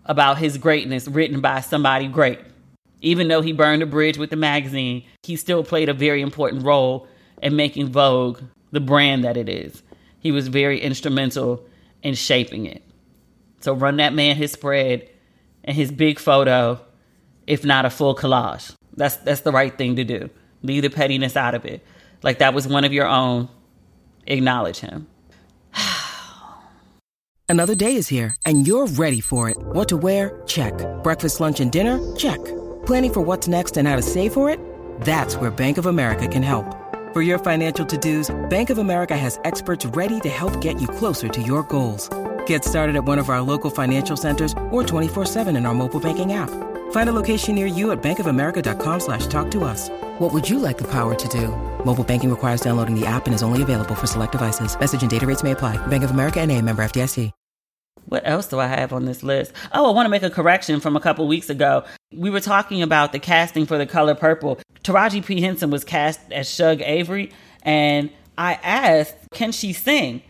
about 0.04 0.36
his 0.36 0.58
greatness 0.58 1.08
written 1.08 1.40
by 1.40 1.60
somebody 1.60 2.08
great. 2.08 2.38
Even 3.00 3.28
though 3.28 3.40
he 3.40 3.54
burned 3.54 3.82
a 3.82 3.86
bridge 3.86 4.18
with 4.18 4.28
the 4.28 4.36
magazine, 4.36 5.02
he 5.22 5.34
still 5.34 5.64
played 5.64 5.88
a 5.88 5.94
very 5.94 6.20
important 6.20 6.62
role 6.62 7.08
in 7.42 7.56
making 7.56 7.88
Vogue 7.88 8.42
the 8.72 8.80
brand 8.80 9.24
that 9.24 9.38
it 9.38 9.48
is. 9.48 9.82
He 10.20 10.30
was 10.30 10.48
very 10.48 10.78
instrumental 10.78 11.64
in 12.02 12.16
shaping 12.16 12.66
it. 12.66 12.82
So 13.60 13.72
run 13.72 13.96
that 13.96 14.12
man 14.12 14.36
his 14.36 14.52
spread 14.52 15.08
and 15.64 15.74
his 15.74 15.90
big 15.90 16.18
photo, 16.18 16.84
if 17.46 17.64
not 17.64 17.86
a 17.86 17.90
full 17.90 18.14
collage. 18.14 18.75
That's 18.96 19.16
that's 19.16 19.42
the 19.42 19.52
right 19.52 19.76
thing 19.76 19.96
to 19.96 20.04
do. 20.04 20.30
Leave 20.62 20.82
the 20.82 20.90
pettiness 20.90 21.36
out 21.36 21.54
of 21.54 21.64
it. 21.64 21.84
Like 22.22 22.38
that 22.38 22.54
was 22.54 22.66
one 22.66 22.84
of 22.84 22.92
your 22.92 23.06
own. 23.06 23.48
Acknowledge 24.26 24.78
him. 24.78 25.06
Another 27.48 27.74
day 27.74 27.94
is 27.94 28.08
here 28.08 28.34
and 28.44 28.66
you're 28.66 28.86
ready 28.86 29.20
for 29.20 29.48
it. 29.50 29.56
What 29.58 29.88
to 29.90 29.96
wear? 29.96 30.42
Check. 30.46 30.74
Breakfast, 31.02 31.40
lunch, 31.40 31.60
and 31.60 31.70
dinner? 31.70 31.98
Check. 32.16 32.42
Planning 32.86 33.12
for 33.12 33.20
what's 33.20 33.46
next 33.48 33.76
and 33.76 33.86
how 33.86 33.96
to 33.96 34.02
save 34.02 34.32
for 34.32 34.50
it? 34.50 34.58
That's 35.02 35.36
where 35.36 35.50
Bank 35.50 35.78
of 35.78 35.86
America 35.86 36.26
can 36.26 36.42
help. 36.42 36.64
For 37.12 37.22
your 37.22 37.38
financial 37.38 37.86
to-dos, 37.86 38.34
Bank 38.50 38.70
of 38.70 38.78
America 38.78 39.16
has 39.16 39.38
experts 39.44 39.86
ready 39.86 40.20
to 40.20 40.28
help 40.28 40.60
get 40.60 40.80
you 40.80 40.88
closer 40.88 41.28
to 41.28 41.42
your 41.42 41.62
goals. 41.62 42.08
Get 42.46 42.64
started 42.64 42.96
at 42.96 43.04
one 43.04 43.18
of 43.18 43.28
our 43.28 43.40
local 43.40 43.70
financial 43.70 44.16
centers 44.16 44.52
or 44.70 44.82
24-7 44.82 45.56
in 45.56 45.66
our 45.66 45.74
mobile 45.74 46.00
banking 46.00 46.32
app. 46.32 46.50
Find 46.90 47.08
a 47.08 47.12
location 47.12 47.54
near 47.54 47.66
you 47.66 47.92
at 47.92 48.02
bankofamerica.com 48.02 49.00
slash 49.00 49.26
talk 49.28 49.50
to 49.52 49.64
us. 49.64 49.88
What 50.18 50.32
would 50.32 50.48
you 50.48 50.58
like 50.58 50.76
the 50.76 50.90
power 50.90 51.14
to 51.14 51.28
do? 51.28 51.48
Mobile 51.84 52.04
banking 52.04 52.30
requires 52.30 52.60
downloading 52.60 52.98
the 52.98 53.06
app 53.06 53.26
and 53.26 53.34
is 53.34 53.42
only 53.42 53.62
available 53.62 53.94
for 53.94 54.08
select 54.08 54.32
devices. 54.32 54.78
Message 54.78 55.02
and 55.02 55.10
data 55.10 55.26
rates 55.26 55.42
may 55.44 55.52
apply. 55.52 55.84
Bank 55.86 56.02
of 56.04 56.10
America 56.10 56.40
and 56.40 56.50
a 56.50 56.60
member 56.60 56.84
FDIC. 56.84 57.30
What 58.08 58.22
else 58.24 58.46
do 58.46 58.60
I 58.60 58.68
have 58.68 58.92
on 58.92 59.04
this 59.04 59.24
list? 59.24 59.52
Oh, 59.72 59.90
I 59.90 59.92
want 59.92 60.06
to 60.06 60.10
make 60.10 60.22
a 60.22 60.30
correction 60.30 60.78
from 60.78 60.94
a 60.94 61.00
couple 61.00 61.26
weeks 61.26 61.50
ago. 61.50 61.84
We 62.14 62.30
were 62.30 62.40
talking 62.40 62.80
about 62.80 63.10
the 63.10 63.18
casting 63.18 63.66
for 63.66 63.78
The 63.78 63.86
Color 63.86 64.14
Purple. 64.14 64.60
Taraji 64.84 65.24
P. 65.26 65.40
Henson 65.40 65.70
was 65.70 65.82
cast 65.82 66.20
as 66.30 66.48
Shug 66.48 66.80
Avery, 66.82 67.32
and 67.62 68.10
I 68.38 68.54
asked, 68.62 69.16
can 69.32 69.50
she 69.50 69.72
sing? 69.72 70.22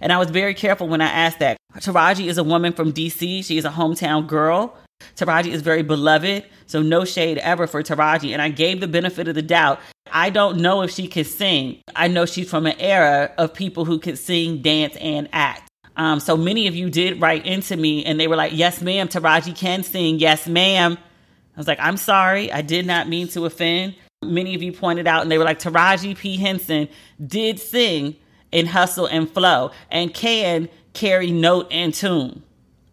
And 0.00 0.12
I 0.12 0.18
was 0.18 0.30
very 0.30 0.54
careful 0.54 0.86
when 0.86 1.00
I 1.00 1.08
asked 1.08 1.40
that. 1.40 1.56
Taraji 1.74 2.26
is 2.26 2.38
a 2.38 2.44
woman 2.44 2.72
from 2.72 2.92
DC. 2.92 3.44
She 3.44 3.58
is 3.58 3.64
a 3.64 3.70
hometown 3.70 4.28
girl. 4.28 4.76
Taraji 5.16 5.50
is 5.52 5.62
very 5.62 5.82
beloved, 5.82 6.44
so 6.66 6.82
no 6.82 7.04
shade 7.04 7.38
ever 7.38 7.66
for 7.66 7.82
Taraji. 7.82 8.32
And 8.32 8.42
I 8.42 8.50
gave 8.50 8.80
the 8.80 8.88
benefit 8.88 9.28
of 9.28 9.34
the 9.34 9.42
doubt. 9.42 9.80
I 10.12 10.30
don't 10.30 10.58
know 10.58 10.82
if 10.82 10.90
she 10.90 11.08
could 11.08 11.26
sing. 11.26 11.80
I 11.96 12.08
know 12.08 12.26
she's 12.26 12.50
from 12.50 12.66
an 12.66 12.78
era 12.78 13.32
of 13.38 13.54
people 13.54 13.84
who 13.84 13.98
could 13.98 14.18
sing, 14.18 14.62
dance, 14.62 14.96
and 14.96 15.28
act. 15.32 15.68
Um, 15.96 16.20
so 16.20 16.36
many 16.36 16.66
of 16.66 16.74
you 16.74 16.90
did 16.90 17.20
write 17.20 17.46
into 17.46 17.76
me 17.76 18.04
and 18.04 18.20
they 18.20 18.28
were 18.28 18.36
like, 18.36 18.52
Yes, 18.54 18.82
ma'am, 18.82 19.08
Taraji 19.08 19.56
can 19.56 19.82
sing. 19.82 20.18
Yes, 20.18 20.46
ma'am. 20.46 20.98
I 20.98 21.58
was 21.58 21.66
like, 21.66 21.80
I'm 21.80 21.96
sorry. 21.96 22.52
I 22.52 22.60
did 22.60 22.86
not 22.86 23.08
mean 23.08 23.28
to 23.28 23.46
offend. 23.46 23.94
Many 24.22 24.54
of 24.54 24.62
you 24.62 24.72
pointed 24.72 25.06
out 25.06 25.22
and 25.22 25.30
they 25.30 25.38
were 25.38 25.44
like, 25.44 25.58
Taraji 25.58 26.16
P. 26.16 26.36
Henson 26.36 26.88
did 27.24 27.58
sing 27.58 28.16
in 28.52 28.66
Hustle 28.66 29.06
and 29.06 29.30
Flow 29.30 29.70
and 29.90 30.12
can 30.12 30.68
carry 30.92 31.30
note 31.30 31.68
and 31.70 31.94
tune. 31.94 32.42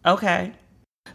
Okay. 0.06 0.54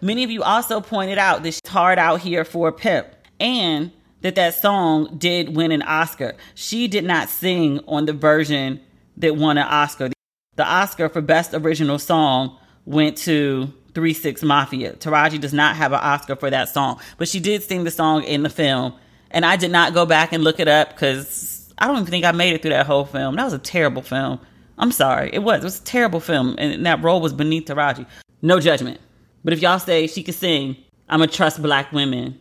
Many 0.01 0.23
of 0.23 0.31
you 0.31 0.43
also 0.43 0.79
pointed 0.79 1.17
out 1.17 1.43
that 1.43 1.51
she's 1.51 1.67
hard 1.67 1.99
out 1.99 2.21
here 2.21 2.45
for 2.45 2.69
a 2.69 2.73
pimp 2.73 3.07
and 3.39 3.91
that 4.21 4.35
that 4.35 4.55
song 4.55 5.15
did 5.17 5.55
win 5.55 5.71
an 5.71 5.81
Oscar. 5.81 6.35
She 6.55 6.87
did 6.87 7.03
not 7.03 7.29
sing 7.29 7.79
on 7.87 8.05
the 8.05 8.13
version 8.13 8.81
that 9.17 9.35
won 9.35 9.57
an 9.57 9.67
Oscar. 9.67 10.09
The 10.55 10.65
Oscar 10.65 11.09
for 11.09 11.21
Best 11.21 11.53
Original 11.53 11.99
Song 11.99 12.57
went 12.85 13.17
to 13.19 13.73
3 13.93 14.13
6 14.13 14.43
Mafia. 14.43 14.93
Taraji 14.93 15.39
does 15.39 15.53
not 15.53 15.75
have 15.75 15.91
an 15.91 15.99
Oscar 15.99 16.35
for 16.35 16.49
that 16.49 16.69
song, 16.69 16.99
but 17.17 17.27
she 17.27 17.39
did 17.39 17.63
sing 17.63 17.83
the 17.83 17.91
song 17.91 18.23
in 18.23 18.43
the 18.43 18.49
film. 18.49 18.93
And 19.31 19.45
I 19.45 19.57
did 19.57 19.71
not 19.71 19.93
go 19.93 20.05
back 20.05 20.33
and 20.33 20.43
look 20.43 20.59
it 20.59 20.67
up 20.67 20.89
because 20.89 21.71
I 21.77 21.87
don't 21.87 21.97
even 21.97 22.07
think 22.07 22.25
I 22.25 22.31
made 22.31 22.53
it 22.53 22.61
through 22.61 22.71
that 22.71 22.85
whole 22.85 23.05
film. 23.05 23.35
That 23.35 23.43
was 23.43 23.53
a 23.53 23.59
terrible 23.59 24.01
film. 24.01 24.39
I'm 24.77 24.91
sorry. 24.91 25.29
It 25.31 25.39
was. 25.39 25.61
It 25.61 25.65
was 25.65 25.79
a 25.79 25.83
terrible 25.83 26.19
film. 26.19 26.55
And 26.57 26.85
that 26.85 27.03
role 27.03 27.21
was 27.21 27.33
beneath 27.33 27.65
Taraji. 27.65 28.07
No 28.41 28.59
judgment. 28.59 28.99
But 29.43 29.53
if 29.53 29.61
y'all 29.61 29.79
say 29.79 30.07
she 30.07 30.23
could 30.23 30.35
sing, 30.35 30.75
I'm 31.07 31.19
going 31.19 31.29
to 31.29 31.35
trust 31.35 31.61
black 31.61 31.91
women 31.91 32.39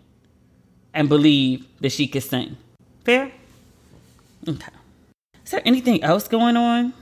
and 0.92 1.08
believe 1.08 1.66
that 1.80 1.90
she 1.90 2.06
could 2.06 2.22
sing. 2.22 2.56
Fair? 3.04 3.30
Okay. 4.46 4.72
Is 5.44 5.50
there 5.50 5.62
anything 5.64 6.02
else 6.02 6.28
going 6.28 6.56
on? 6.56 6.92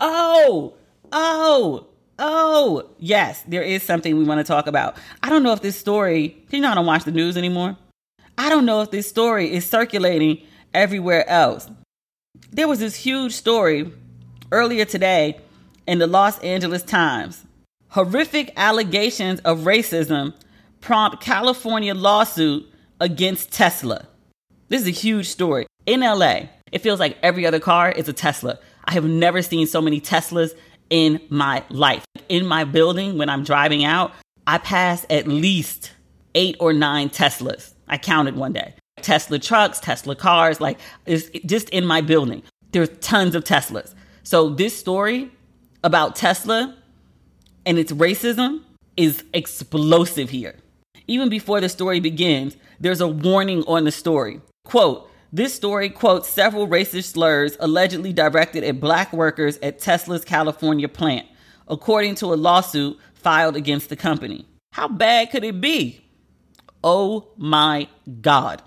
Oh, 0.00 0.74
oh, 1.12 1.86
oh, 2.18 2.88
yes, 2.98 3.42
there 3.46 3.62
is 3.62 3.82
something 3.82 4.16
we 4.16 4.24
want 4.24 4.38
to 4.38 4.44
talk 4.44 4.66
about. 4.66 4.96
I 5.22 5.30
don't 5.30 5.42
know 5.42 5.52
if 5.52 5.62
this 5.62 5.76
story, 5.76 6.36
you 6.50 6.60
know, 6.60 6.70
I 6.70 6.74
don't 6.74 6.86
watch 6.86 7.04
the 7.04 7.12
news 7.12 7.36
anymore. 7.36 7.76
I 8.38 8.48
don't 8.48 8.64
know 8.64 8.80
if 8.80 8.90
this 8.90 9.08
story 9.08 9.52
is 9.52 9.66
circulating 9.66 10.42
everywhere 10.74 11.28
else. 11.28 11.68
There 12.50 12.66
was 12.68 12.78
this 12.78 12.96
huge 12.96 13.32
story 13.32 13.92
earlier 14.50 14.84
today 14.84 15.38
in 15.86 15.98
the 15.98 16.06
Los 16.06 16.38
Angeles 16.40 16.82
Times. 16.82 17.44
Horrific 17.92 18.54
allegations 18.56 19.40
of 19.40 19.60
racism 19.60 20.32
prompt 20.80 21.22
California 21.22 21.92
lawsuit 21.92 22.66
against 22.98 23.52
Tesla. 23.52 24.06
This 24.68 24.80
is 24.80 24.88
a 24.88 24.92
huge 24.92 25.28
story. 25.28 25.66
In 25.84 26.00
LA, 26.00 26.44
it 26.72 26.78
feels 26.78 26.98
like 26.98 27.18
every 27.22 27.44
other 27.44 27.60
car 27.60 27.92
is 27.92 28.08
a 28.08 28.14
Tesla. 28.14 28.58
I 28.86 28.92
have 28.92 29.04
never 29.04 29.42
seen 29.42 29.66
so 29.66 29.82
many 29.82 30.00
Teslas 30.00 30.52
in 30.88 31.20
my 31.28 31.64
life. 31.68 32.02
In 32.30 32.46
my 32.46 32.64
building, 32.64 33.18
when 33.18 33.28
I'm 33.28 33.44
driving 33.44 33.84
out, 33.84 34.12
I 34.46 34.56
pass 34.56 35.04
at 35.10 35.28
least 35.28 35.92
eight 36.34 36.56
or 36.60 36.72
nine 36.72 37.10
Teslas. 37.10 37.74
I 37.88 37.98
counted 37.98 38.36
one 38.36 38.54
day. 38.54 38.72
Tesla 39.02 39.38
trucks, 39.38 39.80
Tesla 39.80 40.16
cars, 40.16 40.62
like 40.62 40.78
it's 41.04 41.28
just 41.44 41.68
in 41.68 41.84
my 41.84 42.00
building. 42.00 42.42
There's 42.70 42.88
tons 43.02 43.34
of 43.34 43.44
Teslas. 43.44 43.92
So 44.22 44.48
this 44.48 44.74
story 44.74 45.30
about 45.84 46.16
Tesla 46.16 46.74
and 47.64 47.78
its 47.78 47.92
racism 47.92 48.62
is 48.96 49.24
explosive 49.32 50.30
here. 50.30 50.56
Even 51.06 51.28
before 51.28 51.60
the 51.60 51.68
story 51.68 52.00
begins, 52.00 52.56
there's 52.80 53.00
a 53.00 53.08
warning 53.08 53.62
on 53.64 53.84
the 53.84 53.92
story. 53.92 54.40
Quote, 54.64 55.08
this 55.32 55.54
story 55.54 55.88
quotes 55.88 56.28
several 56.28 56.68
racist 56.68 57.12
slurs 57.12 57.56
allegedly 57.58 58.12
directed 58.12 58.64
at 58.64 58.80
black 58.80 59.12
workers 59.12 59.58
at 59.62 59.78
Tesla's 59.78 60.24
California 60.24 60.88
plant, 60.88 61.26
according 61.68 62.16
to 62.16 62.26
a 62.26 62.36
lawsuit 62.36 62.98
filed 63.14 63.56
against 63.56 63.88
the 63.88 63.96
company. 63.96 64.46
How 64.72 64.88
bad 64.88 65.30
could 65.30 65.44
it 65.44 65.60
be? 65.60 66.04
Oh 66.84 67.28
my 67.36 67.88
God. 68.20 68.62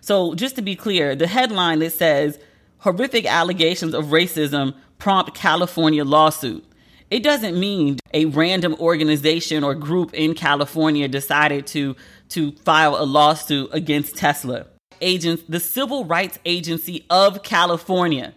So, 0.00 0.34
just 0.34 0.56
to 0.56 0.62
be 0.62 0.76
clear, 0.76 1.14
the 1.14 1.26
headline 1.26 1.78
that 1.80 1.92
says 1.92 2.38
horrific 2.78 3.26
allegations 3.26 3.94
of 3.94 4.06
racism 4.06 4.74
prompt 4.98 5.34
California 5.34 6.04
lawsuit. 6.04 6.64
It 7.10 7.22
doesn't 7.22 7.58
mean 7.58 7.98
a 8.14 8.26
random 8.26 8.76
organization 8.78 9.64
or 9.64 9.74
group 9.74 10.14
in 10.14 10.34
California 10.34 11.08
decided 11.08 11.66
to, 11.68 11.96
to 12.30 12.52
file 12.52 12.96
a 12.96 13.04
lawsuit 13.04 13.70
against 13.72 14.16
Tesla 14.16 14.66
agents, 15.00 15.42
the 15.48 15.60
Civil 15.60 16.04
Rights 16.04 16.38
Agency 16.44 17.06
of 17.10 17.42
California, 17.42 18.34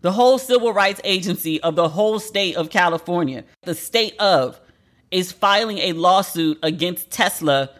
the 0.00 0.12
whole 0.12 0.38
Civil 0.38 0.72
Rights 0.72 1.00
Agency 1.04 1.60
of 1.62 1.76
the 1.76 1.90
whole 1.90 2.18
state 2.18 2.56
of 2.56 2.70
California, 2.70 3.44
the 3.62 3.74
state 3.74 4.18
of, 4.18 4.60
is 5.10 5.32
filing 5.32 5.78
a 5.78 5.92
lawsuit 5.92 6.58
against 6.62 7.10
Tesla 7.10 7.70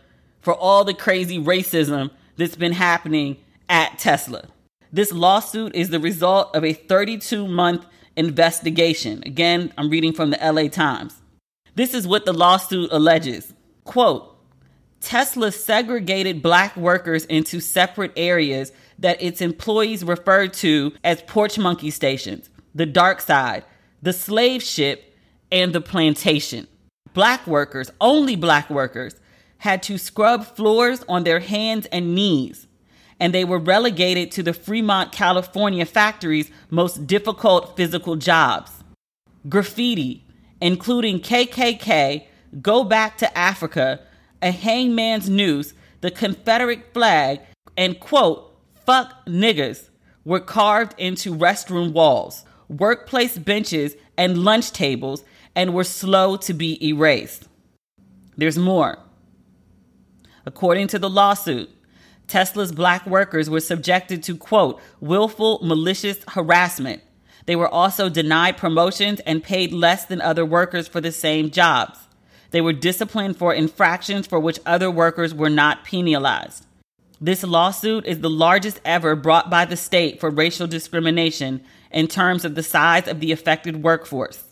for 0.41 0.55
all 0.55 0.85
the 0.85 0.95
crazy 0.95 1.39
racism 1.39 2.11
that's 2.37 2.57
been 2.57 2.73
happening 2.73 3.37
at 3.69 3.99
Tesla. 3.99 4.45
This 4.93 5.11
lawsuit 5.11 5.75
is 5.75 5.91
the 5.91 5.99
result 5.99 6.55
of 6.55 6.65
a 6.65 6.73
32 6.73 7.49
month 7.49 7.85
investigation. 8.17 9.23
Again, 9.27 9.73
I'm 9.77 9.91
reading 9.91 10.13
from 10.13 10.31
the 10.31 10.39
LA 10.43 10.69
Times. 10.69 11.21
This 11.75 11.95
is 11.95 12.07
what 12.07 12.25
the 12.25 12.33
lawsuit 12.33 12.91
alleges. 12.93 13.53
Quote, 13.85 14.31
Tesla 15.01 15.53
segregated 15.53 16.43
black 16.43 16.77
workers 16.77 17.27
into 17.27 17.61
separate 17.61 18.13
areas 18.17 18.73
that 18.99 19.23
its 19.23 19.41
employees 19.41 20.05
referred 20.05 20.53
to 20.55 20.93
as 21.03 21.21
porch 21.23 21.59
monkey 21.59 21.91
stations, 21.91 22.49
the 22.75 22.87
dark 22.87 23.21
side, 23.21 23.65
the 24.03 24.13
slave 24.13 24.63
ship, 24.63 25.15
and 25.53 25.73
the 25.73 25.81
plantation. 25.81 26.67
Black 27.13 27.47
workers, 27.47 27.91
only 28.01 28.35
black 28.35 28.71
workers, 28.71 29.15
had 29.59 29.83
to 29.83 29.99
scrub 29.99 30.45
floors 30.45 31.05
on 31.09 31.25
their 31.25 31.41
hands 31.41 31.87
and 31.87 32.15
knees 32.15 32.67
and 33.21 33.33
they 33.33 33.45
were 33.45 33.59
relegated 33.59 34.31
to 34.33 34.43
the 34.43 34.53
Fremont, 34.53 35.13
California 35.13 35.87
factory's 35.87 36.51
most 36.71 37.07
difficult 37.07 37.77
physical 37.77 38.17
jobs. 38.17 38.71
Graffiti, 39.49 40.25
including 40.61 41.21
KKK, 41.21 42.27
Go 42.61 42.85
Back 42.85 43.19
to 43.19 43.39
Africa, 43.39 44.01
a 44.41 44.51
hangman's 44.51 45.29
noose, 45.29 45.75
the 46.01 46.11
Confederate 46.11 46.93
flag, 46.93 47.41
and 47.77 47.99
quote, 47.99 48.57
fuck 48.85 49.27
niggas, 49.27 49.89
were 50.25 50.41
carved 50.41 50.95
into 50.99 51.35
restroom 51.35 51.93
walls, 51.93 52.45
workplace 52.69 53.37
benches, 53.39 53.97
and 54.17 54.39
lunch 54.39 54.71
tables, 54.73 55.25
and 55.55 55.75
were 55.75 55.85
slow 55.85 56.37
to 56.37 56.55
be 56.55 56.85
erased. 56.87 57.49
There's 58.37 58.59
more. 58.59 58.99
According 60.47 60.89
to 60.89 60.99
the 60.99 61.11
lawsuit, 61.11 61.71
Tesla's 62.29 62.73
black 62.73 63.07
workers 63.07 63.51
were 63.51 63.61
subjected 63.61 64.23
to, 64.25 64.37
quote, 64.37 64.81
willful 65.01 65.61
malicious 65.63 66.19
harassment. 66.29 67.03
They 67.47 67.57
were 67.57 67.69
also 67.69 68.09
denied 68.09 68.57
promotions 68.57 69.21
and 69.21 69.43
paid 69.43 69.73
less 69.73 70.07
than 70.07 70.21
other 70.21 70.45
workers 70.45 70.89
for 70.89 71.01
the 71.01 71.13
same 71.13 71.51
jobs. 71.51 71.99
They 72.51 72.61
were 72.61 72.73
disciplined 72.73 73.37
for 73.37 73.53
infractions 73.53 74.27
for 74.27 74.39
which 74.39 74.61
other 74.65 74.91
workers 74.91 75.35
were 75.35 75.51
not 75.51 75.85
penalized. 75.85 76.65
This 77.21 77.43
lawsuit 77.43 78.07
is 78.07 78.21
the 78.21 78.31
largest 78.31 78.81
ever 78.85 79.17
brought 79.17 79.51
by 79.51 79.65
the 79.65 79.77
state 79.77 80.21
for 80.21 80.31
racial 80.31 80.67
discrimination 80.67 81.65
in 81.91 82.09
terms 82.09 82.45
of 82.45 82.55
the 82.55 82.63
size 82.63 83.09
of 83.09 83.21
the 83.21 83.33
affected 83.33 83.83
workforce. 83.83 84.45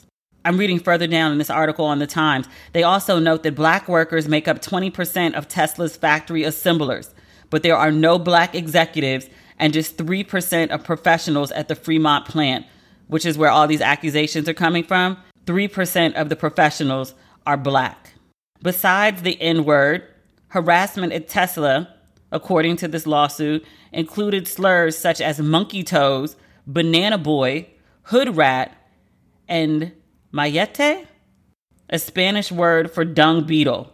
I'm 0.45 0.59
reading 0.59 0.81
further 0.81 1.07
down 1.07 1.33
in 1.33 1.39
this 1.39 1.51
article 1.51 1.85
on 1.85 1.99
the 2.01 2.07
Times. 2.07 2.47
They 2.73 2.83
also 2.83 3.19
note 3.19 3.43
that 3.45 3.55
black 3.55 3.89
workers 3.89 4.27
make 4.29 4.49
up 4.49 4.61
20% 4.61 5.35
of 5.35 5.49
Tesla's 5.49 5.97
factory 5.97 6.43
assemblers, 6.43 7.15
but 7.53 7.63
there 7.63 7.77
are 7.77 7.93
no 7.93 8.19
black 8.19 8.55
executives 8.55 9.29
and 9.59 9.75
just 9.75 9.99
3% 9.99 10.71
of 10.71 10.83
professionals 10.83 11.53
at 11.53 11.69
the 11.69 11.75
Fremont 11.75 12.27
plant, 12.27 12.65
which 13.09 13.27
is 13.27 13.37
where 13.37 13.51
all 13.51 13.67
these 13.69 13.83
accusations 13.83 14.49
are 14.49 14.55
coming 14.55 14.83
from. 14.83 15.19
3% 15.45 16.15
of 16.15 16.31
the 16.31 16.35
professionals 16.35 17.15
are 17.47 17.59
black. 17.59 18.15
Besides 18.63 19.21
the 19.21 19.39
N 19.39 19.67
word, 19.67 20.03
harassment 20.49 21.13
at 21.13 21.29
Tesla, 21.29 21.95
according 22.31 22.77
to 22.77 22.89
this 22.89 23.07
lawsuit, 23.07 23.63
included 23.93 24.49
slurs 24.49 24.97
such 24.97 25.21
as 25.21 25.39
monkey 25.39 25.85
toes, 25.85 26.37
banana 26.67 27.19
boy, 27.19 27.69
hood 28.05 28.35
rat, 28.35 28.75
and 29.47 29.93
mayate, 30.33 31.07
a 31.91 31.99
Spanish 31.99 32.51
word 32.51 32.91
for 32.91 33.05
dung 33.05 33.45
beetle. 33.45 33.92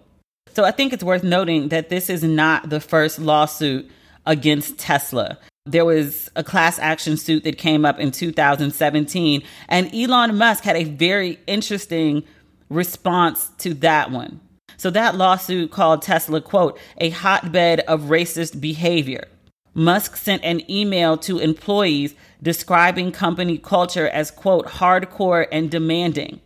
So 0.58 0.64
I 0.64 0.72
think 0.72 0.92
it's 0.92 1.04
worth 1.04 1.22
noting 1.22 1.68
that 1.68 1.88
this 1.88 2.10
is 2.10 2.24
not 2.24 2.68
the 2.68 2.80
first 2.80 3.20
lawsuit 3.20 3.88
against 4.26 4.76
Tesla. 4.76 5.38
There 5.66 5.84
was 5.84 6.32
a 6.34 6.42
class 6.42 6.80
action 6.80 7.16
suit 7.16 7.44
that 7.44 7.58
came 7.58 7.84
up 7.84 8.00
in 8.00 8.10
2017, 8.10 9.44
and 9.68 9.94
Elon 9.94 10.36
Musk 10.36 10.64
had 10.64 10.74
a 10.74 10.82
very 10.82 11.38
interesting 11.46 12.24
response 12.68 13.50
to 13.58 13.72
that 13.74 14.10
one. 14.10 14.40
So 14.78 14.90
that 14.90 15.14
lawsuit 15.14 15.70
called 15.70 16.02
Tesla, 16.02 16.40
quote, 16.40 16.76
a 16.96 17.10
hotbed 17.10 17.78
of 17.86 18.06
racist 18.10 18.60
behavior. 18.60 19.28
Musk 19.74 20.16
sent 20.16 20.42
an 20.42 20.68
email 20.68 21.16
to 21.18 21.38
employees 21.38 22.16
describing 22.42 23.12
company 23.12 23.58
culture 23.58 24.08
as, 24.08 24.32
quote, 24.32 24.66
hardcore 24.66 25.46
and 25.52 25.70
demanding. 25.70 26.40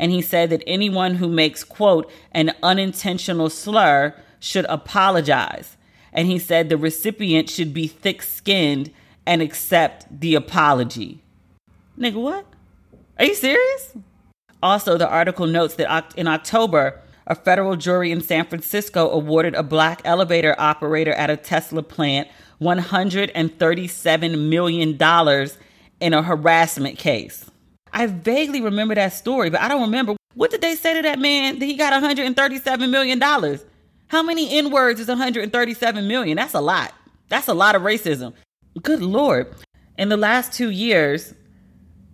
And 0.00 0.10
he 0.10 0.22
said 0.22 0.48
that 0.48 0.64
anyone 0.66 1.16
who 1.16 1.28
makes, 1.28 1.62
quote, 1.62 2.10
an 2.32 2.54
unintentional 2.62 3.50
slur 3.50 4.14
should 4.40 4.64
apologize. 4.70 5.76
And 6.10 6.26
he 6.26 6.38
said 6.38 6.70
the 6.70 6.78
recipient 6.78 7.50
should 7.50 7.74
be 7.74 7.86
thick 7.86 8.22
skinned 8.22 8.90
and 9.26 9.42
accept 9.42 10.06
the 10.20 10.34
apology. 10.34 11.22
Nigga, 11.98 12.14
what? 12.14 12.46
Are 13.18 13.26
you 13.26 13.34
serious? 13.34 13.94
Also, 14.62 14.96
the 14.96 15.06
article 15.08 15.46
notes 15.46 15.74
that 15.74 16.14
in 16.16 16.26
October, 16.26 16.98
a 17.26 17.34
federal 17.34 17.76
jury 17.76 18.10
in 18.10 18.22
San 18.22 18.46
Francisco 18.46 19.10
awarded 19.10 19.54
a 19.54 19.62
black 19.62 20.00
elevator 20.06 20.54
operator 20.58 21.12
at 21.12 21.28
a 21.28 21.36
Tesla 21.36 21.82
plant 21.82 22.26
$137 22.62 24.48
million 24.48 24.98
in 26.00 26.14
a 26.14 26.22
harassment 26.22 26.98
case. 26.98 27.49
I 27.92 28.06
vaguely 28.06 28.60
remember 28.60 28.94
that 28.94 29.12
story, 29.12 29.50
but 29.50 29.60
I 29.60 29.68
don't 29.68 29.82
remember. 29.82 30.16
What 30.34 30.50
did 30.50 30.60
they 30.60 30.76
say 30.76 30.94
to 30.94 31.02
that 31.02 31.18
man 31.18 31.58
that 31.58 31.66
he 31.66 31.76
got 31.76 31.92
$137 31.92 32.90
million? 32.90 33.20
How 34.08 34.22
many 34.22 34.58
N 34.58 34.70
words 34.70 35.00
is 35.00 35.08
137 35.08 36.08
million? 36.08 36.36
That's 36.36 36.54
a 36.54 36.60
lot. 36.60 36.92
That's 37.28 37.48
a 37.48 37.54
lot 37.54 37.74
of 37.74 37.82
racism. 37.82 38.34
Good 38.82 39.02
Lord. 39.02 39.54
In 39.98 40.08
the 40.08 40.16
last 40.16 40.52
two 40.52 40.70
years, 40.70 41.34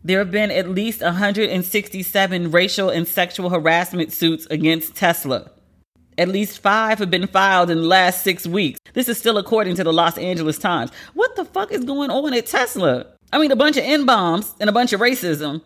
there 0.05 0.19
have 0.19 0.31
been 0.31 0.51
at 0.51 0.69
least 0.69 1.03
167 1.03 2.51
racial 2.51 2.91
and 2.91 3.09
sexual 3.09 3.51
harassment 3.51 4.13
suits 4.13 4.47
against 4.47 4.95
Tesla. 4.95 5.51
At 6.19 6.29
least 6.29 6.61
five 6.61 6.99
have 6.99 7.11
been 7.11 7.27
filed 7.27 7.71
in 7.71 7.79
the 7.79 7.87
last 7.87 8.23
six 8.23 8.47
weeks. 8.47 8.79
This 8.95 9.09
is 9.09 9.19
still 9.19 9.37
according 9.37 9.75
to 9.77 9.85
the 9.85 9.93
Los 9.93 10.17
Angeles 10.17 10.59
Times. 10.59 10.91
What 11.15 11.37
the 11.37 11.45
fuck 11.45 11.73
is 11.73 11.85
going 11.85 12.11
on 12.11 12.33
at 12.33 12.47
Tesla? 12.47 13.07
I 13.33 13.39
mean, 13.39 13.51
a 13.51 13.57
bunch 13.57 13.77
of 13.77 13.85
N 13.85 14.07
bombs 14.07 14.55
and 14.61 14.71
a 14.71 14.73
bunch 14.73 14.93
of 14.93 15.01
racism, 15.01 15.63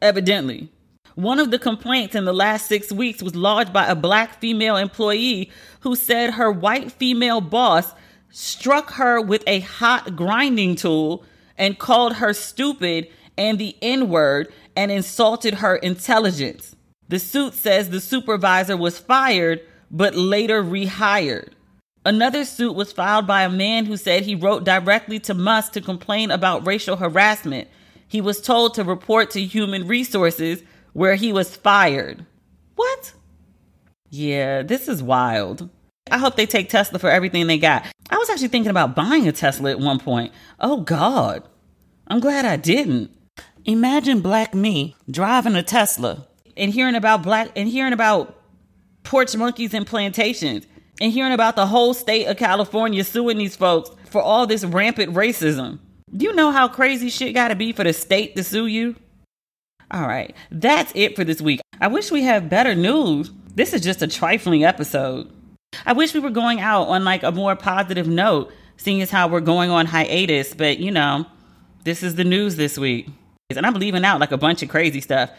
evidently. 0.00 0.70
One 1.16 1.38
of 1.38 1.50
the 1.50 1.58
complaints 1.58 2.14
in 2.14 2.24
the 2.24 2.32
last 2.32 2.66
six 2.66 2.92
weeks 2.92 3.22
was 3.22 3.34
lodged 3.34 3.72
by 3.72 3.86
a 3.86 3.96
black 3.96 4.40
female 4.40 4.76
employee 4.76 5.50
who 5.80 5.96
said 5.96 6.34
her 6.34 6.50
white 6.50 6.92
female 6.92 7.40
boss 7.40 7.92
struck 8.30 8.92
her 8.92 9.20
with 9.20 9.42
a 9.46 9.60
hot 9.60 10.14
grinding 10.14 10.76
tool 10.76 11.24
and 11.58 11.78
called 11.78 12.14
her 12.14 12.32
stupid 12.32 13.08
and 13.36 13.58
the 13.58 13.76
N 13.82 14.08
word 14.08 14.52
and 14.76 14.90
insulted 14.90 15.54
her 15.54 15.76
intelligence. 15.76 16.76
The 17.08 17.18
suit 17.18 17.54
says 17.54 17.90
the 17.90 18.00
supervisor 18.00 18.76
was 18.76 18.98
fired 18.98 19.60
but 19.90 20.14
later 20.14 20.62
rehired. 20.62 21.48
Another 22.04 22.44
suit 22.46 22.74
was 22.74 22.92
filed 22.92 23.26
by 23.26 23.42
a 23.42 23.50
man 23.50 23.84
who 23.84 23.96
said 23.96 24.22
he 24.22 24.34
wrote 24.34 24.64
directly 24.64 25.18
to 25.20 25.34
Musk 25.34 25.72
to 25.72 25.80
complain 25.82 26.30
about 26.30 26.66
racial 26.66 26.96
harassment. 26.96 27.68
He 28.08 28.20
was 28.20 28.40
told 28.40 28.74
to 28.74 28.84
report 28.84 29.30
to 29.32 29.42
Human 29.42 29.86
Resources, 29.86 30.62
where 30.94 31.14
he 31.14 31.32
was 31.32 31.54
fired. 31.54 32.24
What? 32.74 33.12
Yeah, 34.08 34.62
this 34.62 34.88
is 34.88 35.02
wild. 35.02 35.68
I 36.10 36.18
hope 36.18 36.36
they 36.36 36.46
take 36.46 36.70
Tesla 36.70 36.98
for 36.98 37.10
everything 37.10 37.46
they 37.46 37.58
got. 37.58 37.86
I 38.08 38.16
was 38.16 38.30
actually 38.30 38.48
thinking 38.48 38.70
about 38.70 38.96
buying 38.96 39.28
a 39.28 39.32
Tesla 39.32 39.70
at 39.70 39.78
one 39.78 40.00
point. 40.00 40.32
Oh, 40.58 40.80
God. 40.80 41.46
I'm 42.08 42.18
glad 42.18 42.44
I 42.44 42.56
didn't. 42.56 43.10
Imagine 43.66 44.20
black 44.20 44.54
me 44.54 44.96
driving 45.08 45.54
a 45.54 45.62
Tesla 45.62 46.26
and 46.56 46.72
hearing 46.72 46.94
about 46.94 47.22
black 47.22 47.50
and 47.54 47.68
hearing 47.68 47.92
about 47.92 48.36
porch 49.04 49.36
monkeys 49.36 49.74
and 49.74 49.86
plantations 49.86 50.66
and 51.00 51.12
hearing 51.12 51.32
about 51.32 51.56
the 51.56 51.66
whole 51.66 51.94
state 51.94 52.26
of 52.26 52.36
California 52.36 53.02
suing 53.04 53.38
these 53.38 53.56
folks 53.56 53.90
for 54.10 54.20
all 54.20 54.46
this 54.46 54.64
rampant 54.64 55.14
racism. 55.14 55.78
Do 56.14 56.26
you 56.26 56.34
know 56.34 56.50
how 56.50 56.68
crazy 56.68 57.08
shit 57.08 57.34
got 57.34 57.48
to 57.48 57.54
be 57.54 57.72
for 57.72 57.84
the 57.84 57.92
state 57.92 58.36
to 58.36 58.44
sue 58.44 58.66
you? 58.66 58.96
All 59.90 60.06
right, 60.06 60.34
that's 60.50 60.92
it 60.94 61.16
for 61.16 61.24
this 61.24 61.40
week. 61.40 61.60
I 61.80 61.88
wish 61.88 62.10
we 62.10 62.22
had 62.22 62.50
better 62.50 62.74
news. 62.74 63.30
This 63.54 63.72
is 63.72 63.80
just 63.80 64.02
a 64.02 64.06
trifling 64.06 64.64
episode. 64.64 65.30
I 65.86 65.92
wish 65.92 66.14
we 66.14 66.20
were 66.20 66.30
going 66.30 66.60
out 66.60 66.88
on 66.88 67.04
like 67.04 67.22
a 67.22 67.32
more 67.32 67.56
positive 67.56 68.06
note, 68.06 68.52
seeing 68.76 69.02
as 69.02 69.10
how 69.10 69.28
we're 69.28 69.40
going 69.40 69.70
on 69.70 69.86
hiatus, 69.86 70.54
but 70.54 70.78
you 70.78 70.90
know, 70.90 71.26
this 71.84 72.02
is 72.02 72.16
the 72.16 72.24
news 72.24 72.56
this 72.56 72.78
week. 72.78 73.08
And 73.56 73.66
I'm 73.66 73.74
leaving 73.74 74.04
out 74.04 74.20
like 74.20 74.32
a 74.32 74.38
bunch 74.38 74.62
of 74.62 74.68
crazy 74.68 75.00
stuff. 75.00 75.30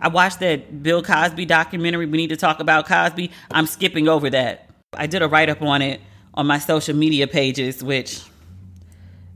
I 0.00 0.08
watched 0.08 0.40
that 0.40 0.82
Bill 0.82 1.02
Cosby 1.02 1.46
documentary. 1.46 2.06
We 2.06 2.18
need 2.18 2.28
to 2.28 2.36
talk 2.36 2.60
about 2.60 2.86
Cosby. 2.86 3.32
I'm 3.50 3.66
skipping 3.66 4.08
over 4.08 4.30
that. 4.30 4.67
I 4.98 5.06
did 5.06 5.22
a 5.22 5.28
write 5.28 5.48
up 5.48 5.62
on 5.62 5.80
it 5.80 6.00
on 6.34 6.46
my 6.46 6.58
social 6.58 6.94
media 6.94 7.28
pages, 7.28 7.82
which, 7.82 8.20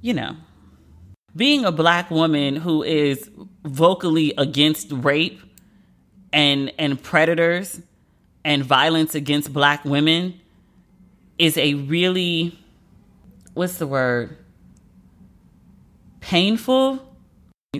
you 0.00 0.12
know, 0.12 0.36
being 1.34 1.64
a 1.64 1.72
black 1.72 2.10
woman 2.10 2.56
who 2.56 2.82
is 2.82 3.30
vocally 3.64 4.34
against 4.36 4.90
rape 4.90 5.40
and 6.32 6.72
and 6.78 7.00
predators 7.02 7.80
and 8.44 8.64
violence 8.64 9.14
against 9.14 9.52
black 9.52 9.84
women 9.84 10.40
is 11.38 11.56
a 11.56 11.74
really 11.74 12.58
what's 13.54 13.78
the 13.78 13.86
word 13.86 14.36
painful. 16.20 16.98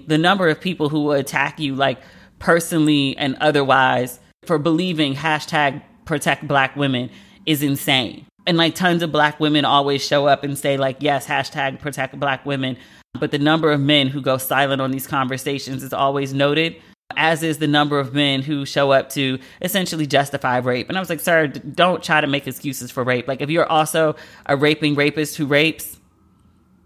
The 0.07 0.18
number 0.18 0.49
of 0.49 0.61
people 0.61 0.89
who 0.89 1.03
will 1.05 1.12
attack 1.12 1.59
you, 1.59 1.74
like 1.74 1.99
personally 2.39 3.16
and 3.18 3.37
otherwise, 3.41 4.20
for 4.45 4.59
believing 4.59 5.14
hashtag 5.14 5.83
protect 6.05 6.47
black 6.49 6.76
women 6.76 7.11
is 7.47 7.62
insane. 7.62 8.26
And 8.47 8.57
like 8.57 8.74
tons 8.74 9.03
of 9.03 9.12
black 9.12 9.38
women 9.38 9.64
always 9.64 10.05
show 10.05 10.26
up 10.26 10.43
and 10.45 10.59
say, 10.59 10.76
like, 10.76 10.97
yes, 11.01 11.26
hashtag 11.26 11.80
protect 11.80 12.18
black 12.18 12.45
women. 12.45 12.76
But 13.14 13.30
the 13.30 13.38
number 13.38 13.70
of 13.70 13.80
men 13.80 14.09
who 14.09 14.20
go 14.20 14.38
silent 14.38 14.80
on 14.80 14.90
these 14.90 15.07
conversations 15.07 15.82
is 15.82 15.93
always 15.93 16.32
noted, 16.34 16.76
as 17.16 17.43
is 17.43 17.59
the 17.59 17.68
number 17.68 17.99
of 18.01 18.14
men 18.14 18.43
who 18.43 18.64
show 18.64 18.90
up 18.90 19.11
to 19.11 19.38
essentially 19.61 20.07
justify 20.07 20.59
rape. 20.59 20.88
And 20.88 20.97
I 20.97 21.01
was 21.01 21.11
like, 21.11 21.20
sir, 21.20 21.47
don't 21.47 22.03
try 22.03 22.20
to 22.20 22.26
make 22.26 22.49
excuses 22.49 22.90
for 22.90 23.05
rape. 23.05 23.28
Like, 23.28 23.43
if 23.43 23.51
you're 23.51 23.70
also 23.70 24.16
a 24.47 24.57
raping 24.57 24.95
rapist 24.95 25.36
who 25.36 25.47
rapes, 25.47 25.99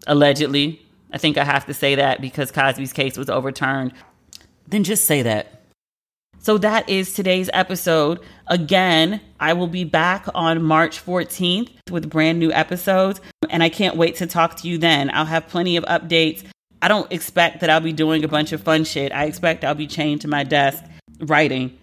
allegedly. 0.06 0.82
I 1.12 1.18
think 1.18 1.38
I 1.38 1.44
have 1.44 1.66
to 1.66 1.74
say 1.74 1.96
that 1.96 2.20
because 2.20 2.50
Cosby's 2.50 2.92
case 2.92 3.16
was 3.16 3.30
overturned. 3.30 3.92
Then 4.66 4.84
just 4.84 5.04
say 5.04 5.22
that. 5.22 5.55
So 6.38 6.58
that 6.58 6.88
is 6.88 7.12
today's 7.12 7.50
episode. 7.52 8.20
Again, 8.46 9.20
I 9.40 9.54
will 9.54 9.66
be 9.66 9.84
back 9.84 10.26
on 10.34 10.62
March 10.62 11.04
14th 11.04 11.70
with 11.90 12.08
brand 12.08 12.38
new 12.38 12.52
episodes, 12.52 13.20
and 13.50 13.62
I 13.62 13.68
can't 13.68 13.96
wait 13.96 14.16
to 14.16 14.26
talk 14.26 14.56
to 14.58 14.68
you 14.68 14.78
then. 14.78 15.10
I'll 15.12 15.24
have 15.24 15.48
plenty 15.48 15.76
of 15.76 15.84
updates. 15.84 16.44
I 16.80 16.88
don't 16.88 17.10
expect 17.12 17.60
that 17.60 17.70
I'll 17.70 17.80
be 17.80 17.92
doing 17.92 18.22
a 18.22 18.28
bunch 18.28 18.52
of 18.52 18.62
fun 18.62 18.84
shit. 18.84 19.10
I 19.12 19.24
expect 19.24 19.64
I'll 19.64 19.74
be 19.74 19.88
chained 19.88 20.20
to 20.20 20.28
my 20.28 20.44
desk 20.44 20.84
writing. 21.20 21.76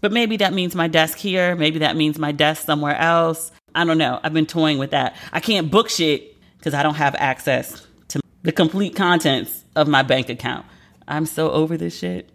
But 0.00 0.12
maybe 0.12 0.36
that 0.38 0.52
means 0.52 0.74
my 0.74 0.88
desk 0.88 1.18
here. 1.18 1.54
Maybe 1.54 1.80
that 1.80 1.96
means 1.96 2.18
my 2.18 2.32
desk 2.32 2.64
somewhere 2.64 2.96
else. 2.96 3.52
I 3.74 3.84
don't 3.84 3.98
know. 3.98 4.18
I've 4.22 4.32
been 4.32 4.46
toying 4.46 4.78
with 4.78 4.90
that. 4.90 5.16
I 5.32 5.40
can't 5.40 5.70
book 5.70 5.90
shit 5.90 6.36
because 6.56 6.74
I 6.74 6.82
don't 6.82 6.94
have 6.94 7.14
access 7.16 7.86
to 8.08 8.20
the 8.42 8.52
complete 8.52 8.96
contents 8.96 9.64
of 9.76 9.86
my 9.86 10.02
bank 10.02 10.28
account. 10.28 10.66
I'm 11.06 11.26
so 11.26 11.50
over 11.50 11.76
this 11.76 11.96
shit. 11.96 12.30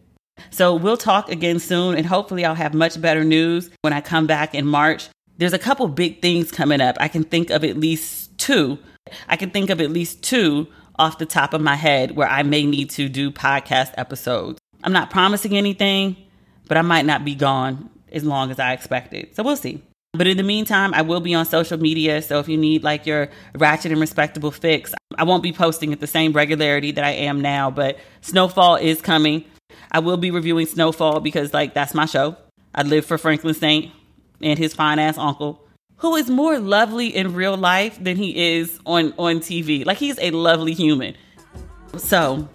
So 0.54 0.76
we'll 0.76 0.98
talk 0.98 1.30
again 1.30 1.60
soon, 1.60 1.96
and 1.96 2.06
hopefully, 2.06 2.46
I'll 2.46 2.56
have 2.56 2.74
much 2.74 3.02
better 3.02 3.24
news 3.24 3.72
when 3.82 3.92
I 3.92 4.02
come 4.02 4.28
back 4.28 4.54
in 4.54 4.68
March. 4.68 5.10
There's 5.38 5.54
a 5.54 5.60
couple 5.60 5.88
big 5.88 6.22
things 6.22 6.52
coming 6.52 6.80
up. 6.80 6.96
I 7.00 7.08
can 7.08 7.24
think 7.24 7.50
of 7.50 7.64
at 7.64 7.78
least 7.78 8.38
two. 8.38 8.78
I 9.28 9.36
can 9.36 9.50
think 9.50 9.70
of 9.72 9.82
at 9.82 9.90
least 9.90 10.24
two 10.24 10.68
off 11.00 11.18
the 11.18 11.26
top 11.26 11.54
of 11.54 11.62
my 11.62 11.76
head 11.76 12.16
where 12.16 12.30
I 12.30 12.44
may 12.44 12.66
need 12.66 12.92
to 12.92 13.10
do 13.10 13.32
podcast 13.32 13.94
episodes. 13.98 14.60
I'm 14.84 14.94
not 14.94 15.10
promising 15.10 15.58
anything, 15.58 16.16
but 16.68 16.78
I 16.78 16.82
might 16.84 17.06
not 17.06 17.26
be 17.26 17.36
gone 17.36 17.90
as 18.12 18.24
long 18.24 18.52
as 18.52 18.60
I 18.60 18.74
expected. 18.74 19.36
So 19.36 19.42
we'll 19.42 19.56
see. 19.56 19.82
But 20.14 20.28
in 20.28 20.38
the 20.38 20.44
meantime, 20.44 20.94
I 20.94 21.02
will 21.02 21.20
be 21.20 21.34
on 21.34 21.46
social 21.46 21.80
media. 21.80 22.22
So 22.22 22.38
if 22.38 22.48
you 22.48 22.58
need 22.58 22.84
like 22.84 23.08
your 23.08 23.30
ratchet 23.56 23.92
and 23.92 24.00
respectable 24.00 24.52
fix, 24.52 24.94
I 25.18 25.24
won't 25.24 25.42
be 25.42 25.52
posting 25.52 25.92
at 25.92 26.00
the 26.00 26.08
same 26.08 26.34
regularity 26.34 26.92
that 26.92 27.04
I 27.04 27.12
am 27.12 27.42
now, 27.42 27.72
but 27.72 27.98
Snowfall 28.22 28.76
is 28.76 29.02
coming. 29.02 29.46
I 29.94 30.00
will 30.00 30.18
be 30.18 30.32
reviewing 30.32 30.66
Snowfall 30.66 31.20
because 31.20 31.54
like 31.54 31.74
that's 31.74 31.94
my 31.94 32.06
show. 32.06 32.36
I 32.74 32.82
live 32.84 33.06
for 33.06 33.18
Franklin 33.18 33.54
Saint 33.54 33.92
and 34.42 34.58
his 34.58 34.74
fine 34.74 35.00
ass 35.00 35.18
uncle, 35.18 35.64
who 35.98 36.16
is 36.16 36.30
more 36.30 36.58
lovely 36.60 37.16
in 37.16 37.34
real 37.34 37.56
life 37.56 38.04
than 38.04 38.18
he 38.18 38.56
is 38.56 38.80
on 38.86 39.14
on 39.18 39.40
TV. 39.40 39.86
Like 39.86 39.98
he's 39.98 40.18
a 40.20 40.32
lovely 40.32 40.74
human. 40.74 41.16
So, 41.98 42.48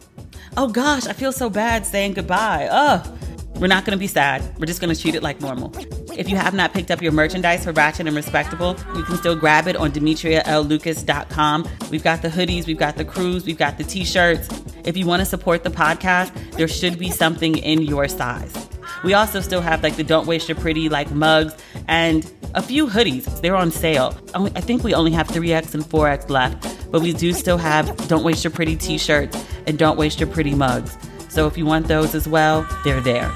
oh 0.56 0.68
gosh, 0.68 1.06
I 1.06 1.12
feel 1.12 1.32
so 1.32 1.48
bad 1.48 1.86
saying 1.86 2.14
goodbye. 2.14 2.68
Ugh. 2.70 3.18
We're 3.60 3.66
not 3.66 3.84
going 3.84 3.96
to 3.96 3.98
be 3.98 4.06
sad. 4.06 4.42
We're 4.58 4.66
just 4.66 4.80
going 4.80 4.94
to 4.94 5.00
treat 5.00 5.14
it 5.14 5.22
like 5.22 5.40
normal. 5.40 5.72
If 6.16 6.28
you 6.28 6.36
have 6.36 6.54
not 6.54 6.72
picked 6.72 6.90
up 6.90 7.02
your 7.02 7.12
merchandise 7.12 7.64
for 7.64 7.72
Ratchet 7.72 8.06
and 8.06 8.14
Respectable, 8.14 8.76
you 8.94 9.02
can 9.02 9.16
still 9.16 9.34
grab 9.34 9.66
it 9.66 9.76
on 9.76 9.90
DemetriaLLucas.com. 9.90 11.68
We've 11.90 12.04
got 12.04 12.22
the 12.22 12.28
hoodies, 12.28 12.66
we've 12.66 12.78
got 12.78 12.96
the 12.96 13.04
crews, 13.04 13.46
we've 13.46 13.58
got 13.58 13.78
the 13.78 13.84
t 13.84 14.04
shirts. 14.04 14.48
If 14.84 14.96
you 14.96 15.06
want 15.06 15.20
to 15.20 15.26
support 15.26 15.64
the 15.64 15.70
podcast, 15.70 16.32
there 16.52 16.68
should 16.68 16.98
be 16.98 17.10
something 17.10 17.56
in 17.58 17.82
your 17.82 18.08
size. 18.08 18.68
We 19.04 19.14
also 19.14 19.40
still 19.40 19.60
have 19.60 19.82
like 19.82 19.96
the 19.96 20.04
Don't 20.04 20.26
Waste 20.26 20.48
Your 20.48 20.56
Pretty 20.56 20.88
like 20.88 21.10
mugs 21.10 21.54
and 21.86 22.30
a 22.54 22.62
few 22.62 22.86
hoodies. 22.86 23.40
They're 23.40 23.56
on 23.56 23.70
sale. 23.70 24.16
Oh, 24.34 24.46
I 24.54 24.60
think 24.60 24.82
we 24.82 24.94
only 24.94 25.12
have 25.12 25.28
3X 25.28 25.74
and 25.74 25.84
4X 25.84 26.30
left, 26.30 26.90
but 26.90 27.02
we 27.02 27.12
do 27.12 27.32
still 27.32 27.58
have 27.58 28.08
Don't 28.08 28.24
Waste 28.24 28.44
Your 28.44 28.50
Pretty 28.50 28.76
t 28.76 28.98
shirts 28.98 29.44
and 29.66 29.78
Don't 29.78 29.98
Waste 29.98 30.20
Your 30.20 30.28
Pretty 30.28 30.54
mugs. 30.54 30.96
So 31.38 31.46
if 31.46 31.56
you 31.56 31.66
want 31.66 31.86
those 31.86 32.16
as 32.16 32.26
well, 32.26 32.66
they're 32.82 33.00
there. 33.00 33.32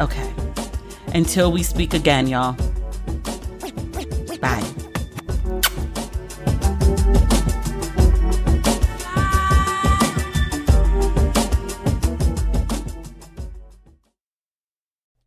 Okay. 0.00 0.28
Until 1.14 1.52
we 1.52 1.62
speak 1.62 1.94
again, 1.94 2.26
y'all. 2.26 2.54
Bye. 4.40 4.60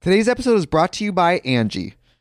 Today's 0.01 0.27
episode 0.27 0.57
is 0.57 0.65
brought 0.65 0.91
to 0.91 1.05
you 1.05 1.13
by 1.13 1.39
Angi. 1.39 1.93